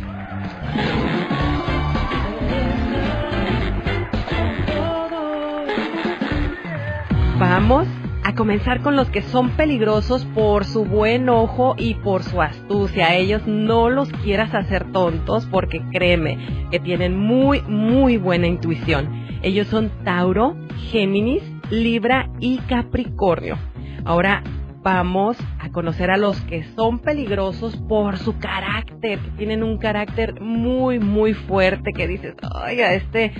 [7.39, 7.89] Vamos
[8.35, 13.15] comenzar con los que son peligrosos por su buen ojo y por su astucia.
[13.15, 16.39] Ellos no los quieras hacer tontos porque créeme
[16.71, 19.09] que tienen muy, muy buena intuición.
[19.43, 20.57] Ellos son Tauro,
[20.91, 23.57] Géminis, Libra y Capricornio.
[24.05, 24.43] Ahora
[24.83, 30.41] vamos a conocer a los que son peligrosos por su carácter, que tienen un carácter
[30.41, 32.35] muy, muy fuerte, que dices,
[32.67, 33.33] oiga, este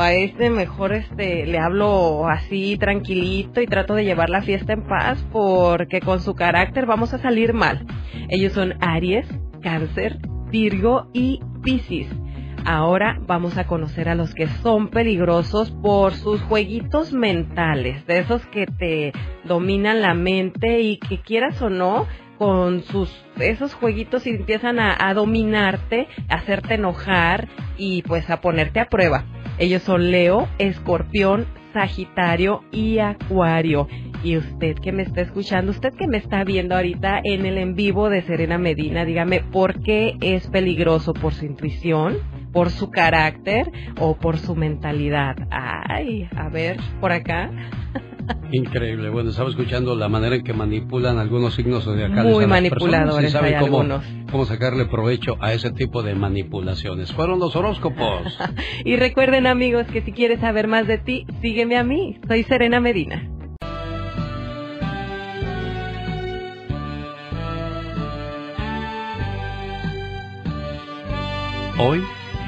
[0.00, 4.82] a este mejor este le hablo así tranquilito y trato de llevar la fiesta en
[4.82, 7.86] paz porque con su carácter vamos a salir mal.
[8.28, 9.26] Ellos son Aries,
[9.62, 10.18] Cáncer,
[10.50, 12.08] Virgo y Piscis.
[12.64, 18.46] Ahora vamos a conocer a los que son peligrosos por sus jueguitos mentales, de esos
[18.46, 19.12] que te
[19.44, 22.06] dominan la mente y que quieras o no,
[22.38, 28.78] con sus esos jueguitos empiezan a, a dominarte, a hacerte enojar y pues a ponerte
[28.78, 29.24] a prueba.
[29.62, 33.86] Ellos son Leo, Escorpión, Sagitario y Acuario.
[34.24, 37.76] Y usted que me está escuchando, usted que me está viendo ahorita en el en
[37.76, 41.14] vivo de Serena Medina, dígame, ¿por qué es peligroso?
[41.14, 42.16] ¿Por su intuición?
[42.52, 43.70] ¿Por su carácter?
[44.00, 45.36] ¿O por su mentalidad?
[45.48, 47.48] Ay, a ver, por acá.
[48.52, 49.08] Increíble.
[49.08, 52.32] Bueno, estaba escuchando la manera en que manipulan algunos signos zodiacales.
[52.32, 54.04] Muy a las manipuladores personas y saben cómo, algunos.
[54.30, 57.12] cómo sacarle provecho a ese tipo de manipulaciones.
[57.12, 58.38] Fueron los horóscopos.
[58.84, 62.18] Y recuerden amigos que si quieres saber más de ti, sígueme a mí.
[62.26, 63.28] Soy Serena Medina.
[71.78, 72.02] Hoy,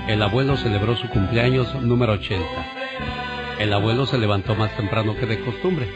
[0.06, 2.83] el abuelo celebró su cumpleaños número 80.
[3.58, 5.88] El abuelo se levantó más temprano que de costumbre.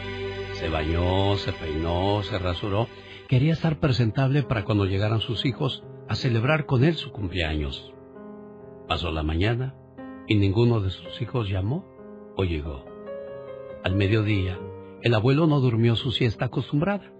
[0.53, 2.87] Se bañó, se peinó, se rasuró.
[3.27, 7.93] Quería estar presentable para cuando llegaran sus hijos a celebrar con él su cumpleaños.
[8.87, 9.75] Pasó la mañana
[10.27, 11.85] y ninguno de sus hijos llamó
[12.37, 12.85] o llegó.
[13.83, 14.57] Al mediodía,
[15.01, 17.11] el abuelo no durmió su siesta acostumbrada,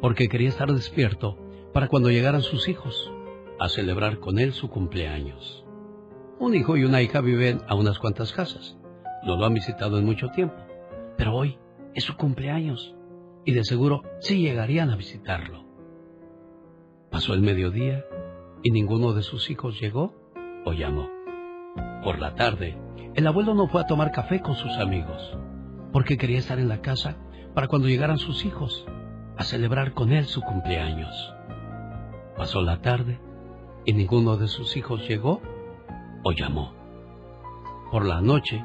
[0.00, 1.36] porque quería estar despierto
[1.74, 3.12] para cuando llegaran sus hijos
[3.58, 5.64] a celebrar con él su cumpleaños.
[6.38, 8.79] Un hijo y una hija viven a unas cuantas casas.
[9.22, 10.56] No lo han visitado en mucho tiempo,
[11.16, 11.58] pero hoy
[11.94, 12.94] es su cumpleaños
[13.44, 15.64] y de seguro sí llegarían a visitarlo.
[17.10, 18.04] Pasó el mediodía
[18.62, 20.14] y ninguno de sus hijos llegó
[20.64, 21.08] o llamó.
[22.02, 22.78] Por la tarde,
[23.14, 25.36] el abuelo no fue a tomar café con sus amigos,
[25.92, 27.16] porque quería estar en la casa
[27.54, 28.86] para cuando llegaran sus hijos
[29.36, 31.34] a celebrar con él su cumpleaños.
[32.36, 33.20] Pasó la tarde
[33.84, 35.42] y ninguno de sus hijos llegó
[36.22, 36.72] o llamó.
[37.90, 38.62] Por la noche,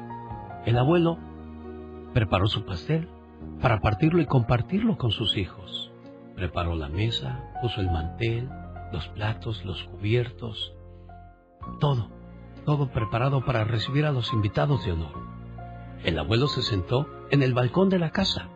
[0.66, 1.16] el abuelo
[2.12, 3.08] preparó su pastel
[3.62, 5.92] para partirlo y compartirlo con sus hijos.
[6.34, 8.50] Preparó la mesa, puso el mantel,
[8.92, 10.74] los platos, los cubiertos,
[11.80, 12.10] todo,
[12.64, 15.14] todo preparado para recibir a los invitados de honor.
[16.04, 18.48] El abuelo se sentó en el balcón de la casa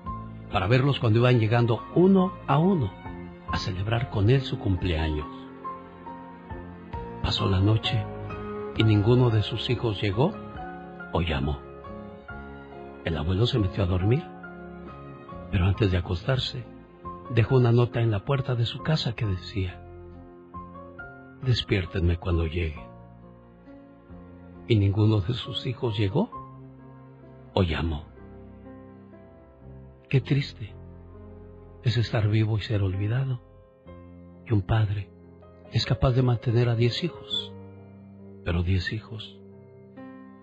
[0.53, 2.91] para verlos cuando iban llegando uno a uno
[3.53, 5.29] a celebrar con él su cumpleaños.
[7.23, 8.05] Pasó la noche
[8.77, 10.33] y ninguno de sus hijos llegó
[11.13, 11.70] o llamó.
[13.05, 14.23] El abuelo se metió a dormir,
[15.51, 16.65] pero antes de acostarse,
[17.35, 19.81] dejó una nota en la puerta de su casa que decía,
[21.43, 22.87] despiértenme cuando llegue.
[24.69, 26.31] Y ninguno de sus hijos llegó
[27.55, 28.05] o llamó.
[30.09, 30.75] Qué triste
[31.83, 33.41] es estar vivo y ser olvidado.
[34.47, 35.11] Y un padre
[35.73, 37.53] es capaz de mantener a diez hijos,
[38.45, 39.39] pero diez hijos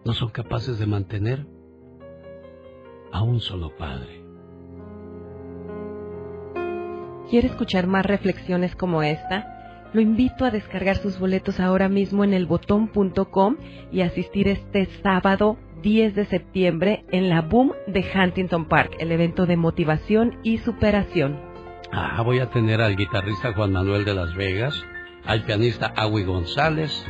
[0.06, 1.46] no son capaces de mantener
[3.12, 4.24] a un solo padre.
[7.30, 9.90] ¿Quiere escuchar más reflexiones como esta?
[9.94, 13.58] Lo invito a descargar sus boletos ahora mismo en elbotón.com
[13.92, 19.46] y asistir este sábado 10 de septiembre en la Boom de Huntington Park, el evento
[19.46, 21.40] de motivación y superación.
[21.92, 24.86] Ah, voy a tener al guitarrista Juan Manuel de Las Vegas,
[25.26, 27.06] al pianista Awi González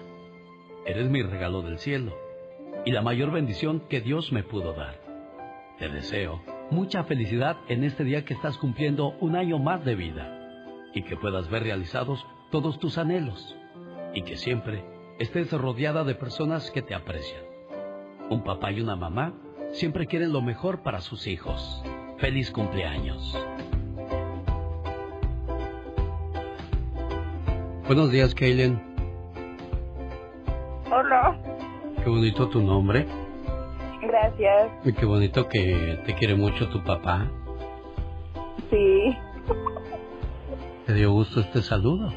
[0.86, 2.16] Eres mi regalo del cielo
[2.86, 5.02] y la mayor bendición que Dios me pudo dar.
[5.80, 10.38] Te deseo mucha felicidad en este día que estás cumpliendo un año más de vida
[10.94, 13.58] y que puedas ver realizados todos tus anhelos
[14.14, 14.86] y que siempre
[15.18, 17.51] estés rodeada de personas que te aprecian.
[18.32, 19.34] Un papá y una mamá
[19.74, 21.84] siempre quieren lo mejor para sus hijos.
[22.18, 23.38] Feliz cumpleaños.
[27.88, 28.82] Buenos días, Kaylen.
[30.92, 31.38] Hola,
[32.04, 33.06] Qué bonito tu nombre.
[34.02, 34.72] gracias.
[34.86, 37.28] Y qué bonito que te quiere mucho tu papá.
[38.70, 39.16] Sí,
[40.88, 42.10] ¿Te dio gusto este saludo?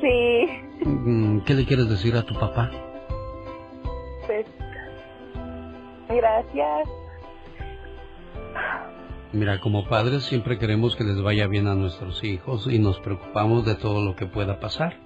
[0.00, 0.46] sí,
[0.84, 2.70] Mm, ¿Qué le quieres decir a tu papá?
[6.52, 6.88] Gracias.
[9.32, 13.66] Mira, como padres siempre queremos que les vaya bien a nuestros hijos y nos preocupamos
[13.66, 14.96] de todo lo que pueda pasar.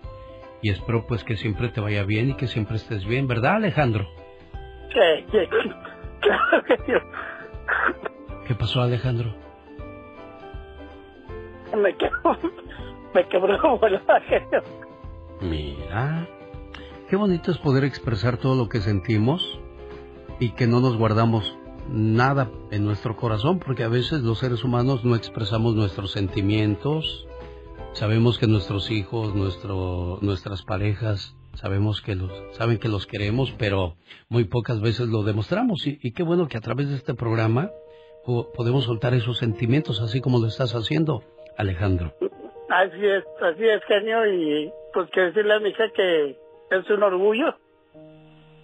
[0.62, 4.06] Y espero pues que siempre te vaya bien y que siempre estés bien, ¿verdad Alejandro?
[4.92, 5.38] Que sí.
[8.46, 9.34] ¿Qué pasó Alejandro?
[11.76, 12.38] Me quebró,
[13.14, 14.62] me quebró la genio.
[15.40, 16.28] Mira,
[17.08, 19.58] qué bonito es poder expresar todo lo que sentimos
[20.42, 21.56] y que no nos guardamos
[21.88, 27.28] nada en nuestro corazón, porque a veces los seres humanos no expresamos nuestros sentimientos.
[27.92, 33.94] Sabemos que nuestros hijos, nuestro, nuestras parejas, sabemos que los, saben que los queremos, pero
[34.28, 35.86] muy pocas veces lo demostramos.
[35.86, 37.70] Y, qué bueno que a través de este programa
[38.24, 41.22] po- podemos soltar esos sentimientos, así como lo estás haciendo,
[41.56, 42.14] Alejandro.
[42.68, 44.26] Así es, así es, genio.
[44.26, 46.30] Y pues que decirle a mi hija que
[46.70, 47.54] es un orgullo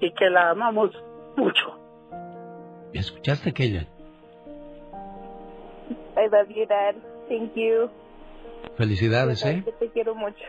[0.01, 0.91] y que la amamos
[1.39, 1.79] mucho.
[2.93, 3.87] ¿Escuchaste, Kellen?
[6.17, 6.95] I love you, Dad.
[7.29, 7.89] Thank you.
[8.77, 9.63] Felicidades, ¿eh?
[9.65, 10.45] Que te quiero mucho.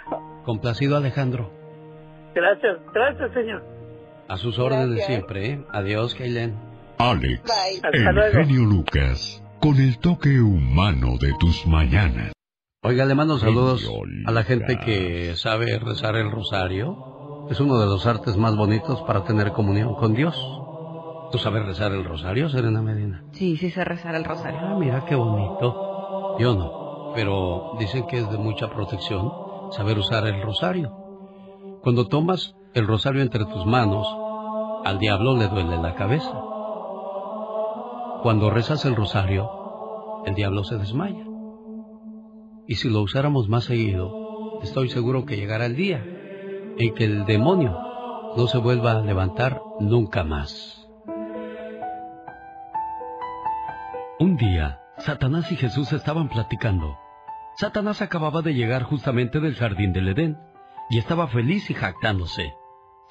[0.46, 1.52] Complacido, Alejandro.
[2.34, 3.64] Gracias, gracias, señor.
[4.28, 5.08] A sus órdenes Gracias.
[5.08, 5.66] siempre, ¿eh?
[5.72, 6.56] Adiós, Kaylen.
[6.98, 7.80] Alex, Bye.
[7.92, 8.34] el Hasta luego.
[8.40, 12.34] genio Lucas, con el toque humano de tus mañanas.
[12.84, 13.90] Oiga, le mando saludos
[14.26, 17.48] a la gente que sabe rezar el rosario.
[17.50, 20.36] Es uno de los artes más bonitos para tener comunión con Dios.
[21.32, 23.24] ¿Tú sabes rezar el rosario, Serena Medina?
[23.32, 24.60] Sí, sí sé rezar el Ah, rosario.
[24.80, 26.38] mira qué bonito.
[26.40, 29.32] Yo no, pero dicen que es de mucha protección
[29.72, 30.92] saber usar el rosario.
[31.84, 34.08] Cuando tomas el rosario entre tus manos,
[34.86, 36.34] al diablo le duele la cabeza.
[38.24, 39.50] Cuando rezas el rosario,
[40.26, 41.26] el diablo se desmaya.
[42.68, 46.04] Y si lo usáramos más seguido, estoy seguro que llegará el día
[46.78, 47.78] en que el demonio
[48.36, 50.79] no se vuelva a levantar nunca más.
[54.20, 56.98] Un día, Satanás y Jesús estaban platicando.
[57.56, 60.38] Satanás acababa de llegar justamente del jardín del Edén
[60.90, 62.54] y estaba feliz y jactándose.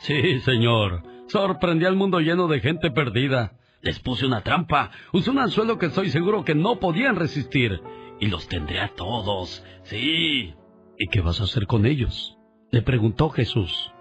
[0.01, 3.55] Sí, señor, sorprendí al mundo lleno de gente perdida.
[3.81, 7.81] Les puse una trampa, usé un anzuelo que estoy seguro que no podían resistir
[8.21, 9.65] y los tendré a todos.
[9.85, 10.55] Sí.
[10.99, 12.37] ¿Y qué vas a hacer con ellos?
[12.71, 13.95] Le preguntó Jesús.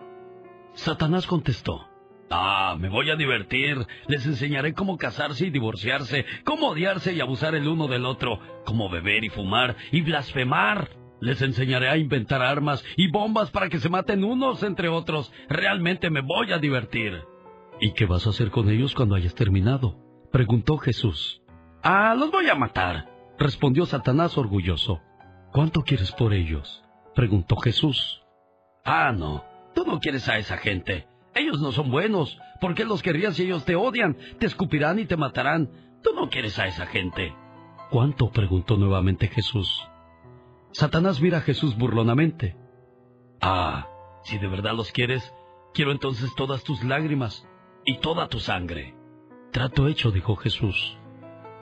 [0.74, 1.87] Satanás contestó.
[2.30, 3.86] Ah, me voy a divertir.
[4.08, 8.90] Les enseñaré cómo casarse y divorciarse, cómo odiarse y abusar el uno del otro, cómo
[8.90, 10.90] beber y fumar y blasfemar.
[11.20, 15.32] Les enseñaré a inventar armas y bombas para que se maten unos entre otros.
[15.50, 17.24] Realmente me voy a divertir.
[17.80, 19.98] ¿Y qué vas a hacer con ellos cuando hayas terminado?
[20.32, 21.42] preguntó Jesús.
[21.82, 23.08] Ah, los voy a matar,
[23.40, 25.02] respondió Satanás orgulloso.
[25.54, 26.84] ¿Cuánto quieres por ellos?
[27.16, 28.22] preguntó Jesús.
[28.84, 29.44] Ah, no,
[29.74, 31.08] tú no quieres a esa gente.
[31.38, 32.38] Ellos no son buenos.
[32.60, 34.18] ¿Por qué los querrías si ellos te odian?
[34.40, 35.70] Te escupirán y te matarán.
[36.02, 37.36] Tú no quieres a esa gente.
[37.92, 38.30] ¿Cuánto?
[38.32, 39.88] preguntó nuevamente Jesús.
[40.72, 42.56] Satanás mira a Jesús burlonamente.
[43.40, 43.88] Ah,
[44.24, 45.34] si de verdad los quieres,
[45.74, 47.48] quiero entonces todas tus lágrimas
[47.86, 48.96] y toda tu sangre.
[49.52, 50.98] Trato hecho, dijo Jesús.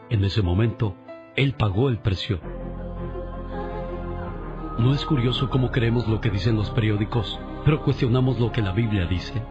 [0.09, 0.95] En ese momento,
[1.35, 2.39] él pagó el precio.
[4.79, 8.71] ¿No es curioso cómo creemos lo que dicen los periódicos, pero cuestionamos lo que la
[8.71, 9.41] Biblia dice?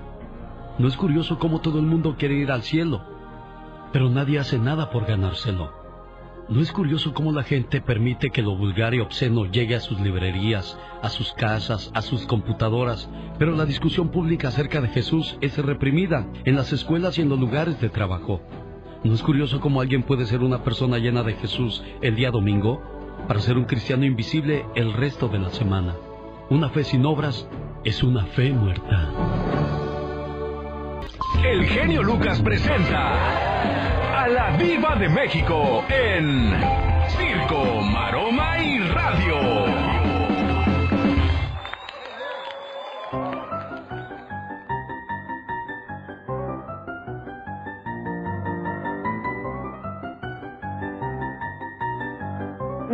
[0.78, 3.02] ¿No es curioso cómo todo el mundo quiere ir al cielo,
[3.92, 5.72] pero nadie hace nada por ganárselo?
[6.48, 10.00] ¿No es curioso cómo la gente permite que lo vulgar y obsceno llegue a sus
[10.00, 15.56] librerías, a sus casas, a sus computadoras, pero la discusión pública acerca de Jesús es
[15.58, 18.40] reprimida en las escuelas y en los lugares de trabajo?
[19.04, 22.82] ¿No es curioso cómo alguien puede ser una persona llena de Jesús el día domingo,
[23.26, 25.94] para ser un cristiano invisible el resto de la semana.
[26.50, 27.48] Una fe sin obras
[27.84, 29.63] es una fe muerta.
[31.42, 36.52] El genio Lucas presenta a la Viva de México en
[37.08, 39.34] Circo, Maroma y Radio.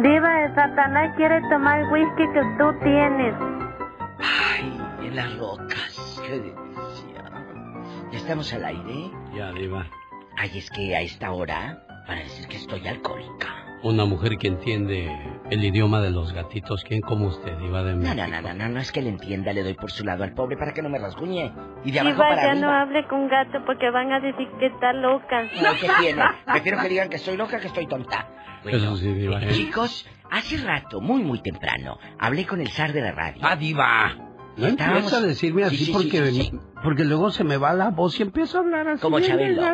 [0.02, 3.34] Diva, el Satanás quiere tomar el whisky que tú tienes.
[4.18, 6.20] Ay, en las rocas.
[8.10, 8.18] Qué delicia.
[8.18, 9.10] ¿Ya estamos al aire?
[9.36, 9.86] Ya, Diva.
[10.36, 13.48] Ay, es que a esta hora, para decir que estoy alcohólica.
[13.82, 15.10] Una mujer que entiende
[15.50, 16.84] el idioma de los gatitos.
[16.84, 18.14] ¿Quién como usted, Diva de No, México?
[18.16, 20.34] no, no, no, no, no es que le entienda, le doy por su lado al
[20.34, 21.50] pobre para que no me rasguñe.
[21.84, 22.66] Y de abajo Diva, para ya arriba.
[22.66, 25.42] no hable con gato porque van a decir que está loca.
[25.44, 26.22] No, ¿qué tiene?
[26.44, 28.28] Prefiero que digan que estoy loca que estoy tonta.
[28.66, 29.42] Eso sí, Diva.
[29.42, 29.48] ¿eh?
[29.52, 33.40] Chicos, hace rato, muy, muy temprano, hablé con el zar de la radio.
[33.42, 34.14] ¡Ah, Diva!
[34.56, 36.52] No empieza a decirme así Sí, sí, porque, sí,
[36.82, 39.00] porque luego se me va la voz y empiezo a hablar así.
[39.00, 39.62] Como Chabelo.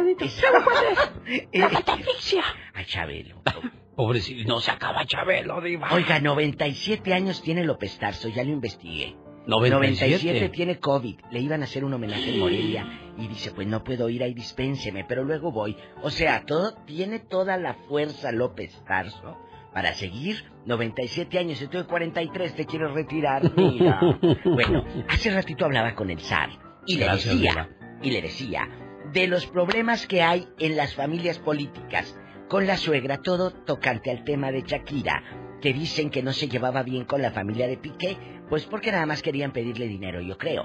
[1.88, 2.44] asfixia!
[2.74, 3.42] A Chabelo.
[3.96, 5.88] Pobrecito, no se acaba Chabelo, Diva.
[5.92, 9.16] Oiga, 97 años tiene López Tarso, ya lo investigué.
[9.46, 10.48] 97.
[10.50, 11.16] tiene COVID.
[11.30, 12.86] Le iban a hacer un homenaje en Morelia
[13.16, 15.76] y dice, pues no puedo ir ahí, dispénseme, pero luego voy.
[16.02, 19.38] O sea, todo tiene toda la fuerza López Tarso
[19.76, 21.60] para seguir 97 años.
[21.60, 24.00] Estoy de 43, te quiero retirar, mira.
[24.46, 26.48] bueno, hace ratito hablaba con el zar
[26.86, 27.68] y le Gracias, decía,
[28.00, 28.70] y le decía,
[29.12, 34.24] de los problemas que hay en las familias políticas, con la suegra, todo tocante al
[34.24, 35.22] tema de Shakira,
[35.60, 38.16] que dicen que no se llevaba bien con la familia de Piqué,
[38.48, 40.64] pues porque nada más querían pedirle dinero, yo creo.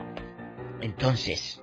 [0.79, 1.61] Entonces,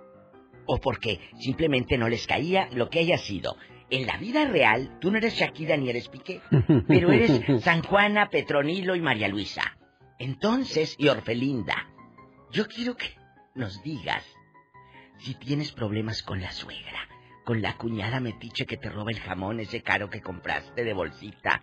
[0.67, 3.57] o porque simplemente no les caía lo que haya sido.
[3.91, 6.43] En la vida real, tú no eres Shakira ni eres Piqué,
[6.89, 9.79] pero eres San Juana, Petronilo y María Luisa.
[10.19, 11.89] Entonces, y Orfelinda,
[12.51, 13.17] yo quiero que
[13.55, 14.25] nos digas
[15.19, 17.09] si tienes problemas con la suegra,
[17.45, 21.63] con la cuñada metiche que te roba el jamón ese caro que compraste de bolsita,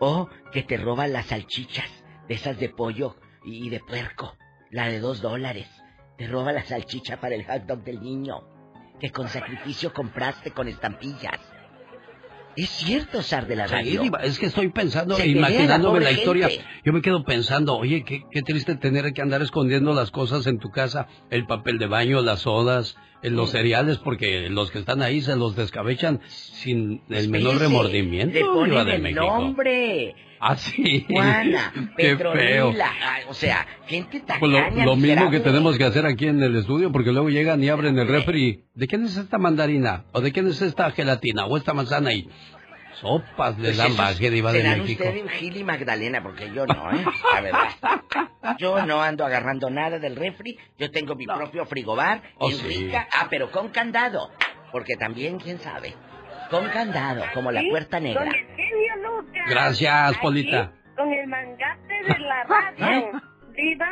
[0.00, 1.90] o que te roba las salchichas,
[2.26, 4.36] de esas de pollo y de puerco,
[4.70, 5.68] la de dos dólares,
[6.16, 8.42] te roba la salchicha para el hot dog del niño,
[8.98, 11.40] que con sacrificio compraste con estampillas.
[12.56, 14.02] Es cierto, Sar de la radio.
[14.22, 16.48] Es que estoy pensando, Se la imaginándome la historia.
[16.84, 20.58] Yo me quedo pensando, oye, qué, qué triste tener que andar escondiendo las cosas en
[20.58, 25.00] tu casa, el papel de baño, las sodas, eh, los cereales, porque los que están
[25.02, 28.34] ahí se los descabechan sin el menor remordimiento.
[28.38, 29.20] Le ponen Diva de el México.
[29.24, 30.14] nombre.
[30.42, 31.06] Ah, sí.
[31.10, 32.72] Juana, Qué feo.
[33.02, 34.50] Ay, O sea, gente Pues
[34.86, 37.98] lo, mismo que tenemos que hacer aquí en el estudio, porque luego llegan y abren
[37.98, 38.64] el refri.
[38.74, 40.04] ¿De quién es esta mandarina?
[40.12, 41.44] ¿O de quién es esta gelatina?
[41.44, 42.14] ¿O esta manzana?
[42.14, 42.26] Y
[43.00, 45.04] sopas le Pues dan baje, de México.
[45.04, 47.04] ustedes Gil y Magdalena, porque yo no, ¿eh?
[47.34, 48.56] La verdad.
[48.58, 50.56] Yo no ando agarrando nada del refri.
[50.78, 52.66] Yo tengo mi propio frigobar Oh, en sí.
[52.66, 53.06] rica.
[53.12, 54.30] Ah, pero con candado.
[54.72, 55.94] Porque también, quién sabe.
[56.50, 58.24] Con candado, como la puerta negra.
[58.24, 59.44] Con el genio Lucas.
[59.48, 60.72] Gracias, Polita.
[60.96, 62.42] Con el mangate de la
[62.78, 63.12] radio.
[63.56, 63.88] Diva,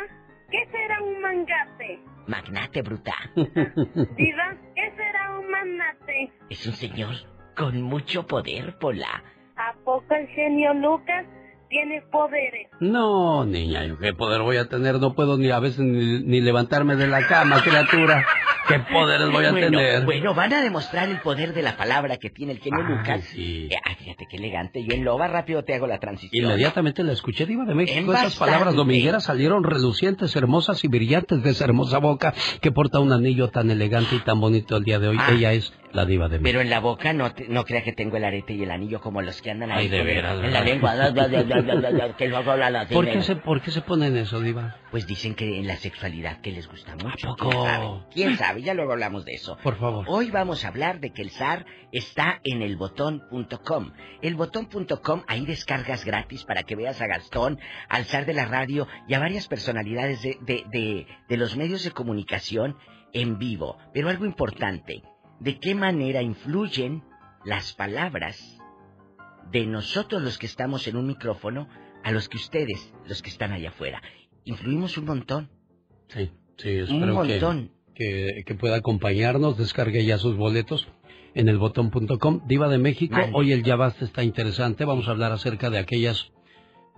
[0.50, 2.00] ¿qué será un mangate?
[2.26, 3.14] Magnate bruta.
[3.34, 6.32] Diva, ¿qué será un manate?
[6.50, 7.14] Es un señor
[7.56, 9.22] con mucho poder, Pola.
[9.56, 11.24] ¿A poco el genio Lucas
[11.68, 12.68] tiene poderes?
[12.80, 14.96] No, niña, ¿yo qué poder voy a tener?
[15.00, 18.24] No puedo ni a veces ni, ni levantarme de la cama, criatura.
[18.68, 20.04] ¿Qué poderes voy a bueno, tener?
[20.04, 23.24] Bueno, van a demostrar el poder de la palabra que tiene el genio Lucas.
[23.24, 23.68] sí.
[23.70, 24.84] Eh, ah, fíjate qué elegante.
[24.84, 26.44] Yo en Loba rápido te hago la transición.
[26.44, 27.98] Inmediatamente la escuché, Diva de México.
[27.98, 28.38] En Esas bastante.
[28.52, 33.48] palabras domingueras salieron relucientes, hermosas y brillantes de esa hermosa boca que porta un anillo
[33.48, 35.16] tan elegante y tan bonito el día de hoy.
[35.18, 35.32] Ah.
[35.32, 36.44] Ella es la Diva de México.
[36.44, 39.00] Pero en la boca no, te- no crea que tengo el arete y el anillo
[39.00, 39.84] como los que andan ahí.
[39.84, 40.94] Ay, de veras, En la lengua.
[42.18, 44.76] que luego hablan así, ¿Por qué, se, ¿Por qué se ponen eso, Diva?
[44.90, 47.36] Pues dicen que en la sexualidad que les gusta mucho.
[47.36, 47.50] poco?
[47.50, 47.88] ¿Quién sabe?
[48.10, 48.62] ¿Quién sabe?
[48.62, 49.58] Ya luego hablamos de eso.
[49.62, 50.06] Por favor.
[50.08, 53.92] Hoy vamos a hablar de que el zar está en elbotón.com.
[54.22, 57.58] Elbotón.com, ahí descargas gratis para que veas a Gastón,
[57.88, 61.84] al zar de la radio y a varias personalidades de, de, de, de los medios
[61.84, 62.76] de comunicación
[63.12, 63.76] en vivo.
[63.92, 65.02] Pero algo importante,
[65.40, 67.02] ¿de qué manera influyen
[67.44, 68.58] las palabras
[69.50, 71.68] de nosotros los que estamos en un micrófono
[72.04, 74.00] a los que ustedes, los que están allá afuera?
[74.48, 75.50] Influimos un montón.
[76.08, 77.70] Sí, sí, espero que, montón.
[77.94, 79.58] que, que pueda acompañarnos.
[79.58, 80.88] Descargue ya sus boletos
[81.34, 82.40] en el botón.com.
[82.46, 84.86] Diva de México, hoy el Ya Basta está interesante.
[84.86, 86.32] Vamos a hablar acerca de aquellas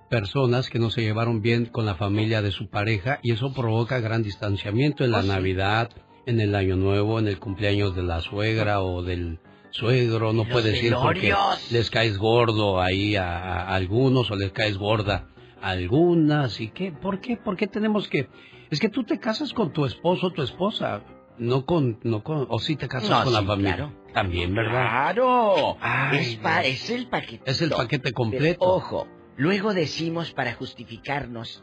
[0.09, 3.99] personas que no se llevaron bien con la familia de su pareja y eso provoca
[4.01, 5.29] gran distanciamiento en la Oh, sí.
[5.29, 5.91] Navidad,
[6.27, 9.41] en el Año Nuevo, en el cumpleaños de la suegra o del
[9.71, 11.35] suegro, no puedes ir porque
[11.73, 15.29] les caes gordo ahí a, a algunos o les caes gorda
[15.63, 16.61] algunas.
[16.61, 16.93] ¿Y qué?
[16.93, 17.37] ¿Por qué?
[17.37, 18.29] ¿Por qué tenemos que...?
[18.71, 21.03] Es que tú te casas con tu esposo o tu esposa,
[21.39, 21.99] no con...
[22.03, 23.77] No con o sí te casas No, con la familia.
[23.77, 23.93] claro.
[24.15, 24.73] También, ¿verdad?
[25.15, 25.77] Claro.
[25.81, 27.49] Ay, es, pa- es el paquete.
[27.51, 28.59] Es el paquete completo.
[28.61, 31.63] Pero, ojo, luego decimos para justificarnos,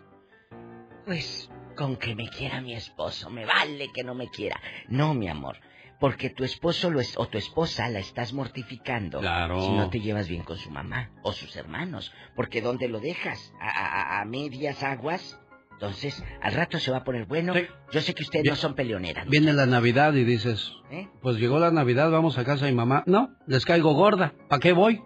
[1.05, 4.59] pues con que me quiera mi esposo, me vale que no me quiera.
[4.89, 5.57] No, mi amor,
[5.99, 9.61] porque tu esposo lo es, o tu esposa la estás mortificando Claro.
[9.61, 12.11] si no te llevas bien con su mamá o sus hermanos.
[12.35, 13.53] Porque ¿dónde lo dejas?
[13.59, 15.39] ¿A, a- a medias aguas?
[15.73, 17.53] Entonces, al rato se va a poner bueno.
[17.91, 19.27] Yo sé que ustedes no son peleoneras.
[19.27, 21.07] Viene la Navidad y dices, ¿Eh?
[21.21, 23.03] pues llegó la Navidad, vamos a casa de mi mamá.
[23.05, 25.01] No, les caigo gorda, ¿para qué voy?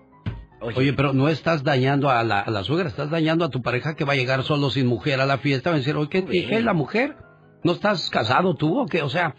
[0.61, 3.95] Oye, pero no estás dañando a la, a la suegra, estás dañando a tu pareja
[3.95, 5.72] que va a llegar solo sin mujer a la fiesta.
[5.72, 7.15] Va a decir, oye, ¿qué, qué, la mujer?
[7.63, 9.01] ¿No estás casado tú o qué?
[9.03, 9.35] O sea,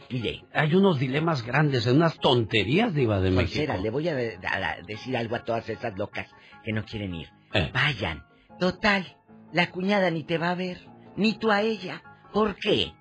[0.55, 3.49] hay unos dilemas grandes, unas tonterías, Diva de México.
[3.57, 6.29] Solcera, le voy a, de- a- a decir algo a todas esas locas
[6.65, 7.29] que no quieren ir.
[7.53, 7.71] Eh.
[7.75, 8.25] Vayan.
[8.61, 9.17] Total,
[9.53, 10.79] la cuñada ni te va a ver,
[11.17, 12.03] ni tú a ella.
[12.33, 12.93] ¿Por qué?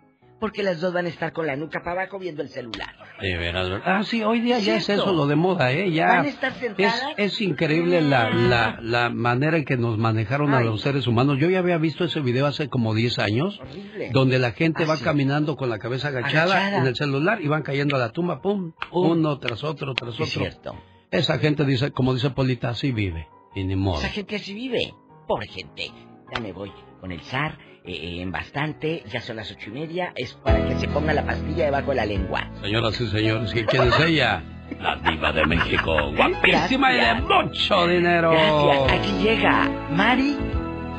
[0.41, 2.93] Porque las dos van a estar con la nuca para abajo viendo el celular.
[3.21, 3.83] De veras, ¿verdad?
[3.99, 5.91] Ah, sí, hoy día ya es eso lo de moda, ¿eh?
[5.91, 7.03] Ya Van a estar es, sentadas.
[7.15, 11.37] es increíble la, la, la manera en que nos manejaron a los seres humanos.
[11.39, 14.09] Yo ya había visto ese video hace como 10 años, Horrible.
[14.11, 15.03] donde la gente Ah, va sí.
[15.03, 16.77] caminando con la cabeza agachada, Agachada.
[16.79, 20.25] en el celular y van cayendo a la tumba, pum, uno tras otro, tras otro.
[20.25, 20.75] es cierto.
[21.11, 23.99] Esa gente dice, como dice Polita, así vive, y ni modo.
[23.99, 24.91] Esa gente así vive.
[25.27, 25.91] Pobre gente.
[26.33, 29.03] Ya me voy con el zar eh, eh, en bastante.
[29.11, 30.13] Ya son las ocho y media.
[30.15, 32.49] Es para que se ponga la pastilla debajo de la lengua.
[32.61, 34.43] Señoras y señores, ¿y ¿quién es ella?
[34.79, 38.31] La diva de México, guapísima y de mucho dinero.
[38.31, 38.91] Gracias.
[38.99, 40.37] Aquí llega Mari.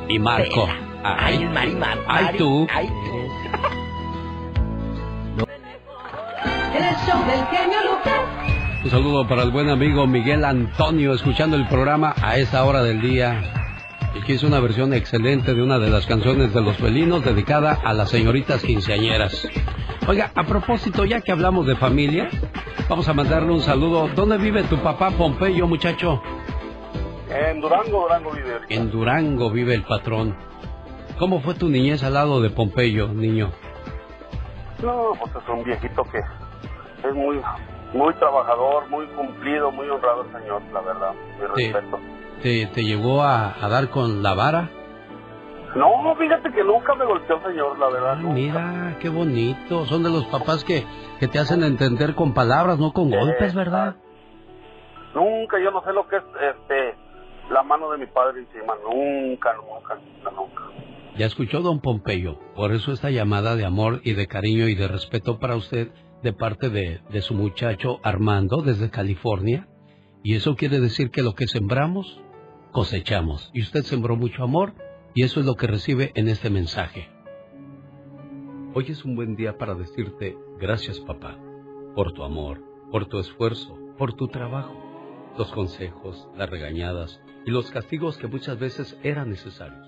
[0.09, 0.69] Y Marco.
[1.05, 2.67] Ay, el Mari Mar- Ay, Mari- tú.
[2.73, 3.29] Ay, tú.
[6.75, 8.21] El show del genio Lucas.
[8.85, 13.01] Un saludo para el buen amigo Miguel Antonio, escuchando el programa a esta hora del
[13.01, 13.41] día.
[14.15, 17.79] Y que hizo una versión excelente de una de las canciones de los felinos dedicada
[17.83, 19.49] a las señoritas quinceañeras.
[20.07, 22.29] Oiga, a propósito, ya que hablamos de familia,
[22.89, 24.09] vamos a mandarle un saludo.
[24.15, 26.21] ¿Dónde vive tu papá Pompeyo, muchacho?
[27.31, 28.59] En Durango, Durango vive.
[28.69, 30.37] En Durango vive el patrón.
[31.19, 33.51] ¿Cómo fue tu niñez al lado de Pompeyo, niño?
[34.83, 37.41] No, pues es un viejito que es muy
[37.95, 41.13] muy trabajador, muy cumplido, muy honrado el señor, la verdad.
[41.39, 41.73] Mi Sí.
[41.73, 41.99] respeto.
[42.43, 44.71] ¿Te, te llegó a, a dar con la vara?
[45.77, 48.19] No, fíjate que nunca me golpeó el señor, la verdad.
[48.19, 49.87] Ah, mira, qué bonito.
[49.87, 50.85] Son de los papás que,
[51.19, 53.97] que te hacen entender con palabras, no con golpes, ¿verdad?
[55.15, 56.23] Nunca, yo no sé lo que es
[56.57, 56.95] este
[57.51, 58.75] la mano de mi padre encima.
[58.83, 60.63] Nunca, nunca, nunca, nunca.
[61.17, 62.39] Ya escuchó don Pompeyo.
[62.55, 65.91] Por eso esta llamada de amor y de cariño y de respeto para usted
[66.23, 69.69] de parte de, de su muchacho Armando desde California.
[70.23, 72.23] Y eso quiere decir que lo que sembramos,
[72.73, 73.51] cosechamos.
[73.53, 74.73] Y usted sembró mucho amor
[75.15, 77.09] y eso es lo que recibe en este mensaje.
[78.75, 81.39] Hoy es un buen día para decirte gracias papá,
[81.95, 84.75] por tu amor, por tu esfuerzo, por tu trabajo,
[85.37, 89.87] los consejos, las regañadas y los castigos que muchas veces eran necesarios.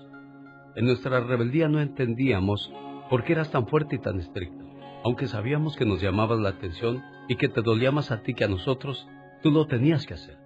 [0.75, 2.71] En nuestra rebeldía no entendíamos
[3.09, 4.63] por qué eras tan fuerte y tan estricto.
[5.03, 8.43] Aunque sabíamos que nos llamabas la atención y que te dolía más a ti que
[8.43, 9.07] a nosotros,
[9.41, 10.44] tú lo tenías que hacer.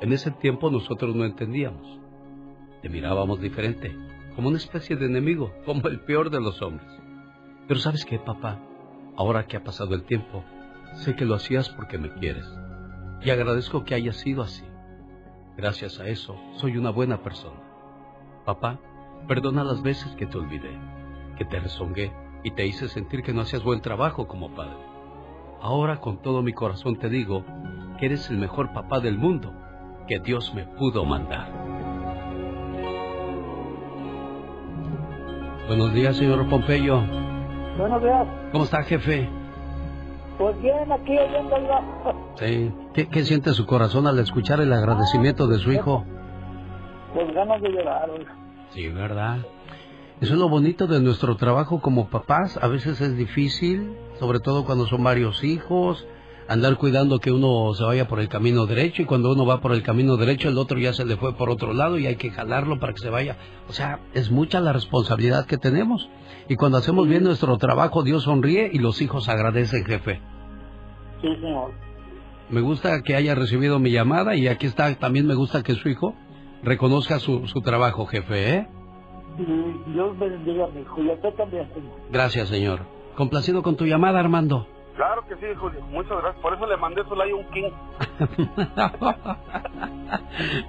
[0.00, 2.00] En ese tiempo nosotros no entendíamos.
[2.80, 3.94] Te mirábamos diferente,
[4.34, 6.88] como una especie de enemigo, como el peor de los hombres.
[7.68, 8.58] Pero sabes qué, papá,
[9.16, 10.42] ahora que ha pasado el tiempo,
[10.94, 12.50] sé que lo hacías porque me quieres.
[13.20, 14.64] Y agradezco que haya sido así.
[15.58, 17.60] Gracias a eso, soy una buena persona.
[18.46, 18.80] Papá,
[19.28, 20.72] perdona las veces que te olvidé,
[21.36, 22.10] que te rezongué
[22.42, 24.78] y te hice sentir que no hacías buen trabajo como padre.
[25.60, 27.44] Ahora con todo mi corazón te digo
[27.98, 29.52] que eres el mejor papá del mundo
[30.10, 31.46] que Dios me pudo mandar.
[35.68, 37.00] Buenos días, señor Pompeyo.
[37.78, 38.26] Buenos días.
[38.50, 39.28] ¿Cómo está, jefe?
[40.36, 41.56] Pues bien, aquí oyendo
[42.40, 42.72] Sí.
[42.92, 46.04] ¿Qué, qué siente su corazón al escuchar el agradecimiento de su hijo?
[47.14, 48.10] Pues ganas de llorar.
[48.10, 48.34] oiga.
[48.70, 49.38] Sí, ¿verdad?
[50.20, 52.58] Eso es lo bonito de nuestro trabajo como papás.
[52.60, 56.04] A veces es difícil, sobre todo cuando son varios hijos,
[56.50, 59.70] andar cuidando que uno se vaya por el camino derecho y cuando uno va por
[59.70, 62.30] el camino derecho el otro ya se le fue por otro lado y hay que
[62.30, 63.36] jalarlo para que se vaya.
[63.68, 66.08] O sea, es mucha la responsabilidad que tenemos.
[66.48, 70.20] Y cuando hacemos bien nuestro trabajo, Dios sonríe y los hijos agradecen, jefe.
[71.22, 71.70] Sí, señor.
[72.48, 75.88] Me gusta que haya recibido mi llamada y aquí está, también me gusta que su
[75.88, 76.16] hijo
[76.64, 78.68] reconozca su, su trabajo, jefe, ¿eh?
[79.86, 81.92] Dios bendiga mi hijo y a usted también, señor.
[82.10, 82.80] Gracias, señor.
[83.16, 84.66] Complacido con tu llamada, Armando.
[85.00, 85.80] Claro que sí, Julio.
[85.86, 86.42] Muchas gracias.
[86.42, 87.70] Por eso le mandé su Lion King.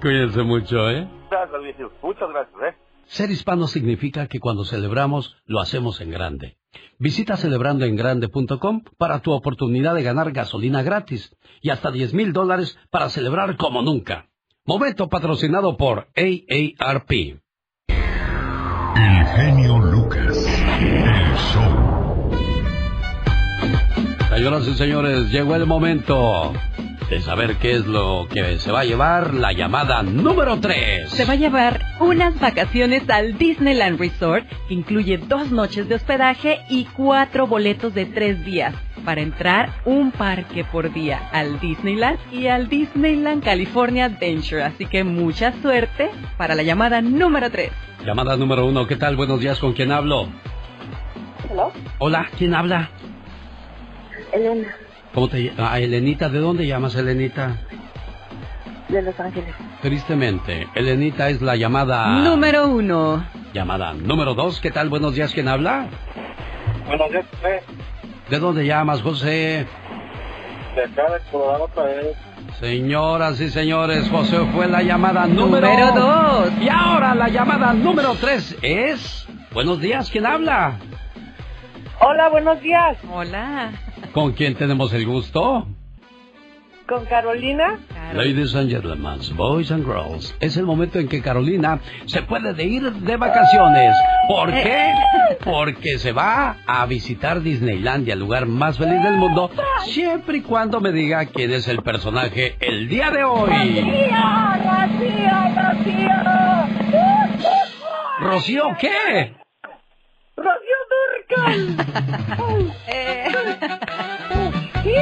[0.00, 1.06] Cuídense mucho, ¿eh?
[1.30, 1.92] Gracias, viejo.
[2.02, 2.74] Muchas gracias, ¿eh?
[3.04, 6.56] Ser hispano significa que cuando celebramos, lo hacemos en grande.
[6.98, 13.10] Visita celebrandoengrande.com para tu oportunidad de ganar gasolina gratis y hasta 10 mil dólares para
[13.10, 14.30] celebrar como nunca.
[14.64, 17.10] Momento patrocinado por AARP.
[18.96, 20.46] El genio Lucas.
[20.80, 22.01] El show.
[24.34, 26.54] Señoras y señores, llegó el momento
[27.10, 31.10] de saber qué es lo que se va a llevar la llamada número 3.
[31.10, 36.62] Se va a llevar unas vacaciones al Disneyland Resort que incluye dos noches de hospedaje
[36.70, 42.46] y cuatro boletos de tres días para entrar un parque por día al Disneyland y
[42.46, 44.62] al Disneyland California Adventure.
[44.62, 47.70] Así que mucha suerte para la llamada número 3.
[48.06, 49.14] Llamada número 1, ¿qué tal?
[49.14, 50.30] Buenos días, ¿con quién hablo?
[51.50, 51.70] Hello.
[51.98, 52.88] Hola, ¿quién habla?
[54.32, 54.68] Elena,
[55.14, 57.56] ¿Cómo te Ah, Elenita, ¿de dónde llamas, Elenita?
[58.88, 59.54] de Los Ángeles.
[59.80, 62.08] Tristemente, Elenita es la llamada...
[62.08, 63.24] Número 1.
[63.54, 64.88] Llamada número 2, ¿qué tal?
[64.90, 65.86] Buenos días, ¿quién habla?
[66.86, 67.62] Buenos días, José.
[68.28, 69.66] ¿De dónde llamas, José?
[70.76, 72.16] De acá de Colorado otra vez.
[72.60, 75.66] Señoras y señores, José fue la llamada número...
[75.68, 76.50] Número dos.
[76.60, 79.26] Y ahora la llamada número 3 es...
[79.52, 80.76] Buenos días, ¿quién habla?
[82.04, 82.98] Hola, buenos días.
[83.12, 83.70] Hola.
[84.12, 85.68] ¿Con quién tenemos el gusto?
[86.88, 87.78] ¿Con Carolina?
[88.12, 92.64] Ladies and gentlemen, boys and girls, es el momento en que Carolina se puede de
[92.64, 93.94] ir de vacaciones.
[94.28, 94.92] ¿Por qué?
[95.44, 99.52] Porque se va a visitar Disneylandia, el lugar más feliz del mundo,
[99.84, 103.50] siempre y cuando me diga quién es el personaje el día de hoy.
[108.20, 108.90] ¿Rocío qué?
[108.90, 109.41] ¡Rocío
[111.36, 111.86] Durcal!
[114.82, 114.94] ¿Sí?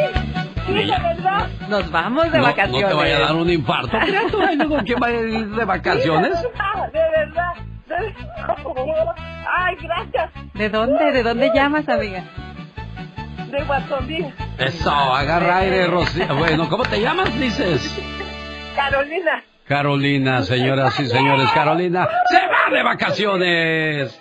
[0.67, 1.49] ¿Sí, de verdad?
[1.69, 2.83] Nos vamos de No, vacaciones.
[2.83, 3.99] no te vaya a dar un infarto,
[4.57, 6.33] luego quién va a ir de vacaciones.
[6.43, 6.49] De
[7.11, 7.55] verdad,
[7.89, 9.15] de verdad.
[9.59, 10.31] Ay, gracias.
[10.55, 11.13] ¿De dónde?
[11.13, 12.25] ¿De dónde llamas, amiga?
[13.51, 14.25] De Guasondí.
[14.59, 16.35] Eso, agarra aire, Rocío.
[16.37, 18.01] Bueno, ¿cómo te llamas, dices?
[18.77, 19.43] Carolina.
[19.67, 24.21] Carolina, señoras y señores, Carolina se va de vacaciones.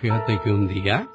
[0.00, 1.06] Fíjate que un día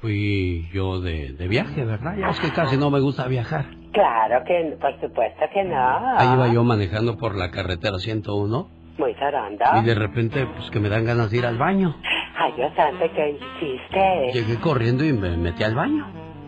[0.00, 2.16] fui yo de, de viaje, ¿verdad?
[2.16, 3.66] Ya es que casi no me gusta viajar.
[3.92, 6.18] Claro que, por supuesto que no.
[6.18, 8.68] Ahí iba yo manejando por la carretera 101
[8.98, 9.64] Muy tarondo.
[9.82, 11.96] y de repente, pues que me dan ganas de ir al baño.
[12.38, 14.30] Ay, Dios santo, ¿qué hiciste?
[14.32, 16.06] Llegué corriendo y me metí al baño.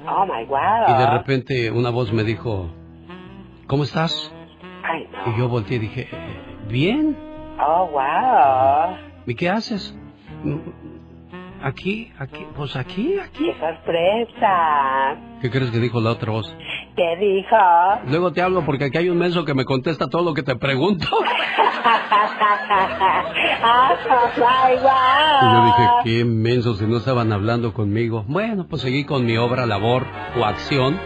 [0.08, 0.88] Oh, my wow.
[0.88, 2.70] Y de repente una voz me dijo,
[3.66, 4.32] ¿cómo estás?
[4.84, 5.32] Ay, no.
[5.34, 7.16] Y yo volteé y dije, "Eh, bien.
[7.60, 8.96] Oh, wow.
[9.26, 9.96] ¿Y qué haces?
[11.62, 13.44] "Mm, Aquí, aquí, pues aquí, aquí.
[13.46, 15.16] ¡Qué sorpresa!
[15.40, 16.54] ¿Qué crees que dijo la otra voz?
[16.96, 17.56] ¿Qué dijo?
[18.08, 20.56] Luego te hablo porque aquí hay un menso que me contesta todo lo que te
[20.56, 21.06] pregunto.
[23.64, 23.94] ¡Ah!
[25.42, 28.24] Y yo dije, qué menso si no estaban hablando conmigo.
[28.26, 30.06] Bueno, pues seguí con mi obra, labor
[30.38, 30.98] o acción.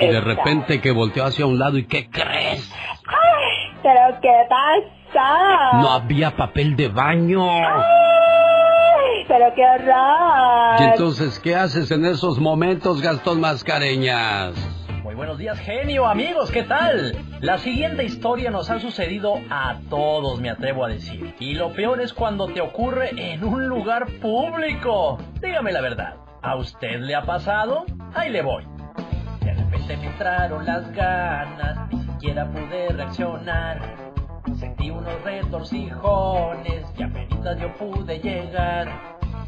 [0.00, 2.72] Y de repente que volteó hacia un lado y ¿qué crees?
[3.82, 5.72] ¿Pero qué pasa?
[5.80, 7.42] No había papel de baño.
[7.50, 7.82] Ay,
[9.28, 10.80] ¡Pero qué horror!
[10.80, 14.54] Y entonces, ¿qué haces en esos momentos, Gastón Mascareñas?
[15.02, 17.16] Muy buenos días, genio, amigos, ¿qué tal?
[17.40, 21.34] La siguiente historia nos ha sucedido a todos, me atrevo a decir.
[21.38, 25.18] Y lo peor es cuando te ocurre en un lugar público.
[25.40, 27.84] Dígame la verdad, ¿a usted le ha pasado?
[28.14, 28.64] Ahí le voy.
[29.40, 34.01] De repente me entraron las ganas, ni siquiera pude reaccionar.
[34.58, 38.88] Sentí unos retorcijones y apenas yo pude llegar.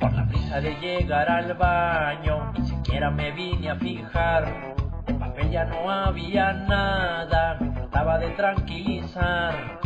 [0.01, 4.75] Por la prisa de llegar al baño, ni siquiera me vine a fijar.
[5.07, 9.81] De papel ya no había nada, me trataba de tranquilizar.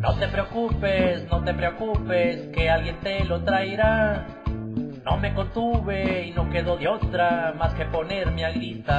[0.00, 4.26] No te preocupes, no te preocupes, que alguien te lo traerá.
[5.04, 8.94] No me contuve y no quedó de otra más que ponerme a gritar.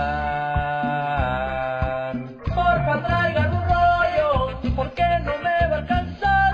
[2.46, 3.55] Porfa, traigan
[4.76, 6.54] porque no me va a alcanzar.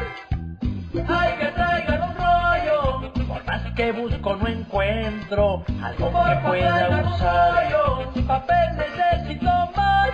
[1.08, 8.22] Ay, que traigan un rollo, por más que busco no encuentro algo que pueda usar.
[8.28, 10.10] papel necesito más.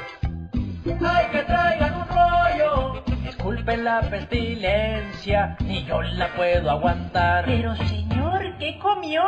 [1.05, 1.86] Ay, que traigan un rollo.
[3.67, 7.43] Disculpen la pestilencia, ni yo la puedo aguantar.
[7.43, 8.07] Pero señor,
[8.59, 9.21] ¿Qué comió?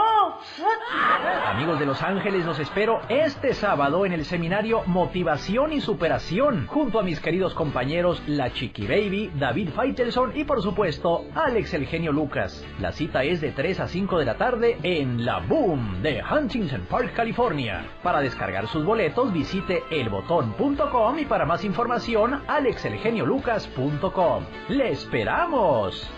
[1.45, 6.99] Amigos de Los Ángeles, los espero este sábado en el seminario Motivación y Superación, junto
[6.99, 12.11] a mis queridos compañeros La Chiqui Baby, David Faitelson y por supuesto Alex el genio
[12.11, 12.65] Lucas.
[12.79, 16.87] La cita es de 3 a 5 de la tarde en La Boom de Huntington
[16.89, 17.85] Park, California.
[18.01, 24.28] Para descargar sus boletos visite elbotón.com y para más información alexelgeniolucas.com.
[24.69, 26.09] ¡Le esperamos!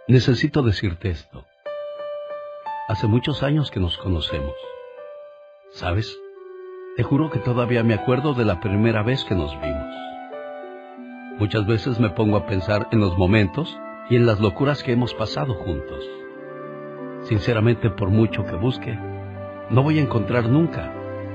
[0.07, 1.43] Necesito decirte esto.
[2.87, 4.53] Hace muchos años que nos conocemos.
[5.71, 6.15] ¿Sabes?
[6.97, 9.95] Te juro que todavía me acuerdo de la primera vez que nos vimos.
[11.39, 13.75] Muchas veces me pongo a pensar en los momentos
[14.11, 16.05] y en las locuras que hemos pasado juntos.
[17.23, 18.95] Sinceramente, por mucho que busque,
[19.71, 20.99] no voy a encontrar nunca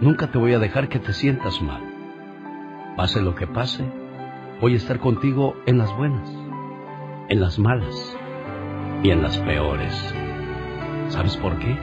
[0.00, 1.82] nunca te voy a dejar que te sientas mal.
[2.96, 3.84] Pase lo que pase,
[4.60, 6.28] voy a estar contigo en las buenas,
[7.28, 8.16] en las malas
[9.02, 10.14] y en las peores.
[11.08, 11.76] ¿Sabes por qué?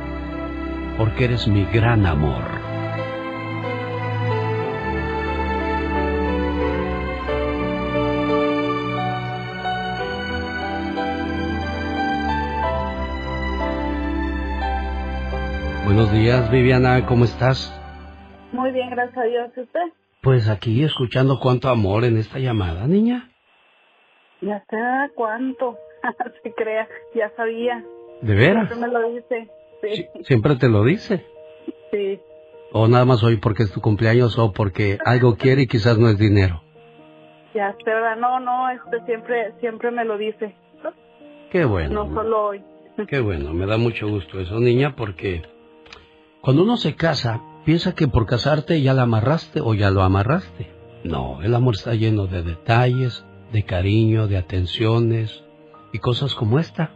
[0.97, 2.43] Porque eres mi gran amor.
[15.85, 17.78] Buenos días, Viviana, ¿cómo estás?
[18.51, 19.51] Muy bien, gracias a Dios.
[19.55, 19.79] ¿Y usted?
[20.21, 23.31] Pues aquí escuchando cuánto amor en esta llamada, niña.
[24.41, 24.77] Ya sé
[25.15, 25.77] cuánto.
[26.43, 27.83] Se crea, ya sabía.
[28.21, 28.67] ¿De veras?
[28.67, 29.49] Siempre me lo dice.
[29.81, 31.25] Sí, ¿Siempre te lo dice?
[31.91, 32.19] sí.
[32.71, 36.07] ¿O nada más hoy porque es tu cumpleaños o porque algo quiere y quizás no
[36.07, 36.61] es dinero?
[37.55, 38.15] Ya sé, ¿verdad?
[38.17, 40.55] No, no, este siempre, siempre me lo dice.
[41.51, 42.05] Qué bueno.
[42.05, 42.63] No solo hoy.
[43.07, 45.41] Qué bueno, me da mucho gusto eso, niña, porque
[46.41, 50.71] cuando uno se casa, piensa que por casarte ya la amarraste o ya lo amarraste.
[51.03, 55.43] No, el amor está lleno de detalles, de cariño, de atenciones
[55.93, 56.91] y cosas como esta.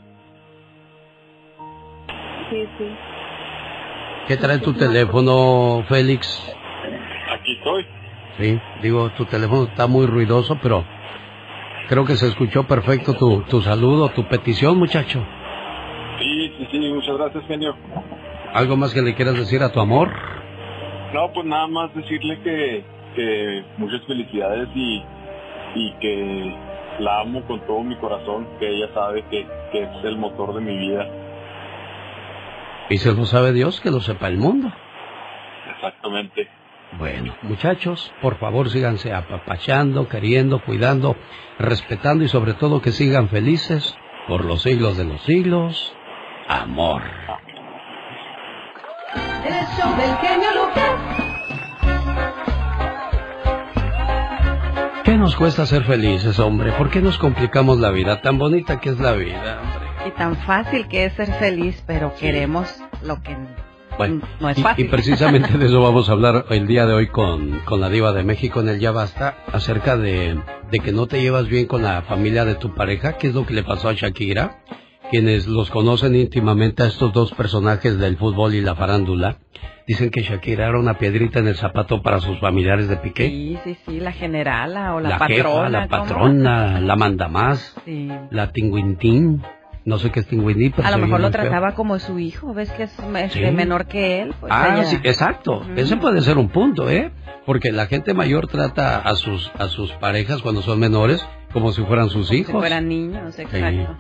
[2.50, 2.86] Sí, sí.
[4.28, 6.56] ¿Qué trae tu teléfono, Félix?
[7.34, 7.86] Aquí estoy.
[8.38, 10.84] Sí, digo, tu teléfono está muy ruidoso, pero
[11.88, 15.24] creo que se escuchó perfecto tu, tu saludo, tu petición, muchacho.
[16.20, 17.76] Sí, sí, sí, muchas gracias, genio.
[18.54, 20.12] ¿Algo más que le quieras decir a tu amor?
[21.14, 22.84] No, pues nada más decirle que,
[23.16, 25.04] que muchas felicidades y,
[25.76, 26.56] y que
[27.00, 30.62] la amo con todo mi corazón, que ella sabe que, que es el motor de
[30.62, 31.08] mi vida.
[32.90, 34.72] Y se lo sabe Dios, que lo sepa el mundo.
[35.76, 36.48] Exactamente.
[36.98, 41.16] Bueno, muchachos, por favor síganse apapachando, queriendo, cuidando,
[41.58, 45.96] respetando y sobre todo que sigan felices por los siglos de los siglos.
[46.48, 47.02] Amor.
[49.16, 50.92] El show del genio Lucas.
[55.04, 56.72] ¿Qué nos cuesta ser felices, hombre?
[56.74, 58.22] ¿Por qué nos complicamos la vida?
[58.22, 59.62] Tan bonita que es la vida.
[60.08, 63.36] Y tan fácil que es ser feliz, pero queremos lo que
[63.98, 64.86] Bueno, no es y, fácil.
[64.86, 68.14] y precisamente de eso vamos a hablar el día de hoy con, con la diva
[68.14, 70.40] de México en el Ya Basta, acerca de,
[70.72, 73.46] de que no te llevas bien con la familia de tu pareja, que es lo
[73.46, 74.60] que le pasó a Shakira.
[75.14, 79.38] Quienes los conocen íntimamente a estos dos personajes del fútbol y la farándula,
[79.86, 83.28] dicen que Shakira era una piedrita en el zapato para sus familiares de Piqué.
[83.30, 85.36] Sí, sí, sí, la generala o la, la patrona.
[85.38, 86.02] jefa, la ¿cómo?
[86.02, 88.10] patrona, la mandamás, Sí.
[88.32, 89.44] la tingüintín.
[89.86, 91.42] No sé qué es Tingüiní, pero A lo mejor lo muy feo.
[91.44, 93.52] trataba como su hijo, ves que es este, Sí.
[93.54, 94.34] menor que él.
[94.40, 95.62] pues Ah, sí, exacto.
[95.76, 97.12] Ese puede ser un punto, ¿eh?
[97.46, 101.84] Porque la gente mayor trata a sus a sus parejas cuando son menores como si
[101.84, 102.56] fueran sus Si hijos.
[102.56, 103.96] fueran niños, exacto.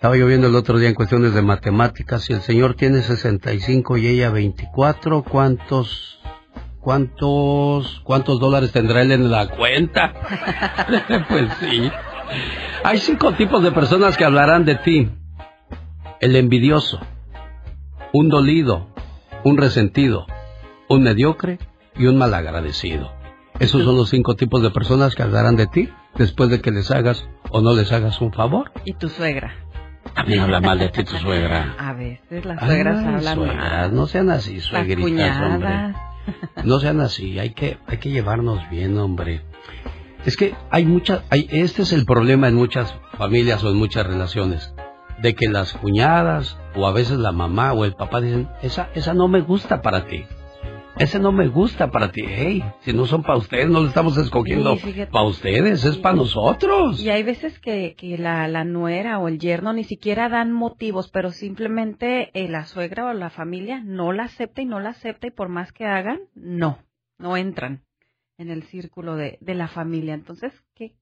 [0.00, 2.22] Estaba yo viendo el otro día en cuestiones de matemáticas.
[2.22, 6.18] Si el señor tiene 65 y ella 24, ¿cuántos
[6.80, 10.14] cuántos cuántos dólares tendrá él en la cuenta?
[11.28, 11.92] pues sí.
[12.82, 15.10] Hay cinco tipos de personas que hablarán de ti.
[16.18, 16.98] El envidioso,
[18.14, 18.88] un dolido,
[19.44, 20.26] un resentido,
[20.88, 21.58] un mediocre
[21.94, 23.12] y un malagradecido.
[23.58, 26.90] Esos son los cinco tipos de personas que hablarán de ti después de que les
[26.90, 28.72] hagas o no les hagas un favor.
[28.86, 29.69] Y tu suegra.
[30.14, 31.74] También habla mal de ti tu suegra.
[31.78, 33.94] A veces las suegras Ay, hablan suegras, mal.
[33.94, 35.94] no sean así, suegritas, hombre.
[36.64, 39.42] No sean así, hay que, hay que llevarnos bien, hombre.
[40.26, 44.06] Es que hay muchas, hay, este es el problema en muchas familias o en muchas
[44.06, 44.74] relaciones,
[45.18, 49.14] de que las cuñadas o a veces la mamá o el papá dicen, esa, esa
[49.14, 50.26] no me gusta para ti.
[51.00, 52.22] Ese no me gusta para ti.
[52.28, 56.14] Hey, si no son para ustedes, no lo estamos escogiendo Sí, para ustedes, es para
[56.14, 57.00] nosotros.
[57.02, 61.08] Y hay veces que, que la, la nuera o el yerno ni siquiera dan motivos,
[61.10, 65.26] pero simplemente eh, la suegra o la familia no la acepta y no la acepta
[65.26, 66.76] y por más que hagan, no,
[67.16, 67.82] no entran
[68.36, 70.12] en el círculo de, de la familia.
[70.12, 70.96] Entonces, qué,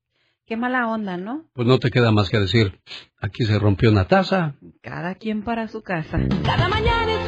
[0.46, 1.46] qué mala onda, ¿no?
[1.54, 2.80] Pues no te queda más que decir,
[3.20, 6.20] aquí se rompió una taza, Cada quien para su casa.
[6.44, 7.27] Cada mañana en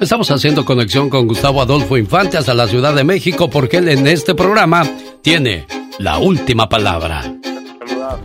[0.00, 4.06] Estamos haciendo conexión con Gustavo Adolfo Infante hasta la Ciudad de México porque él en
[4.06, 4.84] este programa
[5.22, 5.66] tiene
[5.98, 7.22] la última palabra.
[7.22, 8.18] Saludar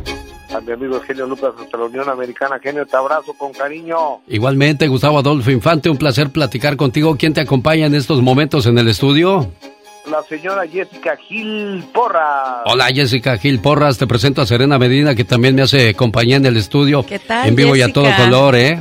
[0.55, 2.59] a mi amigo Genio Lucas hasta la Unión Americana.
[2.61, 4.21] Genio, te abrazo con cariño.
[4.27, 7.15] Igualmente, Gustavo Adolfo Infante, un placer platicar contigo.
[7.17, 9.49] ¿Quién te acompaña en estos momentos en el estudio?
[10.11, 12.63] La señora Jessica Gil Porra.
[12.65, 16.45] Hola Jessica Gil Porras, te presento a Serena Medina que también me hace compañía en
[16.45, 17.03] el estudio.
[17.03, 18.79] ¿Qué tal, En vivo y a todo color, ¿eh?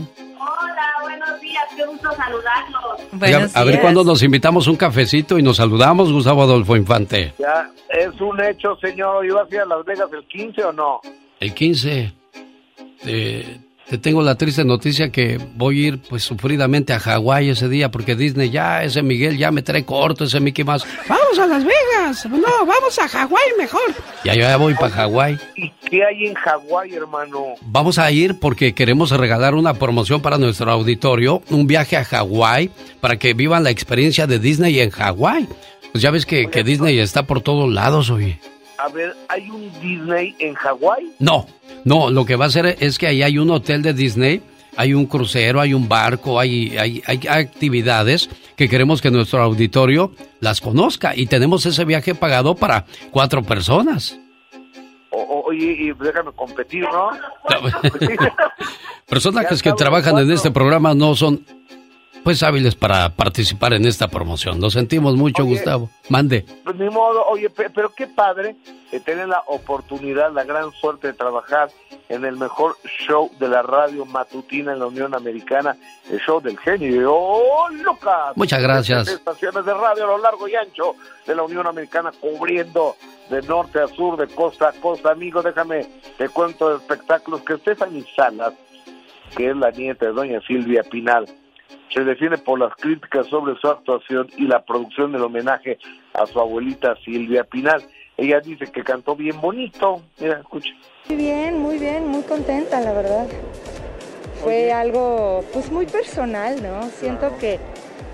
[3.20, 7.34] Oiga, a ver cuándo nos invitamos un cafecito y nos saludamos, Gustavo Adolfo Infante.
[7.39, 9.26] Ya, es un hecho, señor.
[9.26, 11.01] ¿Ibas a ir a Las Vegas el 15 o no?
[11.39, 12.12] El 15,
[13.06, 13.59] eh,
[13.89, 17.91] te tengo la triste noticia que voy a ir pues sufridamente a Hawái ese día
[17.91, 20.87] porque Disney ya, ese Miguel ya me trae corto, ese Mickey más.
[21.09, 22.27] Vamos a Las Vegas.
[22.27, 23.95] No, vamos a Hawái mejor.
[24.25, 25.39] Ya, ya voy para Hawái.
[25.57, 27.55] ¿Y qué hay en Hawái, hermano?
[27.63, 32.71] Vamos a ir porque queremos regalar una promoción para nuestro auditorio, un viaje a Hawái
[33.01, 35.49] para que vivan la experiencia de Disney en Hawái.
[35.93, 38.39] Pues ya ves que, que Disney está por todos lados, oye.
[38.85, 41.13] A ver, ¿hay un Disney en Hawái?
[41.21, 41.47] No,
[41.85, 44.43] no, lo que va a hacer es que ahí hay un hotel de Disney,
[44.77, 50.13] hay un crucero, hay un barco, hay, hay, hay actividades que queremos que nuestro auditorio
[50.41, 54.19] las conozca y tenemos ese viaje pagado para cuatro personas.
[55.11, 57.11] O- oye, y déjame competir, ¿no?
[59.07, 61.45] Personajes que trabajan en este programa no son
[62.24, 64.61] pues hábiles para participar en esta promoción.
[64.61, 65.53] Lo sentimos mucho, Oye.
[65.55, 65.90] Gustavo.
[66.09, 66.44] Mande.
[66.65, 68.55] Pues ni modo, oye, pe- pero qué padre
[68.93, 71.70] eh, tener la oportunidad, la gran suerte de trabajar
[72.09, 72.77] en el mejor
[73.07, 75.77] show de la radio matutina en la Unión Americana,
[76.11, 77.12] el show del genio.
[77.15, 78.36] ¡Oh, Lucas!
[78.36, 79.07] Muchas gracias.
[79.07, 80.94] Desde estaciones de radio a lo largo y ancho
[81.27, 82.97] de la Unión Americana, cubriendo
[83.31, 85.11] de norte a sur, de costa a costa.
[85.12, 85.86] Amigo, déjame,
[86.19, 88.53] te cuento de espectáculos que Stephanie Salas,
[89.36, 91.27] que es la nieta de doña Silvia Pinal,
[91.93, 95.78] se define por las críticas sobre su actuación y la producción del homenaje
[96.15, 97.82] a su abuelita Silvia Pinal.
[98.16, 100.03] Ella dice que cantó bien bonito.
[100.20, 100.70] Mira, escucha.
[101.09, 103.27] Muy bien, muy bien, muy contenta, la verdad.
[104.43, 106.82] Fue algo, pues, muy personal, ¿no?
[106.90, 107.59] Siento que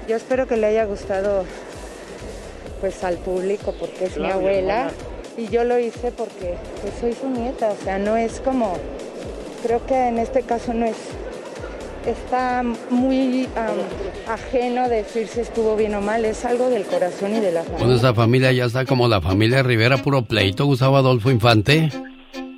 [0.09, 1.45] yo espero que le haya gustado,
[2.81, 4.91] pues, al público, porque es mi Claro, mi abuela.
[5.37, 7.71] Y yo lo hice porque, pues, soy su nieta.
[7.71, 8.77] O sea, no es como,
[9.63, 10.97] creo que en este caso no es,
[12.11, 13.77] está muy am,
[14.27, 16.25] ajeno decir si estuvo bien o mal.
[16.25, 17.79] Es algo del corazón y de la familia.
[17.79, 21.91] Bueno, esta familia ya está como la familia Rivera, puro pleito, Gustavo Adolfo Infante.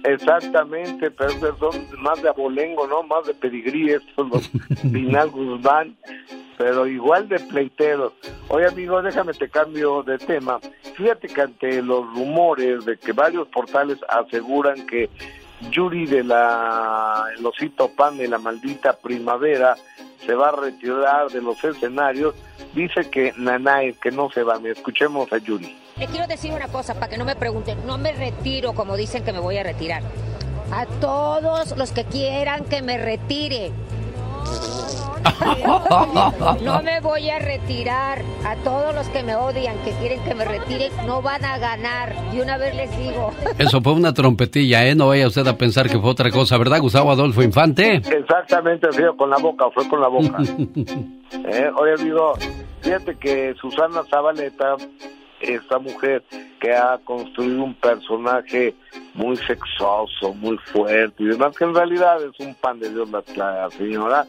[0.05, 3.03] Exactamente, pero son más de abolengo, ¿no?
[3.03, 4.49] Más de pedigrí estos, los
[4.93, 5.97] Pinal Guzmán,
[6.57, 8.13] pero igual de pleiteros.
[8.49, 10.59] Oye, amigo, déjame te cambio de tema.
[10.97, 15.09] Fíjate que ante los rumores de que varios portales aseguran que
[15.71, 19.77] Yuri de la El Osito Pan de la maldita primavera
[20.25, 22.35] se va a retirar de los escenarios,
[22.75, 24.59] dice que Nanay, que no se va.
[24.59, 25.77] Me escuchemos a Yuri.
[25.99, 27.79] Le quiero decir una cosa para que no me pregunten.
[27.87, 30.03] No me retiro como dicen que me voy a retirar.
[30.73, 33.73] A todos los que quieran que me retire.
[36.63, 38.23] No me voy a retirar.
[38.45, 42.15] A todos los que me odian, que quieren que me retire, no van a ganar.
[42.33, 43.33] Y una vez les digo.
[43.59, 44.95] Eso fue una trompetilla, ¿eh?
[44.95, 47.97] No vaya usted a pensar que fue otra cosa, ¿verdad, Gustavo Adolfo Infante?
[47.97, 50.39] Exactamente, río con la boca, fue con la boca.
[51.33, 52.35] eh, oye, amigo,
[52.81, 54.77] fíjate que Susana Zabaleta,
[55.41, 56.23] esta mujer
[56.61, 58.75] que ha construido un personaje
[59.15, 63.23] muy sexoso, muy fuerte y demás, que en realidad es un pan de Dios la,
[63.37, 64.27] la señora,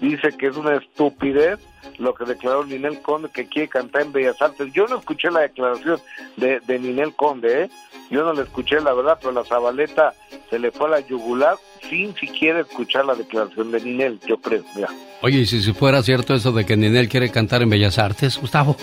[0.00, 1.58] dice que es una estupidez
[1.98, 4.72] lo que declaró Ninel Conde que quiere cantar en Bellas Artes.
[4.72, 5.98] Yo no escuché la declaración
[6.36, 7.70] de, de Ninel Conde, ¿eh?
[8.10, 10.14] Yo no la escuché, la verdad, pero la Zabaleta
[10.48, 11.56] se le fue a la yugular
[11.88, 14.88] sin siquiera escuchar la declaración de Ninel, yo creo, mira.
[15.22, 18.38] Oye, ¿y si, si fuera cierto eso de que Ninel quiere cantar en Bellas Artes,
[18.38, 18.76] Gustavo?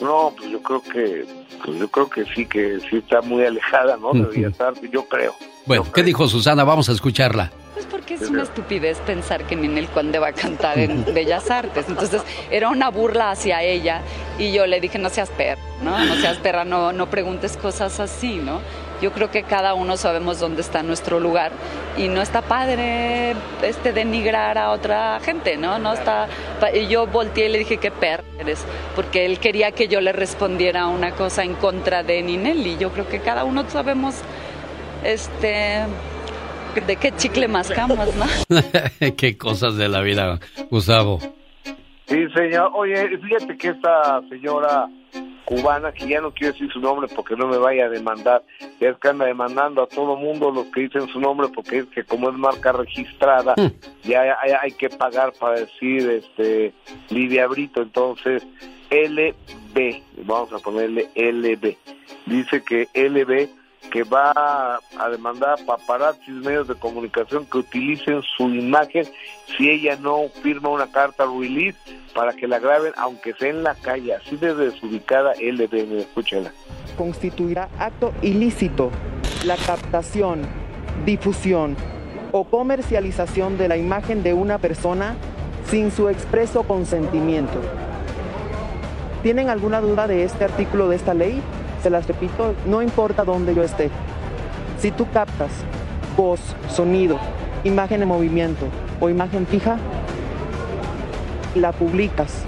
[0.00, 1.26] No, pues yo creo que,
[1.64, 4.12] pues yo creo que sí, que sí está muy alejada, ¿no?
[4.12, 5.34] De Bellas Artes, yo creo.
[5.66, 6.64] Bueno, ¿qué dijo Susana?
[6.64, 7.50] Vamos a escucharla.
[7.74, 11.86] Pues porque es una estupidez pensar que Ninel Conde va a cantar en Bellas Artes.
[11.88, 14.02] Entonces era una burla hacia ella
[14.38, 16.04] y yo le dije, no seas perra, ¿no?
[16.04, 18.60] No seas perra, no, no preguntes cosas así, ¿no?
[19.00, 21.52] Yo creo que cada uno sabemos dónde está nuestro lugar
[21.96, 25.78] y no está padre este denigrar a otra gente, ¿no?
[25.78, 26.26] No está
[26.60, 28.64] pa- y yo volteé y le dije qué perra eres,
[28.96, 32.90] porque él quería que yo le respondiera una cosa en contra de Ninel y yo
[32.90, 34.16] creo que cada uno sabemos
[35.04, 35.84] este
[36.86, 38.26] de qué chicle mascamos, ¿no?
[39.16, 40.38] qué cosas de la vida,
[40.70, 41.18] Gustavo.
[42.06, 42.70] Sí, señor.
[42.74, 44.86] Oye, fíjate que esta señora
[45.48, 48.42] cubana, que ya no quiero decir su nombre porque no me vaya a demandar,
[48.78, 51.86] ya es que anda demandando a todo mundo los que dicen su nombre porque es
[51.86, 53.54] que como es marca registrada,
[54.04, 56.74] ya hay, hay que pagar para decir este
[57.08, 58.46] Lidia Brito, entonces
[58.90, 61.76] LB, vamos a ponerle LB.
[62.26, 63.48] Dice que LB
[63.90, 69.04] que va a demandar a paparazzis medios de comunicación que utilicen su imagen
[69.56, 71.78] si ella no firma una carta release
[72.14, 76.52] para que la graben aunque sea en la calle así de desubicada LB escúchela
[76.96, 78.90] constituirá acto ilícito
[79.44, 80.42] la captación,
[81.06, 81.76] difusión
[82.32, 85.14] o comercialización de la imagen de una persona
[85.70, 87.60] sin su expreso consentimiento.
[89.22, 91.40] ¿Tienen alguna duda de este artículo de esta ley?
[91.88, 93.88] Se las repito, no importa dónde yo esté.
[94.76, 95.64] Si tú captas
[96.18, 97.18] voz, sonido,
[97.64, 98.66] imagen en movimiento
[99.00, 99.78] o imagen fija,
[101.54, 102.44] la publicas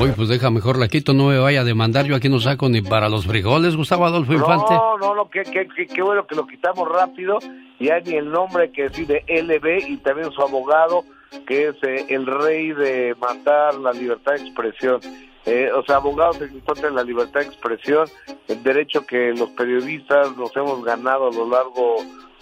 [0.00, 2.04] Uy, pues deja mejor la quito, no me vaya a demandar.
[2.04, 4.74] Yo aquí no saco ni para los frijoles, Gustavo Adolfo Infante.
[4.74, 7.40] no no no qué, qué, qué, qué bueno que lo quitamos rápido
[7.80, 11.02] ya ni el nombre que decide LB y también su abogado
[11.48, 15.00] que es eh, el rey de matar la libertad de expresión
[15.46, 18.08] eh, o sea, abogados en contra de la libertad de expresión,
[18.48, 21.96] el derecho que los periodistas nos hemos ganado a lo largo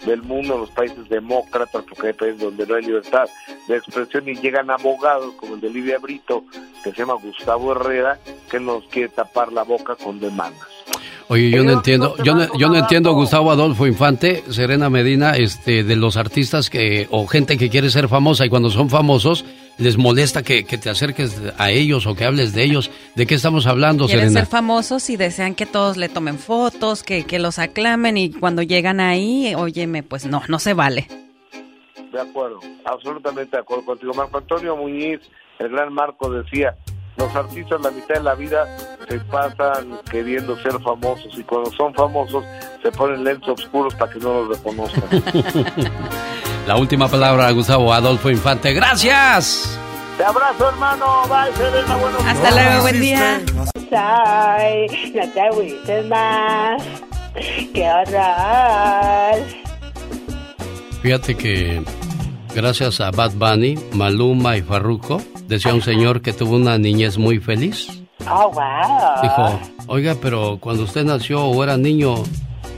[0.05, 3.25] del mundo los países demócratas, porque hay países donde no hay libertad
[3.67, 6.43] de expresión y llegan abogados como el de Lidia Brito,
[6.83, 8.19] que se llama Gustavo Herrera,
[8.49, 10.67] que nos quiere tapar la boca con demandas.
[11.29, 15.83] Oye, yo no entiendo, yo no, yo no entiendo, Gustavo Adolfo Infante, Serena Medina, este,
[15.83, 19.45] de los artistas que, o gente que quiere ser famosa y cuando son famosos
[19.77, 22.91] les molesta que, que te acerques a ellos o que hables de ellos.
[23.15, 24.41] ¿De qué estamos hablando, Quieren Serena?
[24.41, 28.61] ser famosos y desean que todos le tomen fotos, que, que los aclamen y cuando
[28.61, 31.07] llegan ahí, óyeme, pues no, no se vale.
[32.11, 34.13] De acuerdo, absolutamente de acuerdo contigo.
[34.13, 35.19] Marco Antonio Muñiz,
[35.59, 36.75] el gran Marco, decía,
[37.17, 38.77] los artistas la mitad de la vida
[39.07, 42.43] se pasan queriendo ser famosos y cuando son famosos
[42.81, 45.03] se ponen lentes oscuros para que no los reconozcan.
[46.65, 48.71] La última palabra, Gustavo Adolfo Infante.
[48.73, 49.77] ¡Gracias!
[50.17, 51.23] Te abrazo, hermano.
[51.27, 51.97] Bye, Serena.
[51.97, 53.41] Buenos Hasta luego, buen día.
[53.91, 56.81] Ay, no te agüites más.
[57.73, 59.43] ¡Qué horror!
[61.01, 61.83] Fíjate que
[62.55, 67.39] gracias a Bad Bunny, Maluma y Farruko, decía un señor que tuvo una niñez muy
[67.39, 67.89] feliz.
[68.31, 69.21] Oh, wow.
[69.21, 72.15] Dijo, oiga, pero cuando usted nació o era niño,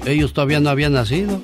[0.07, 1.39] ellos todavía no habían nacido.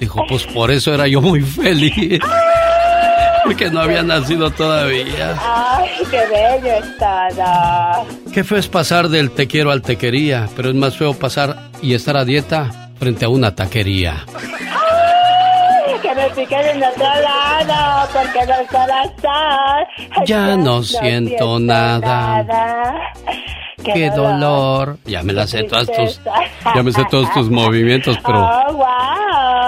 [0.00, 2.20] Dijo, pues por eso era yo muy feliz.
[3.44, 5.34] Porque no había nacido todavía.
[5.40, 8.06] Ay, qué bello es todo.
[8.32, 11.70] Qué feo es pasar del te quiero al te quería, pero es más feo pasar
[11.80, 14.26] y estar a dieta frente a una taquería.
[16.42, 20.24] En otro lado, porque no corazón.
[20.26, 22.42] Ya no siento nada.
[22.44, 22.94] nada.
[23.84, 24.38] Qué Qué dolor.
[24.40, 24.98] dolor.
[25.06, 26.20] Ya me la sé todas tus,
[26.74, 28.84] ya me sé todos tus movimientos, pero, Oh, wow.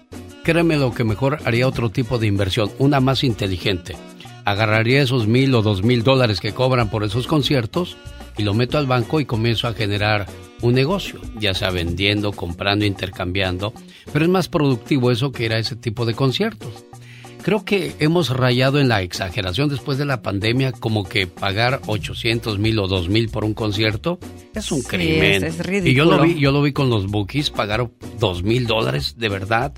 [0.42, 3.94] Créeme lo que mejor haría otro tipo de inversión, una más inteligente.
[4.46, 7.98] Agarraría esos mil o dos mil dólares que cobran por esos conciertos
[8.38, 10.28] y lo meto al banco y comienzo a generar
[10.62, 13.74] un negocio, ya sea vendiendo, comprando, intercambiando.
[14.14, 16.86] Pero es más productivo eso que ir a ese tipo de conciertos.
[17.42, 22.58] Creo que hemos rayado en la exageración después de la pandemia, como que pagar 800
[22.60, 24.20] mil o 2 mil por un concierto
[24.54, 25.44] es un Sí, crimen.
[25.44, 26.22] es- es y yo lo ridículo.
[26.22, 29.72] vi, yo lo vi con los bookies, pagaron 2 mil dólares, de verdad.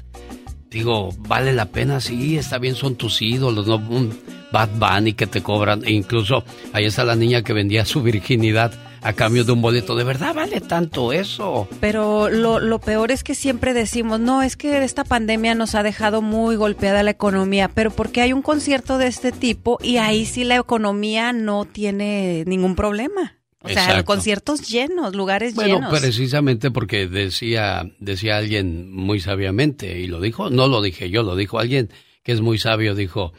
[0.70, 4.10] Digo, vale la pena, sí, está bien, son tus ídolos, no un
[4.52, 5.84] Bad Bunny que te cobran.
[5.86, 8.72] E incluso ahí está la niña que vendía su virginidad
[9.04, 9.94] a cambio de un boleto.
[9.94, 11.68] ¿De verdad vale tanto eso?
[11.78, 15.82] Pero lo, lo peor es que siempre decimos, no, es que esta pandemia nos ha
[15.82, 20.24] dejado muy golpeada la economía, pero porque hay un concierto de este tipo y ahí
[20.26, 23.36] sí la economía no tiene ningún problema.
[23.60, 24.04] O sea, Exacto.
[24.04, 25.98] conciertos llenos, lugares Bueno, llenos.
[26.00, 31.34] precisamente porque decía, decía alguien muy sabiamente, y lo dijo, no lo dije yo, lo
[31.34, 31.88] dijo alguien
[32.22, 33.32] que es muy sabio, dijo,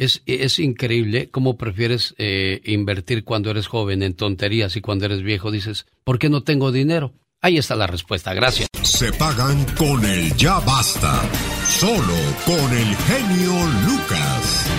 [0.00, 5.22] es, es increíble cómo prefieres eh, invertir cuando eres joven en tonterías y cuando eres
[5.22, 7.12] viejo dices, ¿por qué no tengo dinero?
[7.42, 8.68] Ahí está la respuesta, gracias.
[8.82, 11.20] Se pagan con el ya basta.
[11.64, 12.16] Solo
[12.46, 13.52] con el genio
[13.86, 14.70] Lucas.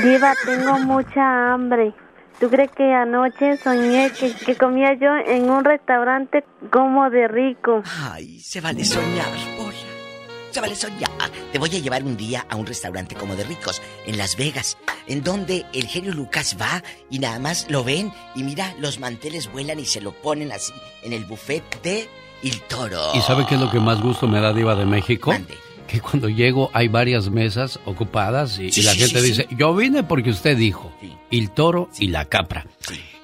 [0.00, 1.92] Diva, tengo mucha hambre.
[2.38, 7.82] ¿Tú crees que anoche soñé que, que comía yo en un restaurante como de rico?
[7.84, 9.93] Ay, se vale soñar, Pola.
[10.60, 11.10] Vale soñar.
[11.52, 14.78] Te voy a llevar un día a un restaurante como de ricos en Las Vegas,
[15.06, 19.50] en donde el genio Lucas va y nada más lo ven y mira, los manteles
[19.52, 20.72] vuelan y se lo ponen así
[21.02, 22.08] en el buffet de
[22.42, 23.00] El Toro.
[23.14, 25.34] ¿Y sabe qué es lo que más gusto me da Diva de México?
[25.86, 29.48] Que cuando llego hay varias mesas ocupadas y, Sí, y la sí, gente sí, dice,
[29.56, 30.90] yo vine porque usted dijo,
[31.30, 32.66] el toro y la capra.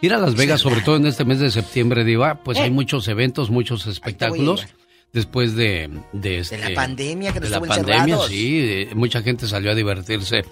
[0.02, 2.62] Ir a Las Vegas, sobre todo en este mes de septiembre, Diva, pues Eh.
[2.62, 4.66] hay muchos eventos, muchos espectáculos.
[5.12, 8.28] Después de, de, este- la pandemia, que nos de la estuvo pandemia, encerrados.
[8.28, 10.42] sí, mucha gente salió a divertirse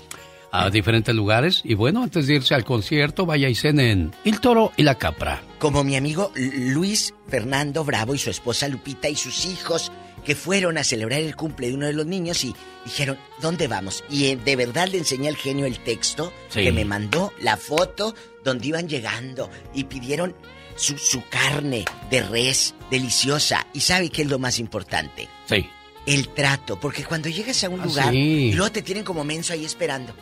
[0.51, 4.73] a diferentes lugares y bueno, antes de irse al concierto, vaya y cenen El Toro
[4.79, 5.43] y la Capra.
[5.59, 9.93] Como mi amigo Luis Fernando Bravo y su esposa Lupita y sus hijos
[10.25, 12.55] que fueron a celebrar el cumple de uno de los niños y
[12.85, 14.03] dijeron, ¿dónde vamos?
[14.11, 16.65] Y eh, de verdad le enseñé al genio el texto Sí.
[16.65, 20.35] que me mandó la foto donde iban llegando y pidieron
[20.79, 23.67] su, su carne de res deliciosa.
[23.75, 25.29] ¿Y sabe qué es lo más importante?
[25.47, 25.69] Sí.
[26.07, 28.19] El trato, porque cuando llegas a un Ah, lugar sí.
[28.19, 30.15] y luego te tienen como menso ahí esperando.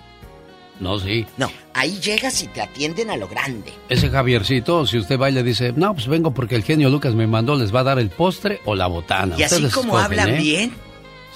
[0.80, 1.24] No, sí.
[1.38, 3.72] No, ahí llegas y te atienden a lo grande.
[3.88, 7.14] Ese Javiercito, si usted va y le dice, no, pues vengo porque el genio Lucas
[7.14, 9.36] me mandó, les va a dar el postre o la botana.
[9.38, 10.38] Y así Ustedes como escogen, hablan ¿eh?
[10.42, 10.72] bien,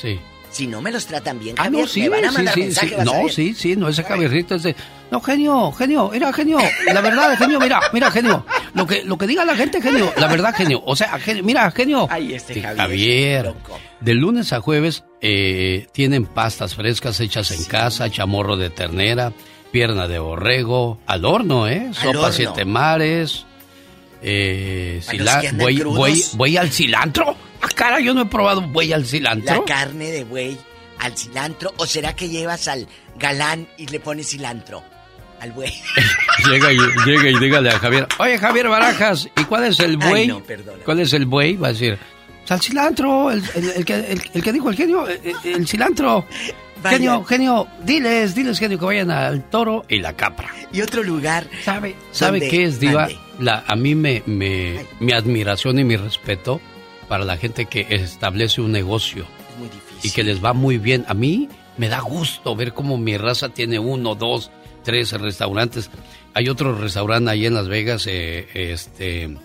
[0.00, 0.18] Sí.
[0.50, 2.60] Si no me los tratan bien, Ah, Javier, no, sí, me van a mandar sí,
[2.62, 2.94] mensaje, sí.
[3.04, 4.74] No, sí, sí, no, ese Javiercito es de,
[5.10, 6.58] no, genio, genio, mira, genio,
[6.92, 8.44] la verdad, genio, mira, mira, genio,
[8.74, 11.70] lo que, lo que diga la gente, genio, la verdad, genio, o sea, genio, mira,
[11.70, 12.08] genio.
[12.12, 12.76] Este Sí, Javier,
[13.44, 13.54] Javier,
[14.00, 19.32] de lunes a jueves eh, tienen pastas frescas hechas en casa, chamorro de ternera,
[19.70, 21.90] pierna de borrego, al horno, ¿eh?
[21.92, 23.46] Sopa siete mares,
[24.22, 25.98] eh, A los cila- que andan buey, crudos.
[25.98, 27.36] buey- buey al cilantro.
[27.62, 29.54] Ah, cara, yo no he probado buey al cilantro.
[29.54, 30.58] La carne de buey
[30.98, 32.86] al cilantro o será que llevas al
[33.18, 34.82] galán y le pones cilantro
[35.40, 35.72] al buey?
[36.50, 40.08] Llega y, llega y dígale a Javier, oye Javier Barajas, ¿y cuál es el Ay,
[40.08, 40.26] buey?
[40.28, 40.82] no, perdona.
[40.84, 41.56] ¿Cuál es el buey?
[41.56, 41.98] Va a decir,
[42.40, 45.68] "Pues al cilantro, el, el- el que, el- el que dijo el genio, el, el
[45.68, 46.24] cilantro.
[46.82, 46.96] Vaya.
[46.96, 50.48] Genio, genio, diles, diles genio que vayan al toro y la capra.
[50.72, 51.46] Y otro lugar.
[51.62, 53.02] ¿Sabe, ¿sabe qué es, Diva?
[53.02, 53.18] Mande.
[53.38, 56.58] La, a mí me, me, mi admiración y mi respeto
[57.10, 59.98] para la gente que establece un negocio Es muy difícil.
[60.10, 61.04] y que les va muy bien.
[61.08, 64.52] A mí me da gusto ver cómo mi raza tiene uno, dos,
[64.84, 65.90] tres restaurantes.
[66.34, 69.36] Hay otro restaurante ahí en Las Vegas, eh, este,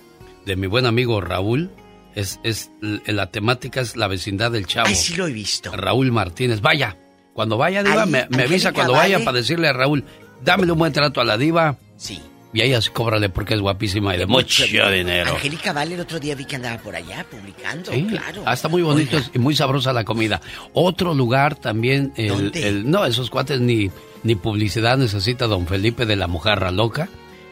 [0.45, 1.71] de mi buen amigo Raúl.
[2.13, 2.69] Es, es,
[3.07, 4.87] la temática es la vecindad del Chavo.
[4.87, 5.75] Ay, sí lo he visto.
[5.75, 6.61] Raúl Martínez.
[6.61, 6.95] Vaya,
[7.33, 9.25] cuando vaya, Diva, me, me avisa cuando vaya Vale.
[9.25, 10.03] para decirle a Raúl,
[10.43, 11.77] dámele un buen trato a la Diva.
[11.97, 12.21] Sí.
[12.55, 15.33] Y a ella sí cóbrale porque es guapísima y de mucho dinero.
[15.33, 18.43] Angélica Vale el otro día vi que andaba por allá publicando, Sí, claro.
[18.45, 20.41] ah, está muy bonito y muy sabrosa la comida.
[20.73, 22.67] Otro lugar también, el, ¿Dónde?
[22.67, 23.91] el- no, esos cuates ni,
[24.23, 27.09] ni publicidad necesita don Felipe de la Mojarra Loca.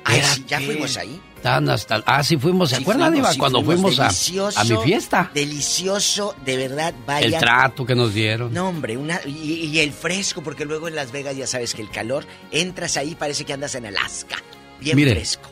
[0.10, 1.20] Era sí, ya fuimos ahí.
[1.42, 5.30] Tan hasta, ah, sí fuimos, ¿se Sí acuerdan, sí Cuando fuimos, a, a mi fiesta.
[5.34, 7.26] Delicioso, de verdad, vaya.
[7.26, 8.54] El trato que nos dieron.
[8.54, 11.82] No, hombre, una, y, y el fresco, porque luego en Las Vegas ya sabes que
[11.82, 14.38] el calor, entras ahí parece que andas en Alaska.
[14.84, 15.50] Bien Mire, fresco.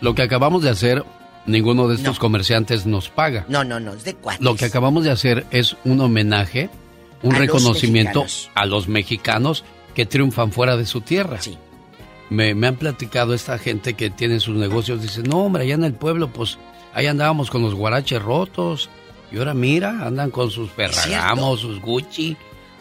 [0.00, 1.04] Lo que acabamos de hacer,
[1.46, 3.44] ninguno de estos comerciantes nos paga.
[3.48, 4.44] No, no, no, es de cuatro.
[4.44, 6.70] Lo que acabamos de hacer es un homenaje,
[7.22, 8.24] un A reconocimiento
[8.54, 9.64] a los mexicanos
[9.94, 11.38] que triunfan fuera de su tierra.
[12.30, 15.84] Me, me han platicado esta gente que tiene sus negocios, dice, no hombre, allá en
[15.84, 16.58] el pueblo, pues
[16.94, 18.90] ahí andábamos con los guaraches rotos.
[19.32, 22.36] Y ahora mira, andan con sus Ferragamo, sus Gucci,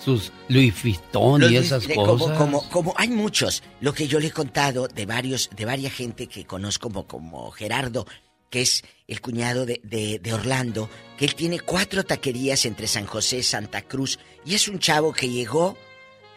[0.08, 2.38] sus Louis Vuitton Los y esas cosas.
[2.38, 5.92] Como, como, como hay muchos, lo que yo le he contado de varios, de varias
[5.92, 8.08] gente que conozco como, como Gerardo,
[8.50, 13.06] que es el cuñado de, de, de Orlando, que él tiene cuatro taquerías entre San
[13.06, 15.78] José, Santa Cruz, y es un chavo que llegó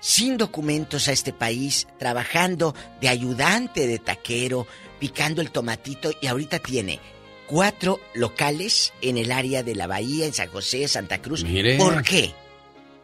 [0.00, 4.66] sin documentos a este país, trabajando de ayudante de taquero,
[4.98, 6.98] picando el tomatito, y ahorita tiene
[7.46, 11.44] cuatro locales en el área de la Bahía, en San José, Santa Cruz.
[11.44, 11.78] Mire.
[11.78, 12.34] ¿Por qué?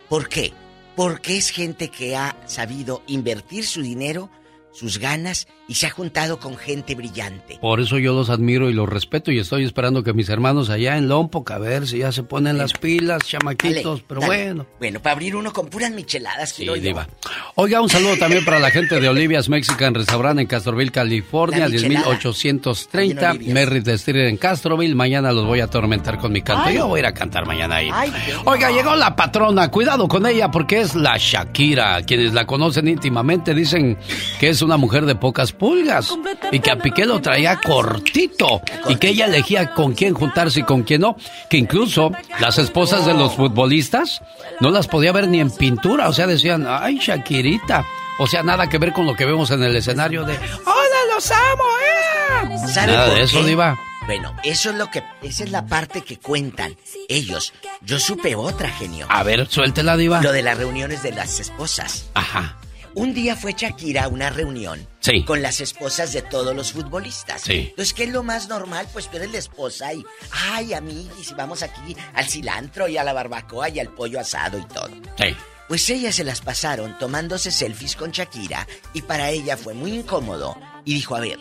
[0.08, 0.52] ¿Por qué?
[0.94, 4.30] Porque es gente que ha sabido invertir su dinero,
[4.76, 7.58] sus ganas y se ha juntado con gente brillante.
[7.60, 10.96] Por eso yo los admiro y los respeto y estoy esperando que mis hermanos allá
[10.96, 14.34] en Lompoc a ver si ya se ponen las pilas, chamaquitos, Dale, pero dale.
[14.44, 14.66] bueno.
[14.78, 17.08] Bueno, para abrir uno con puras micheladas, Sí, diva.
[17.54, 21.68] Oiga, un saludo también para la gente de Olivia's Mexican Restaurant en Castroville, California, La
[21.68, 22.06] michelada.
[22.18, 23.54] 10830, También Olivia's.
[23.54, 24.94] Merritt Street en Castroville.
[24.94, 26.64] Mañana los voy a atormentar con mi canto.
[26.66, 26.76] Ay.
[26.76, 27.88] Yo voy a ir a cantar mañana ahí.
[27.92, 28.12] Ay,
[28.44, 29.70] Oiga, llegó la patrona.
[29.70, 32.02] Cuidado con ella porque es la Shakira.
[32.02, 33.96] Quienes la conocen íntimamente dicen
[34.38, 36.14] que es una mujer de pocas pulgas
[36.52, 40.62] y que a Piqué lo traía cortito y que ella elegía con quién juntarse y
[40.64, 41.16] con quién no.
[41.48, 44.20] Que incluso las esposas de los futbolistas
[44.60, 46.08] no las podía ver ni en pintura.
[46.08, 47.84] O sea, decían, ay, Shakirita.
[48.18, 51.30] O sea, nada que ver con lo que vemos en el escenario de, ¡Hola, los
[51.30, 51.64] amo!
[51.82, 52.58] eh".
[52.72, 53.46] ¿Sabe Nada por de eso, qué?
[53.46, 53.78] Diva.
[54.06, 56.76] Bueno, eso es lo que, esa es la parte que cuentan
[57.08, 57.52] ellos.
[57.82, 59.06] Yo supe otra, genio.
[59.10, 60.22] A ver, suéltela, Diva.
[60.22, 62.08] Lo de las reuniones de las esposas.
[62.14, 62.56] Ajá.
[62.96, 65.22] Un día fue Shakira a una reunión Sí.
[65.24, 67.42] con las esposas de todos los futbolistas.
[67.42, 67.66] Sí.
[67.70, 68.88] Entonces, ¿qué es lo más normal?
[68.92, 70.02] Pues tú eres la esposa y,
[70.50, 74.58] ay, amiguis, y vamos aquí al cilantro y a la barbacoa y al pollo asado
[74.58, 74.88] y todo.
[75.18, 75.36] Sí.
[75.68, 80.56] Pues ellas se las pasaron tomándose selfies con Shakira y para ella fue muy incómodo
[80.86, 81.38] y dijo, a ver,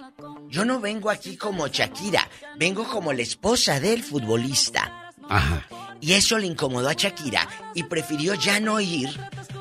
[0.49, 2.27] yo no vengo aquí como Shakira,
[2.57, 5.13] vengo como la esposa del futbolista.
[5.29, 5.65] Ajá.
[6.01, 9.09] Y eso le incomodó a Shakira y prefirió ya no ir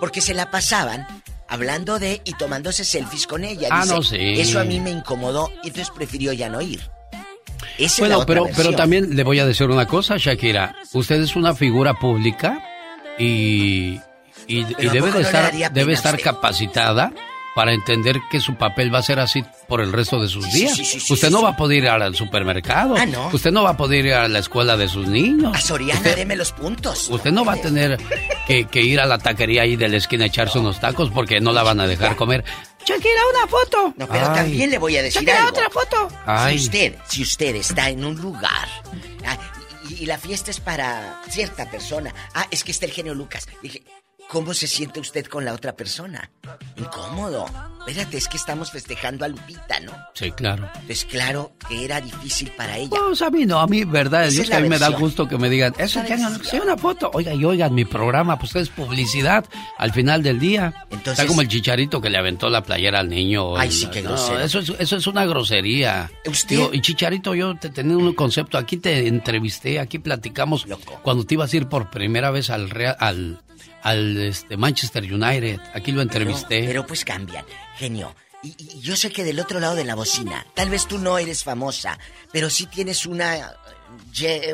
[0.01, 1.07] porque se la pasaban
[1.49, 3.69] hablando de y tomándose selfies con ella.
[3.71, 4.17] Ah, Dice, no, sí.
[4.41, 6.81] Eso a mí me incomodó y entonces prefirió ya no ir.
[7.79, 10.77] Esa es la Bueno, otra pero, pero también le voy a decir una cosa, Shakira.
[10.93, 12.63] Usted es una figura pública
[13.19, 14.01] y,
[14.47, 17.13] y, y Pero ¿a debe de estar, debe estar capacitada
[17.55, 20.75] para entender que su papel va a ser así por el resto de sus días.
[20.77, 21.45] sí, sí, sí, Usted sí, no sí.
[21.45, 22.97] va a poder ir al supermercado.
[22.97, 23.29] Ah, no.
[23.33, 25.57] Usted no va a poder ir a la escuela de sus niños.
[25.57, 27.09] A Soriana, Usted- deme los puntos.
[27.11, 27.99] Usted no va a tener
[28.47, 31.41] que, que ir a la taquería ahí de la esquina a echarse unos tacos porque
[31.41, 32.45] no la van a dejar comer.
[32.85, 33.95] Shakira, una foto.
[33.97, 34.35] No, pero Ay.
[34.35, 35.51] también le voy a decir Shakira, algo.
[35.57, 36.09] otra foto.
[36.27, 36.59] Ay.
[36.59, 38.69] Si usted, si usted está en un lugar
[39.27, 39.39] ah,
[39.89, 43.47] y, y la fiesta es para cierta persona, ah, es que está el genio Lucas.
[43.63, 43.83] Dije,
[44.35, 46.29] ¿cómo se siente usted con la otra persona?
[46.77, 47.47] Incómodo.
[47.87, 49.93] Espérate, es que estamos festejando a Lupita, ¿no?
[50.15, 50.69] Sí, claro.
[50.87, 52.89] Pues claro que era difícil para ella.
[52.91, 55.39] Pues a mí no, a mí, verdad, es que a mí me da gusto que
[55.39, 57.11] me digan, eso que hagan, sí, una foto.
[57.15, 59.45] Oiga, y oigan, mi programa, pues es publicidad
[59.79, 60.75] al final del día.
[60.91, 63.57] Entonces- Está como el chicharito que le aventó la playera al niño.
[63.57, 64.41] Ay, El- sí, qué no, grosero.
[64.41, 66.11] eso, es, eso es una grosería.
[66.27, 66.73] ¿Usted?
[66.73, 70.67] Y chicharito, yo te tenía un concepto, aquí te entrevisté, aquí platicamos
[71.03, 73.43] cuando te ibas a ir por primera vez al Real, al,
[73.85, 75.61] al este, Manchester United.
[75.73, 76.61] Aquí lo entrevisté.
[76.61, 77.45] Pero, pero pues cambian,
[77.77, 78.15] genio.
[78.43, 81.17] Y, y yo sé que del otro lado de la bocina, tal vez tú no
[81.17, 81.99] eres famosa,
[82.33, 83.55] pero sí tienes una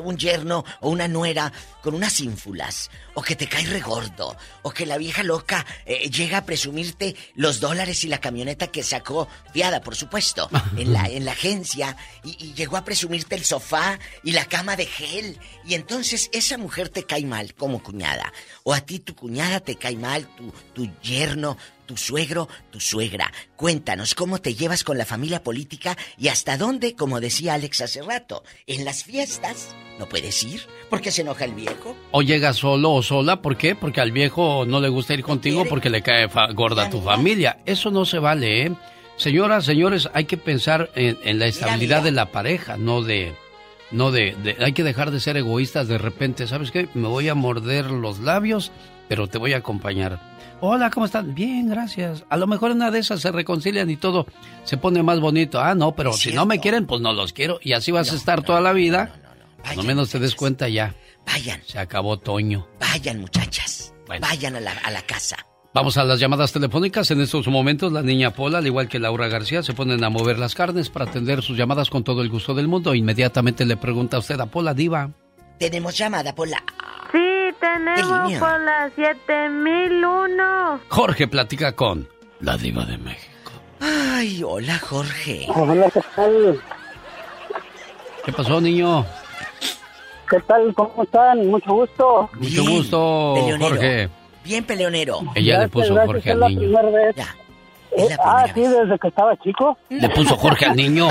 [0.03, 1.53] un yerno o una nuera
[1.83, 6.39] con unas ínfulas, o que te cae regordo, o que la vieja loca eh, llega
[6.39, 11.25] a presumirte los dólares y la camioneta que sacó, fiada por supuesto, en la, en
[11.25, 15.75] la agencia, y, y llegó a presumirte el sofá y la cama de gel, y
[15.75, 19.97] entonces esa mujer te cae mal como cuñada, o a ti tu cuñada te cae
[19.97, 21.57] mal, tu, tu yerno,
[21.87, 23.33] tu suegro, tu suegra.
[23.57, 28.01] Cuéntanos cómo te llevas con la familia política y hasta dónde, como decía Alex hace
[28.03, 29.30] rato, en las fiestas
[29.99, 31.95] no puedes ir porque se enoja el viejo.
[32.11, 33.75] O llegas solo o sola, ¿por qué?
[33.77, 37.01] Porque al viejo no le gusta ir contigo porque le cae fa- gorda a tu
[37.01, 37.59] familia.
[37.67, 38.73] Eso no se vale, ¿eh?
[39.17, 43.35] Señoras, señores, hay que pensar en, en la estabilidad de la pareja, no de...
[43.93, 46.47] No de, de- Hay que dejar de ser egoístas de repente.
[46.47, 46.89] ¿Sabes qué?
[46.95, 48.71] Me voy a morder los labios,
[49.09, 50.21] pero te voy a acompañar.
[50.61, 51.35] Hola, ¿cómo están?
[51.35, 52.25] Bien, gracias.
[52.31, 54.27] A lo mejor en una de esas se reconcilian y todo
[54.63, 55.61] se pone más bonito.
[55.61, 57.59] Ah, no, pero si no me quieren, pues no los quiero.
[57.63, 59.20] Y así vas a estar toda la vida.
[59.63, 60.95] Cuando menos te des cuenta ya.
[61.27, 61.63] Vayan.
[61.67, 62.69] Se acabó Toño.
[62.81, 63.95] Vayan, muchachas.
[64.21, 65.37] Vayan a la, a la casa.
[65.73, 67.11] Vamos a las llamadas telefónicas.
[67.13, 70.39] En estos momentos, la niña Pola, al igual que Laura García, se ponen a mover
[70.39, 72.95] las carnes para atender sus llamadas con todo el gusto del mundo.
[72.95, 75.11] Inmediatamente le pregunta a usted a Pola Diva.
[75.61, 76.57] Tenemos llamada por la...
[77.13, 78.41] Sí, tenemos línea?
[78.41, 80.81] por la 7001.
[80.89, 82.09] Jorge platica con
[82.41, 83.31] la Diva de México.
[83.81, 85.47] Ay, hola, Jorge.
[85.55, 86.61] Hola, ¿qué tal?
[88.25, 89.07] ¿Qué pasó, niño?
[90.31, 90.73] ¿Qué tal?
[90.75, 91.47] ¿Cómo están?
[91.49, 92.31] Mucho gusto.
[92.39, 93.69] Mucho gusto, peleonero.
[93.71, 94.09] Jorge.
[94.45, 95.19] Bien, peleonero.
[95.35, 96.61] Ella le Gracias, puso gracias, Jorge al la niño.
[96.61, 97.17] primera vez.
[97.97, 99.77] Eh, ah, sí, desde que estaba chico.
[99.89, 101.09] Le puso Jorge al niño.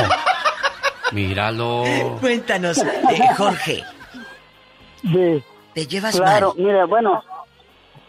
[1.11, 1.83] Míralo.
[2.21, 3.83] Cuéntanos, eh, Jorge.
[5.01, 5.43] Sí.
[5.73, 6.65] ¿Te llevas Claro, mal?
[6.65, 7.23] mire, bueno,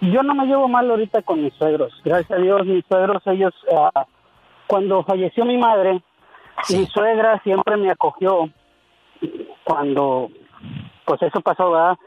[0.00, 1.92] yo no me llevo mal ahorita con mis suegros.
[2.04, 4.06] Gracias a Dios, mis suegros, ellos, ah,
[4.66, 6.02] cuando falleció mi madre,
[6.70, 8.48] mi suegra siempre me acogió
[9.64, 10.28] cuando,
[11.10, 11.98] pues eso pasó, ¿verdad?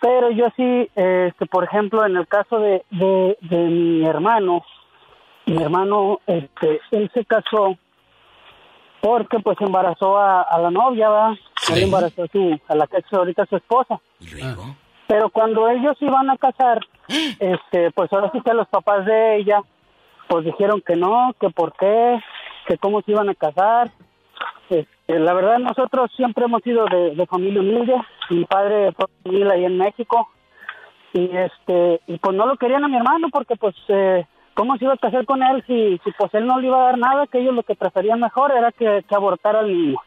[0.00, 4.64] Pero yo sí, este, por ejemplo, en el caso de, de, de mi hermano,
[5.46, 7.76] mi hermano, este, él se casó
[9.00, 11.38] porque pues embarazó a, a la novia, ¿verdad?
[11.72, 14.00] Él embarazó a, su, a la que es ahorita su esposa.
[15.06, 16.80] Pero cuando ellos iban a casar,
[17.38, 19.62] este, pues ahora sí que los papás de ella,
[20.28, 22.20] pues dijeron que no, que por qué,
[22.66, 23.92] que cómo se iban a casar.
[24.68, 27.94] Este, la verdad nosotros siempre hemos sido de, familia humilde.
[28.30, 30.28] Mi padre fue civil ahí en México
[31.12, 34.84] y este y pues no lo querían a mi hermano porque pues eh, cómo se
[34.84, 37.26] iba a casar con él si, si pues él no le iba a dar nada
[37.26, 39.98] que ellos lo que preferían mejor era que, que abortara al niño.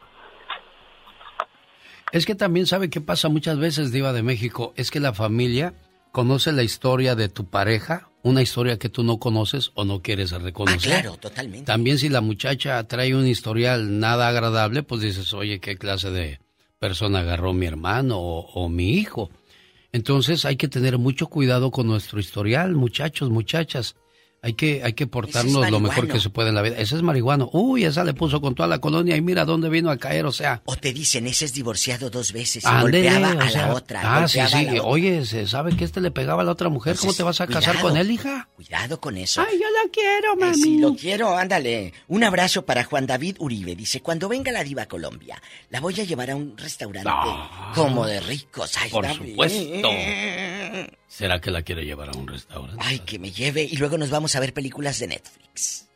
[2.12, 4.74] Es que también sabe qué pasa muchas veces, Diva de México.
[4.78, 5.74] Es que la familia
[6.16, 10.32] conoce la historia de tu pareja, una historia que tú no conoces o no quieres
[10.32, 10.94] reconocer.
[10.94, 11.66] Ah, claro, totalmente.
[11.66, 16.40] También si la muchacha trae un historial nada agradable, pues dices, oye, ¿qué clase de
[16.80, 19.30] persona agarró mi hermano o, o mi hijo?
[19.92, 23.98] Entonces hay que tener mucho cuidado con nuestro historial, muchachos, muchachas.
[24.46, 26.76] Hay que, hay que portarnos lo mejor que se puede en la vida.
[26.78, 27.50] Ese es marihuano.
[27.52, 30.32] Uy, esa le puso con toda la colonia y mira dónde vino a caer, o
[30.32, 30.62] sea.
[30.66, 34.02] O te dicen, ese es divorciado dos veces y Ándele, golpeaba a sea, la otra.
[34.04, 34.68] Ah, sí, sí.
[34.68, 34.84] otra.
[34.84, 36.94] Oye, se sabe que este le pegaba a la otra mujer.
[36.96, 38.48] ¿Cómo Entonces, te vas a casar con él, hija?
[38.56, 39.42] Cuidado con eso.
[39.42, 40.52] Ay, yo la quiero, mami.
[40.54, 41.94] Ay, sí, lo quiero, ándale.
[42.08, 43.76] Un abrazo para Juan David Uribe.
[43.76, 45.42] Dice, cuando venga la diva a Colombia,
[45.72, 47.10] la voy a llevar a un restaurante
[47.74, 48.74] como de ricos.
[48.78, 49.16] Ay, Por dame.
[49.32, 49.90] supuesto.
[51.08, 52.82] ¿Será que la quiere llevar a un restaurante?
[52.84, 55.90] Ay, que me lleve y luego nos vamos a ver películas de Netflix.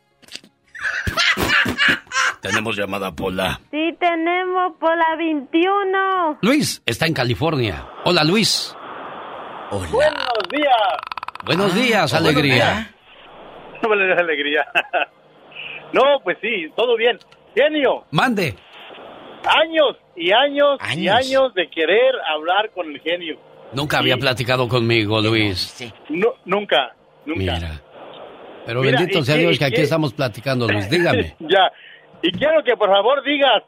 [2.42, 3.60] Tenemos llamada Pola.
[3.70, 6.40] Sí, tenemos por la 21.
[6.42, 7.86] Luis está en California.
[8.06, 8.74] Hola, Luis.
[9.72, 9.88] Hola.
[9.92, 10.78] Buenos días.
[11.46, 12.96] Buenos días, buenos alegría.
[13.84, 14.68] Buenos días, alegría.
[15.94, 17.18] no, pues sí, todo bien.
[17.56, 18.56] Genio, Mande.
[19.46, 23.38] años y años, y años de querer hablar con el genio.
[23.74, 25.76] Nunca había platicado conmigo, Luis.
[26.10, 27.40] No, nunca, nunca.
[27.40, 27.82] Mira.
[28.66, 30.90] Pero Mira, bendito sea Dios que aquí estamos platicando, Luis.
[30.92, 31.36] Dígame.
[31.40, 31.72] ya.
[32.22, 33.64] Y quiero que por favor digas,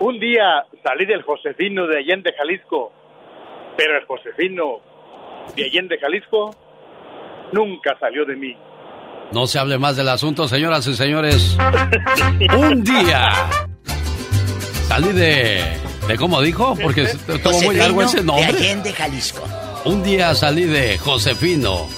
[0.00, 2.92] un día salí del Josefino de Allende, Jalisco,
[3.76, 4.80] pero el Josefino
[5.54, 6.50] de Allende, Jalisco,
[7.52, 8.56] nunca salió de mí.
[9.32, 11.56] No se hable más del asunto, señoras y señores.
[12.56, 13.30] Un día
[14.88, 15.60] salí de.
[16.08, 16.76] ¿De cómo dijo?
[16.80, 18.46] Porque estuvo muy largo ese de nombre.
[18.46, 19.42] Allende, Jalisco.
[19.84, 21.88] Un día salí de Josefino,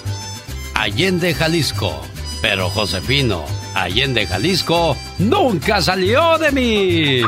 [0.74, 2.00] Allende, Jalisco.
[2.40, 7.22] Pero Josefino, Allende, Jalisco, nunca salió de mí.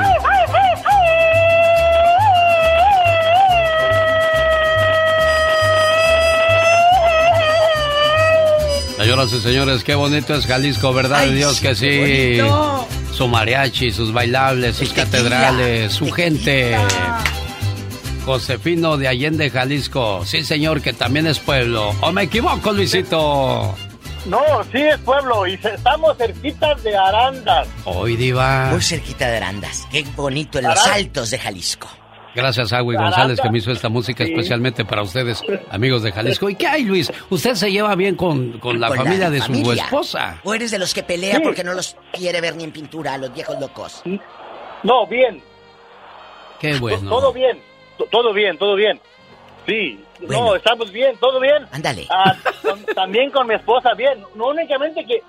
[8.96, 11.20] Señoras y señores, qué bonito es Jalisco, ¿verdad?
[11.20, 12.40] Ay, Dios sí, que qué sí.
[12.40, 12.89] bonito.
[13.12, 16.76] Su mariachi, sus bailables, sus catedrales, su gente.
[18.24, 20.24] Josefino de Allende, Jalisco.
[20.24, 21.94] Sí, señor, que también es pueblo.
[22.00, 23.74] ¿O me equivoco, Luisito?
[24.26, 24.40] No,
[24.70, 27.66] sí es pueblo y estamos cerquitas de Arandas.
[27.84, 28.68] Hoy, Diva.
[28.70, 29.88] Muy cerquita de Arandas.
[29.90, 31.88] Qué bonito en los altos de Jalisco.
[32.34, 33.10] Gracias, Agui Aranda.
[33.16, 34.30] González, que me hizo esta música Sí.
[34.32, 36.48] especialmente para ustedes, amigos de Jalisco.
[36.48, 37.12] ¿Y qué hay, Luis?
[37.28, 40.40] ¿Usted se lleva bien con, con la Con familia de su esposa?
[40.44, 41.42] ¿O eres de los que pelea Sí.
[41.42, 44.02] porque no los quiere ver ni en pintura a los viejos locos?
[44.82, 45.42] No, bien,
[46.60, 47.08] Qué bueno.
[47.10, 47.58] todo bien,
[47.98, 49.00] to- todo bien, todo bien.
[49.66, 50.46] Sí, Bueno.
[50.46, 51.66] no, estamos bien, todo bien.
[51.72, 52.06] Ándale.
[52.10, 52.34] Ah,
[52.94, 54.24] también con mi esposa bien.
[54.34, 55.20] No únicamente que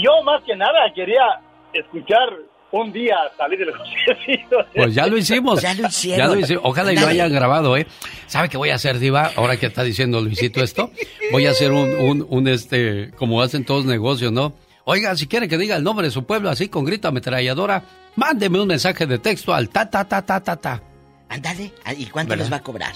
[0.00, 1.40] yo más que nada quería
[1.72, 2.28] escuchar
[2.70, 4.58] un día salir del Josefino.
[4.74, 5.60] Pues ya lo hicimos.
[5.62, 6.18] Ya lo hicieron.
[6.28, 6.62] Ya lo hicimos.
[6.66, 7.86] Ojalá y lo hayan grabado, ¿eh?
[8.26, 9.30] ¿Sabe qué voy a hacer, Diva?
[9.36, 10.90] Ahora que está diciendo Luisito esto,
[11.32, 14.54] voy a hacer un, un, un, este, como hacen todos negocios, ¿no?
[14.84, 17.82] Oiga, si quiere que diga el nombre de su pueblo así con grito ametralladora,
[18.16, 20.82] mándeme un mensaje de texto al ta ta ta ta ta ta.
[21.28, 21.72] Ándale.
[21.96, 22.44] ¿Y cuánto ¿Verdad?
[22.44, 22.94] les va a cobrar?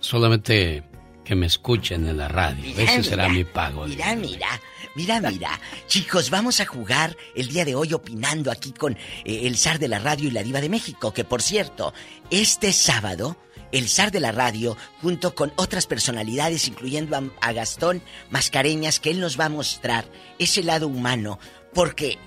[0.00, 0.82] Solamente
[1.24, 2.62] que me escuchen en la radio.
[2.62, 3.86] Mira, Ese será mi pago.
[3.86, 4.60] Mira, mira,
[4.94, 5.60] mira, mira.
[5.86, 9.88] Chicos, vamos a jugar el día de hoy opinando aquí con eh, el zar de
[9.88, 11.94] la radio y la diva de México, que por cierto,
[12.30, 13.36] este sábado,
[13.72, 19.10] el zar de la radio, junto con otras personalidades, incluyendo a, a Gastón Mascareñas, que
[19.10, 20.04] él nos va a mostrar
[20.38, 21.38] ese lado humano,
[21.72, 22.18] porque eh,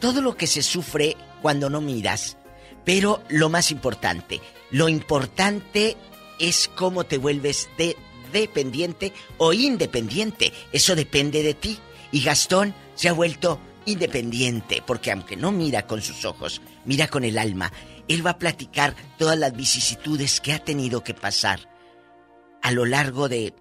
[0.00, 2.36] todo lo que se sufre cuando no miras,
[2.84, 4.40] pero lo más importante,
[4.70, 5.96] lo importante
[6.42, 7.96] es cómo te vuelves de
[8.32, 10.52] dependiente o independiente.
[10.72, 11.78] Eso depende de ti.
[12.10, 17.24] Y Gastón se ha vuelto independiente, porque aunque no mira con sus ojos, mira con
[17.24, 17.72] el alma.
[18.08, 21.60] Él va a platicar todas las vicisitudes que ha tenido que pasar
[22.60, 23.54] a lo largo de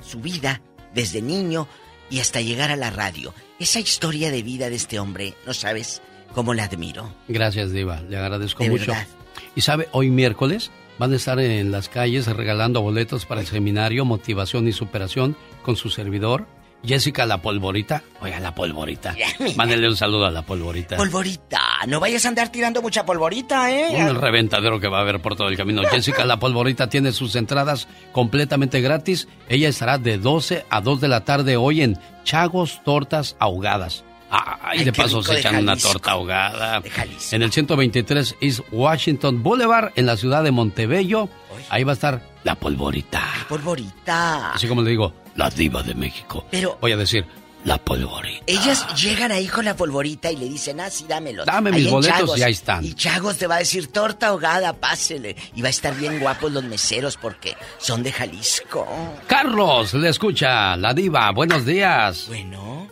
[0.00, 0.62] su vida,
[0.94, 1.68] desde niño
[2.08, 3.34] y hasta llegar a la radio.
[3.58, 6.00] Esa historia de vida de este hombre, ¿no sabes
[6.34, 7.12] cómo la admiro?
[7.26, 8.00] Gracias, Diva.
[8.02, 8.86] Le agradezco De mucho.
[8.92, 9.06] verdad.
[9.54, 14.04] Y sabe, hoy miércoles van a estar en las calles regalando boletos para el seminario
[14.04, 16.46] Motivación y Superación con su servidor,
[16.84, 18.02] Jessica La Polvorita.
[18.20, 19.14] Oiga, La Polvorita.
[19.56, 20.96] Mándele un saludo a La Polvorita.
[20.96, 24.10] Polvorita, no vayas a andar tirando mucha polvorita, ¿eh?
[24.10, 25.82] Un reventadero que va a haber por todo el camino.
[25.90, 29.28] Jessica La Polvorita tiene sus entradas completamente gratis.
[29.48, 34.04] Ella estará de 12 a 2 de la tarde hoy en Chagos Tortas Ahogadas.
[34.30, 36.80] Ah, y Ay, de paso se echan una torta ahogada.
[36.80, 37.34] De Jalisco.
[37.36, 41.28] En el 123 East Washington Boulevard, en la ciudad de Montebello.
[41.70, 43.22] Ahí va a estar La Polvorita.
[43.48, 44.52] Polvorita.
[44.52, 46.46] Así como le digo, la diva de México.
[46.50, 47.26] Pero- Voy a decir,
[47.64, 48.44] La Polvorita.
[48.46, 51.44] Ellas llegan ahí con la polvorita y le dicen, ah, sí, dámelo.
[51.44, 52.84] Dame mis boletos y ahí están.
[52.84, 55.36] Y Chagos te va a decir, torta ahogada, pásele.
[55.56, 58.86] Y va a estar bien guapos los meseros porque son de Jalisco.
[59.26, 61.30] Carlos, le escucha, la diva.
[61.32, 62.26] Buenos días.
[62.28, 62.88] Bueno.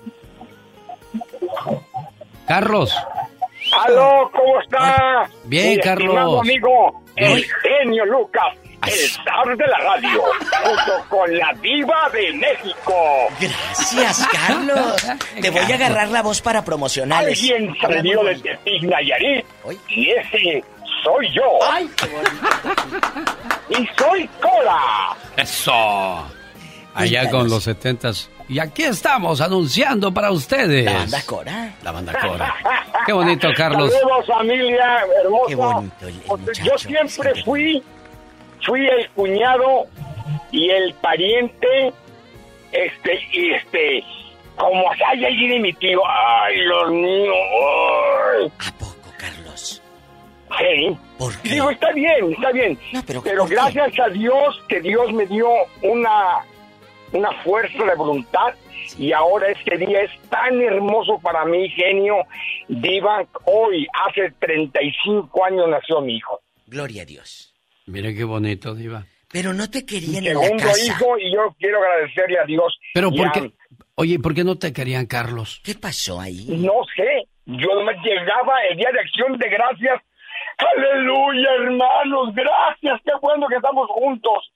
[2.47, 2.95] Carlos.
[3.85, 4.31] ¡Aló!
[4.33, 5.29] ¿Cómo está?
[5.45, 6.41] Bien, Mi Carlos.
[6.41, 8.55] amigo, el genio Lucas,
[8.87, 10.23] el zar de la radio,
[10.63, 12.95] junto con la diva de México.
[13.41, 15.07] Gracias, Carlos.
[15.41, 17.41] Te voy a agarrar la voz para promocionales.
[17.41, 19.45] Alguien salió del Tepic Nayarit
[19.89, 20.65] y ese
[21.03, 21.43] soy yo.
[21.69, 21.91] ¡Ay,
[23.71, 25.17] ¡Y soy Cola!
[25.37, 26.31] Eso.
[26.95, 28.31] Allá con los setentas.
[28.49, 30.85] Y aquí estamos anunciando para ustedes.
[30.85, 31.75] La banda Cora.
[31.83, 32.55] La banda Cora.
[33.05, 33.93] Qué bonito, Carlos.
[33.93, 35.47] Saludos, familia hermosa.
[35.49, 37.83] Qué bonito el- el muchacho, Yo siempre fui,
[38.65, 39.87] fui el cuñado
[40.53, 41.93] y el pariente,
[42.71, 44.05] este, y este,
[44.57, 47.35] como ay, allí de mi tío, ay, los niños,
[48.39, 48.53] ay.
[48.69, 49.83] ¿A poco, Carlos?
[50.59, 50.97] Sí.
[51.19, 51.49] ¿Por qué?
[51.51, 52.79] Digo, está bien, está bien.
[53.07, 55.49] pero, pero gracias a Dios que Dios me dio
[55.83, 56.45] una,
[57.13, 58.55] una fuerza de voluntad
[58.99, 62.17] y ahora este día es tan hermoso para mí, genio.
[62.69, 66.41] Diva, hoy, hace 35 años nació mi hijo.
[66.67, 67.53] Gloria a Dios.
[67.87, 69.05] Mire qué bonito, diva.
[69.31, 70.85] Pero no te querían en la Segundo casa.
[70.85, 72.79] hijo y yo quiero agradecerle a Dios.
[72.95, 73.53] Pero ¿por qué?
[73.97, 75.61] Oye, ¿por qué no te querían, Carlos?
[75.65, 76.47] ¿Qué pasó ahí?
[76.59, 80.01] No sé, yo nomás llegaba el día de acción de gracias.
[80.59, 84.53] Aleluya, hermanos, gracias, qué bueno que estamos juntos.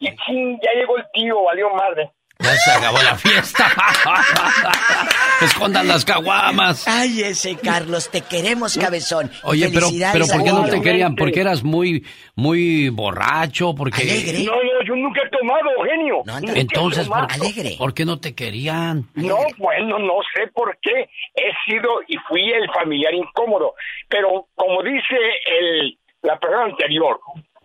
[0.00, 2.10] Y chin, ya llegó el tío, valió madre.
[2.40, 3.66] Ya se acabó la fiesta.
[5.42, 6.86] Escondan las caguamas.
[6.86, 9.28] Ay, ese Carlos, te queremos, cabezón.
[9.42, 11.16] Oye, pero, pero ¿por qué no te querían?
[11.16, 13.74] ¿Porque eras muy, muy borracho?
[13.74, 14.04] Porque
[14.46, 16.22] No, no, yo nunca he tomado, genio.
[16.24, 17.76] Nunca he entonces, ¿por, tomado.
[17.76, 19.08] ¿por qué no te querían?
[19.14, 23.74] No, bueno, no sé por qué he sido y fui el familiar incómodo.
[24.08, 25.16] Pero como dice
[25.60, 27.18] el, la persona anterior,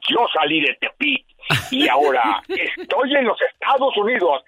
[0.10, 1.33] yo salí de Tepic
[1.72, 4.43] y ahora estoy en los Estados Unidos.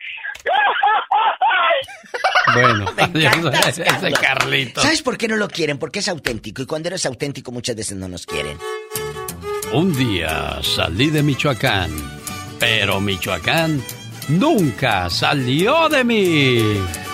[2.54, 4.84] Bueno, encanta, ese Carlitos.
[4.84, 5.78] ¿Sabes por qué no lo quieren?
[5.78, 8.58] Porque es auténtico y cuando eres auténtico muchas veces no nos quieren.
[9.74, 11.92] Un día salí de Michoacán,
[12.60, 13.82] pero Michoacán
[14.30, 17.05] nunca salió de mí.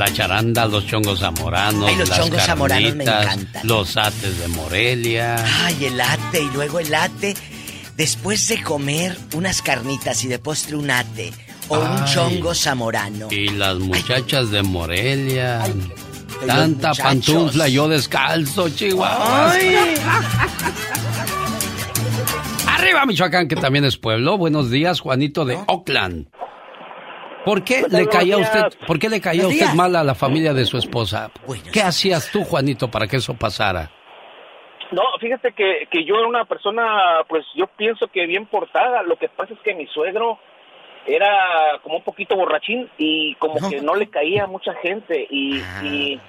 [0.00, 3.60] La charanda, los chongos zamoranos, Ay, los las chongos zamoranos me encantan.
[3.64, 5.36] los ates de Morelia.
[5.66, 7.36] Ay, el ate y luego el ate.
[7.98, 11.34] Después de comer unas carnitas y de postre un ate
[11.68, 13.28] o un chongo zamorano.
[13.30, 15.64] Y las muchachas de Morelia.
[16.46, 19.52] Tanta pantufla yo descalzo, Chihuahua.
[19.52, 19.74] Ay.
[22.68, 24.38] Arriba Michoacán, que también es pueblo.
[24.38, 26.28] Buenos días, Juanito de Oakland.
[27.44, 30.64] ¿Por qué le caía usted, por qué le caía usted mal a la familia de
[30.64, 31.30] su esposa?
[31.72, 33.90] ¿Qué hacías tú, Juanito, para que eso pasara?
[34.92, 39.02] No, fíjate que, que yo era una persona, pues yo pienso que bien portada.
[39.02, 40.38] Lo que pasa es que mi suegro
[41.06, 45.58] era como un poquito borrachín y como que no le caía a mucha gente y,
[45.82, 46.20] y,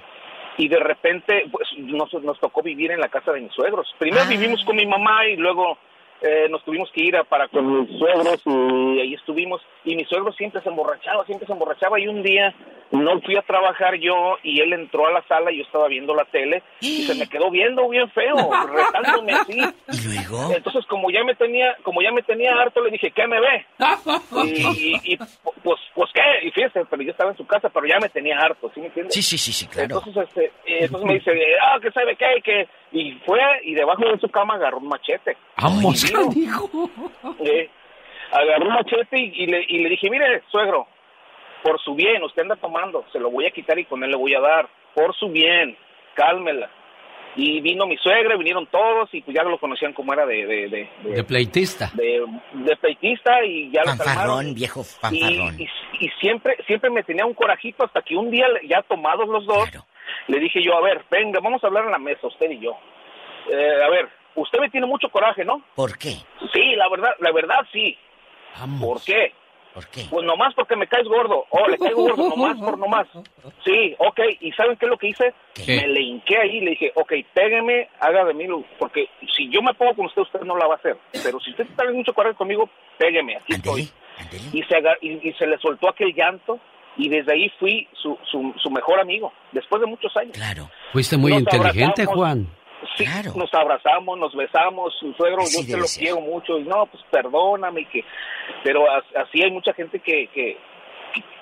[0.56, 3.92] y de repente pues nos, nos tocó vivir en la casa de mis suegros.
[3.98, 5.76] Primero vivimos con mi mamá y luego
[6.22, 9.60] eh, nos tuvimos que ir a para con mis suegros y ahí estuvimos.
[9.84, 12.54] Y mi suegro siempre se emborrachaba, siempre se emborrachaba y un día
[12.92, 16.14] no fui a trabajar yo y él entró a la sala y yo estaba viendo
[16.14, 18.36] la tele y se me quedó viendo bien feo,
[18.72, 19.58] retándome así.
[19.58, 20.52] ¿Y luego?
[20.54, 23.66] Entonces como ya me tenía, como ya me tenía harto le dije, ¿qué me ve?
[24.44, 25.16] Y, y- y,
[25.62, 28.38] pues, pues qué, y fíjese, pero yo estaba en su casa, pero ya me tenía
[28.38, 29.14] harto, ¿sí me entiendes?
[29.14, 29.98] Sí, sí, sí, sí, claro.
[30.04, 31.30] Entonces, este, eh, entonces me dice,
[31.62, 34.88] ah, que sabe qué, y que, y fue, y debajo de su cama agarró un
[34.88, 35.36] machete.
[35.56, 36.30] Vamos, vino,
[37.44, 37.70] eh,
[38.32, 40.86] agarró un machete y, y le, y le dije, mire, suegro,
[41.62, 44.16] por su bien, usted anda tomando, se lo voy a quitar y con él le
[44.16, 45.76] voy a dar, por su bien,
[46.14, 46.70] cálmela.
[47.34, 50.68] Y vino mi suegra, vinieron todos y pues ya lo conocían como era de, de,
[50.68, 51.90] de, de- De pleitista.
[51.94, 54.54] de, de pleitista y ya lo Fanfarrón, calmaron.
[54.54, 55.56] viejo Y, fanfarrón.
[55.60, 55.68] y,
[56.04, 59.70] y siempre siempre me tenía un corajito hasta que un día, ya tomados los dos,
[60.26, 62.76] le dije yo, a ver, venga, vamos a hablar en la mesa, usted y yo.
[63.50, 65.62] Eh, a ver, usted me tiene mucho coraje, ¿no?
[65.74, 66.16] ¿Por qué?
[66.52, 67.96] Sí, la verdad, la verdad sí.
[68.78, 69.32] ¿Por qué?
[69.74, 70.04] ¿Por qué?
[70.10, 71.46] Pues nomás porque me caes gordo.
[71.50, 73.06] Oh, le caigo gordo, nomás por nomás.
[73.64, 74.20] Sí, ok.
[74.40, 75.32] ¿Y saben qué es lo que hice?
[75.54, 75.76] ¿Qué?
[75.80, 79.48] Me le hinqué ahí y le dije, ok, pégueme, haga de mí, lo- porque si
[79.50, 80.96] yo me pongo con usted, usted no la va a hacer.
[81.24, 82.68] Pero si usted está en mucho coraje conmigo,
[82.98, 83.88] pégueme, aquí estoy.
[84.52, 86.60] Y se, aga- y, y se le soltó aquel llanto
[86.98, 90.32] y desde ahí fui su, su, su mejor amigo, después de muchos años.
[90.36, 90.68] Claro.
[90.92, 92.14] Fuiste muy Nos inteligente, abrazamos.
[92.14, 92.46] Juan.
[92.96, 93.04] Sí,
[93.36, 96.02] nos abrazamos, nos besamos, su suegro, Así yo te lo ser.
[96.02, 98.04] quiero mucho, y no, pues perdóname, que,
[98.64, 100.56] pero as- así hay mucha gente que, que,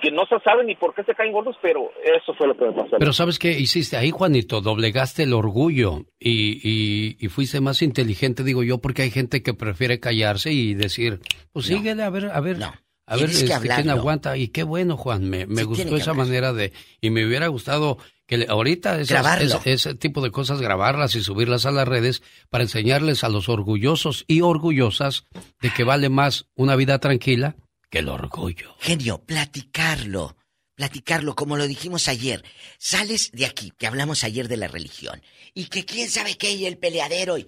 [0.02, 2.64] que no se sabe ni por qué se caen gordos, pero eso fue lo que
[2.66, 2.96] me pasó.
[2.98, 4.60] Pero ¿sabes qué hiciste ahí, Juanito?
[4.60, 9.54] Doblegaste el orgullo y, y, y fuiste más inteligente, digo yo, porque hay gente que
[9.54, 11.20] prefiere callarse y decir,
[11.52, 12.56] pues síguele, a ver, a ver.
[13.10, 14.36] A ver, este, quién aguanta.
[14.36, 16.26] Y qué bueno, Juan, me, me Sí, gustó esa hablar.
[16.26, 16.72] manera de...
[17.00, 21.66] Y me hubiera gustado que le- ahorita esas- ese tipo de cosas, grabarlas y subirlas
[21.66, 25.24] a las redes para enseñarles a los orgullosos y orgullosas
[25.60, 27.56] de que vale más una vida tranquila
[27.90, 28.76] que el orgullo.
[28.78, 30.36] Genio, platicarlo.
[30.76, 32.42] Platicarlo, como lo dijimos ayer.
[32.78, 35.20] Sales de aquí, que hablamos ayer de la religión.
[35.52, 37.36] Y que quién sabe qué, y el peleadero.
[37.36, 37.46] Y...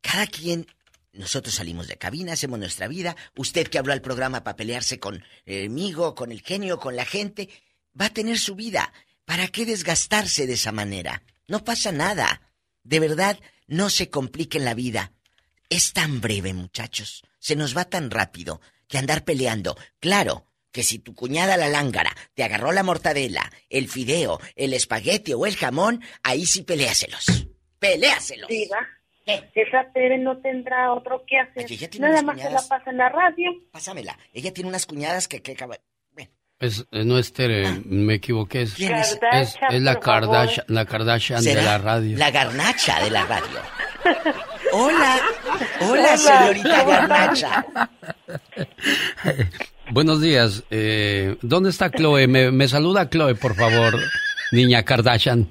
[0.00, 0.66] Cada quien.
[1.12, 3.16] Nosotros salimos de cabina, hacemos nuestra vida.
[3.36, 7.04] Usted que habló al programa para pelearse con el amigo, con el genio, con la
[7.04, 7.48] gente,
[8.00, 8.92] va a tener su vida.
[9.24, 11.22] ¿Para qué desgastarse de esa manera?
[11.48, 12.42] No pasa nada.
[12.84, 15.12] De verdad, no se compliquen la vida.
[15.68, 17.22] Es tan breve, muchachos.
[17.38, 19.76] Se nos va tan rápido que andar peleando.
[19.98, 25.32] Claro que si tu cuñada la lángara te agarró la mortadela, el fideo, el espagueti
[25.32, 26.62] o el jamón, ahí sí.
[26.62, 28.48] Peléaselos.
[28.48, 28.86] Diva,
[29.26, 31.64] esa Tere no tendrá otro que hacer.
[31.64, 32.68] Oye, ella tiene Nada más se la cuñadas.
[32.68, 33.50] pasa en la radio.
[33.70, 34.18] Pásamela.
[34.32, 35.42] Ella tiene unas cuñadas que...
[35.42, 35.56] que
[36.58, 38.62] Es, eh, no es Tere, me equivoqué.
[38.62, 39.12] Es, ¿Quién es?
[39.12, 40.00] es, Kardashian, es la.
[40.00, 42.18] Kardashian, la Kardashian de la radio.
[42.18, 43.60] La garnacha de la radio.
[44.72, 45.20] Hola.
[45.80, 47.66] Hola, señorita garnacha.
[49.90, 50.62] Buenos días.
[50.70, 52.26] Eh, ¿Dónde está Chloe?
[52.28, 53.98] Me, me saluda Chloe, por favor,
[54.52, 55.48] niña Kardashian.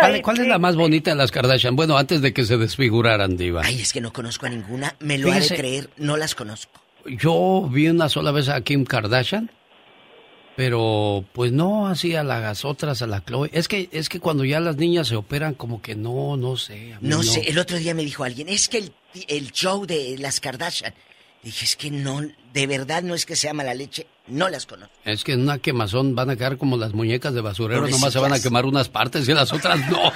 [0.00, 1.76] ¿Cuál, cuál es la más bonita de las Kardashian?
[1.76, 3.62] Bueno, antes de que se desfiguraran, Diva.
[3.64, 4.94] Ay, es que no conozco a ninguna.
[5.00, 5.56] Me lo ha de Fíjese.
[5.56, 5.90] creer.
[5.96, 6.80] No las conozco.
[7.06, 9.50] Yo vi una sola vez a Kim Kardashian,
[10.56, 13.48] pero pues no así a las otras, a la Chloe.
[13.52, 16.94] Es que, es que cuando ya las niñas se operan, como que no, no sé.
[16.94, 18.92] a mí No, sé, el otro día me dijo alguien, es que el,
[19.28, 20.92] el show de las Kardashian.
[21.42, 22.20] Dije, es que no,
[22.52, 24.94] de verdad no es que sea mala leche, no las conozco.
[25.04, 28.18] Es que en una quemazón van a quedar como las muñecas de basurero, nomás se
[28.18, 30.12] van a quemar unas partes y las otras no.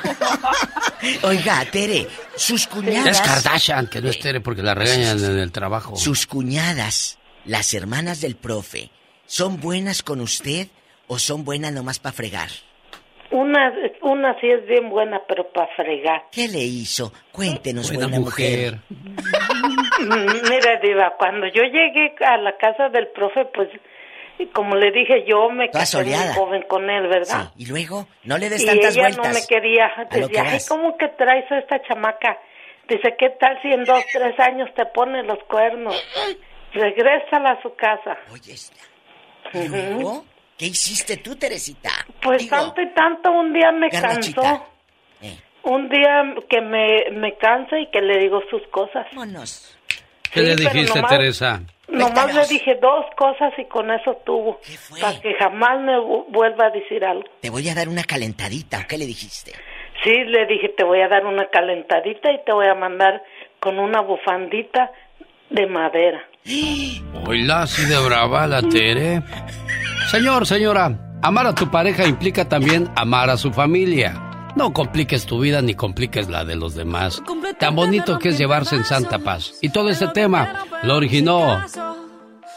[1.22, 3.20] Oiga, Tere, sus cuñadas...
[3.20, 5.96] Es Kardashian, que no es Tere porque la regañan en el trabajo.
[5.96, 8.90] Sus cuñadas, las hermanas del profe,
[9.26, 10.68] ¿son buenas con usted
[11.08, 12.50] o son buenas nomás para fregar?
[13.32, 16.24] Una, una sí es bien buena, pero para fregar.
[16.30, 17.12] ¿Qué le hizo?
[17.32, 18.78] Cuéntenos, Buena buena, mujer.
[18.90, 23.70] Mm, Mira, Diva, cuando yo llegué a la casa del profe, pues,
[24.42, 27.50] y como le dije, yo me Toda casé muy joven con él, ¿verdad?
[27.56, 29.28] Y luego, no le des y tantas ella vueltas.
[29.28, 29.90] no me quería.
[30.10, 30.58] Decía, ay.
[30.68, 32.38] ¿cómo que traes a esta chamaca?
[32.88, 35.94] Dice, ¿qué tal si en dos, tres años te pone los cuernos?
[36.72, 38.18] Regrésala a su casa.
[38.32, 38.54] Oye,
[39.54, 40.24] ¿Y luego?
[40.58, 41.90] ¿Qué hiciste tú, Teresita?
[42.22, 44.66] Pues tanto y tanto, un día me cansó.
[45.64, 49.06] Un día que me, me cansa y que le digo sus cosas.
[50.32, 51.62] ¿Qué le Sí, dijiste, nomás- Teresa?
[51.88, 54.58] Nomás le dije dos cosas y con eso tuvo.
[55.00, 57.24] Para que jamás me vu- vuelva a decir algo.
[57.40, 59.52] Te voy a dar una calentadita, ¿o qué le dijiste?
[60.02, 63.22] Sí, le dije, te voy a dar una calentadita y te voy a mandar
[63.60, 64.90] con una bufandita
[65.50, 66.22] de madera.
[67.26, 69.22] Hola, así de brava la Tere.
[70.10, 70.90] Señor, señora,
[71.22, 74.14] amar a tu pareja implica también amar a su familia.
[74.54, 77.22] No compliques tu vida ni compliques la de los demás.
[77.58, 79.54] Tan bonito que es llevarse en santa paz.
[79.60, 81.62] Y todo este tema lo originó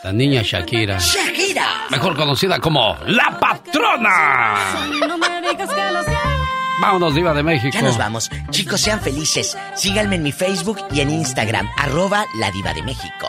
[0.03, 0.97] la niña Shakira.
[0.99, 1.65] ¡Shakira!
[1.89, 4.55] Mejor conocida como La Patrona.
[6.81, 7.73] Vámonos, Diva de México.
[7.73, 8.29] Ya nos vamos.
[8.51, 9.57] Chicos, sean felices.
[9.75, 13.27] Síganme en mi Facebook y en Instagram, arroba la diva de México.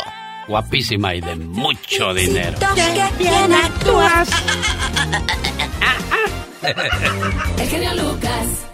[0.49, 2.59] Guapísima y de mucho dinero.
[2.75, 4.31] Que bien actúas.
[7.59, 8.67] El genio Lucas.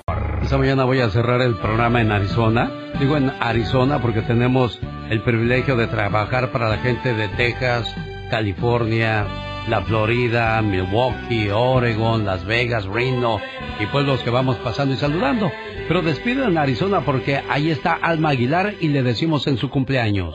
[0.42, 2.70] Esta mañana voy a cerrar el programa en Arizona.
[2.98, 7.94] Digo en Arizona porque tenemos el privilegio de trabajar para la gente de Texas,
[8.30, 9.26] California,
[9.68, 13.40] la Florida, Milwaukee, Oregon, Las Vegas, Reno
[13.78, 15.50] y pueblos que vamos pasando y saludando.
[15.86, 20.34] Pero despido en Arizona porque ahí está Alma Aguilar y le decimos en su cumpleaños.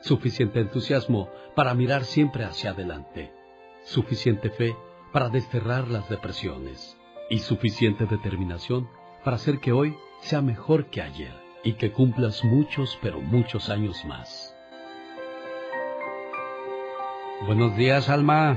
[0.00, 3.32] suficiente entusiasmo para mirar siempre hacia adelante,
[3.84, 4.76] suficiente fe
[5.12, 6.96] para desterrar las depresiones
[7.30, 8.88] y suficiente determinación
[9.24, 11.32] para hacer que hoy sea mejor que ayer
[11.64, 14.54] y que cumplas muchos, pero muchos años más.
[17.46, 18.56] Buenos días, Alma.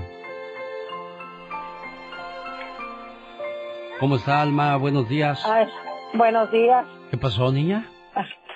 [3.99, 4.75] ¿Cómo está, Alma?
[4.77, 5.43] Buenos días.
[5.45, 5.67] Ay,
[6.13, 6.85] buenos días.
[7.11, 7.87] ¿Qué pasó, niña?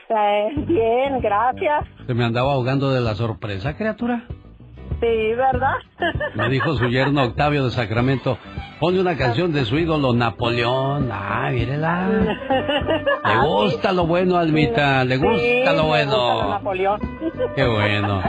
[0.09, 1.85] Eh, bien, gracias.
[2.05, 4.23] ¿Se me andaba ahogando de la sorpresa, criatura?
[5.01, 5.73] Sí, ¿verdad?
[6.35, 8.37] Me dijo su yerno Octavio de Sacramento,
[8.79, 11.09] ponle una canción de su ídolo Napoleón.
[11.11, 12.07] Ah, mírela.
[13.25, 15.37] Le gusta lo bueno, Almita, le gusta
[15.71, 16.33] Sí, lo bueno.
[16.33, 16.99] gusta Napoleón.
[17.55, 18.21] Qué bueno.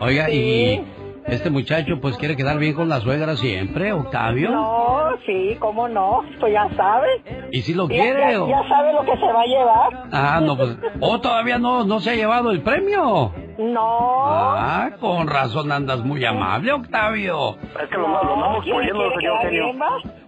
[0.00, 0.32] Oiga, Sí.
[0.34, 0.97] y
[1.30, 4.50] este muchacho pues quiere quedar bien con la suegra siempre, Octavio.
[4.50, 7.08] No, sí, cómo no, pues ya sabe.
[7.52, 8.32] ¿Y si lo quiere?
[8.32, 10.08] Ya, o- ya sabe lo que se va a llevar.
[10.12, 10.76] Ah, no, pues...
[11.00, 13.32] ¿O todavía no, no se ha llevado el premio?
[13.58, 14.24] No.
[14.26, 17.56] Ah, con razón andas muy amable, Octavio.
[17.82, 19.64] Es que lo, andamos puliendo, señor genio.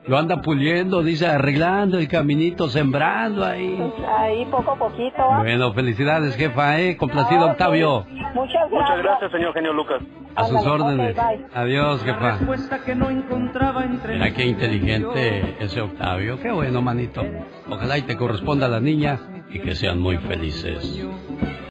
[0.06, 3.78] Lo anda puliendo, dice, arreglando el caminito, sembrando ahí.
[4.18, 5.22] Ahí poco a poquito.
[5.38, 6.96] Bueno, felicidades, jefa, ¿eh?
[6.96, 8.06] Complacido, Octavio.
[8.34, 8.70] Muchas gracias.
[8.70, 10.02] Muchas gracias, señor genio Lucas.
[10.34, 11.16] A sus órdenes.
[11.16, 11.46] bye.
[11.54, 12.38] Adiós, jefa.
[12.84, 16.40] Que no encontraba entre Mira qué inteligente ese Octavio.
[16.40, 17.22] Qué bueno, manito.
[17.68, 19.18] Ojalá y te corresponda a la niña
[19.50, 21.04] y que sean muy felices.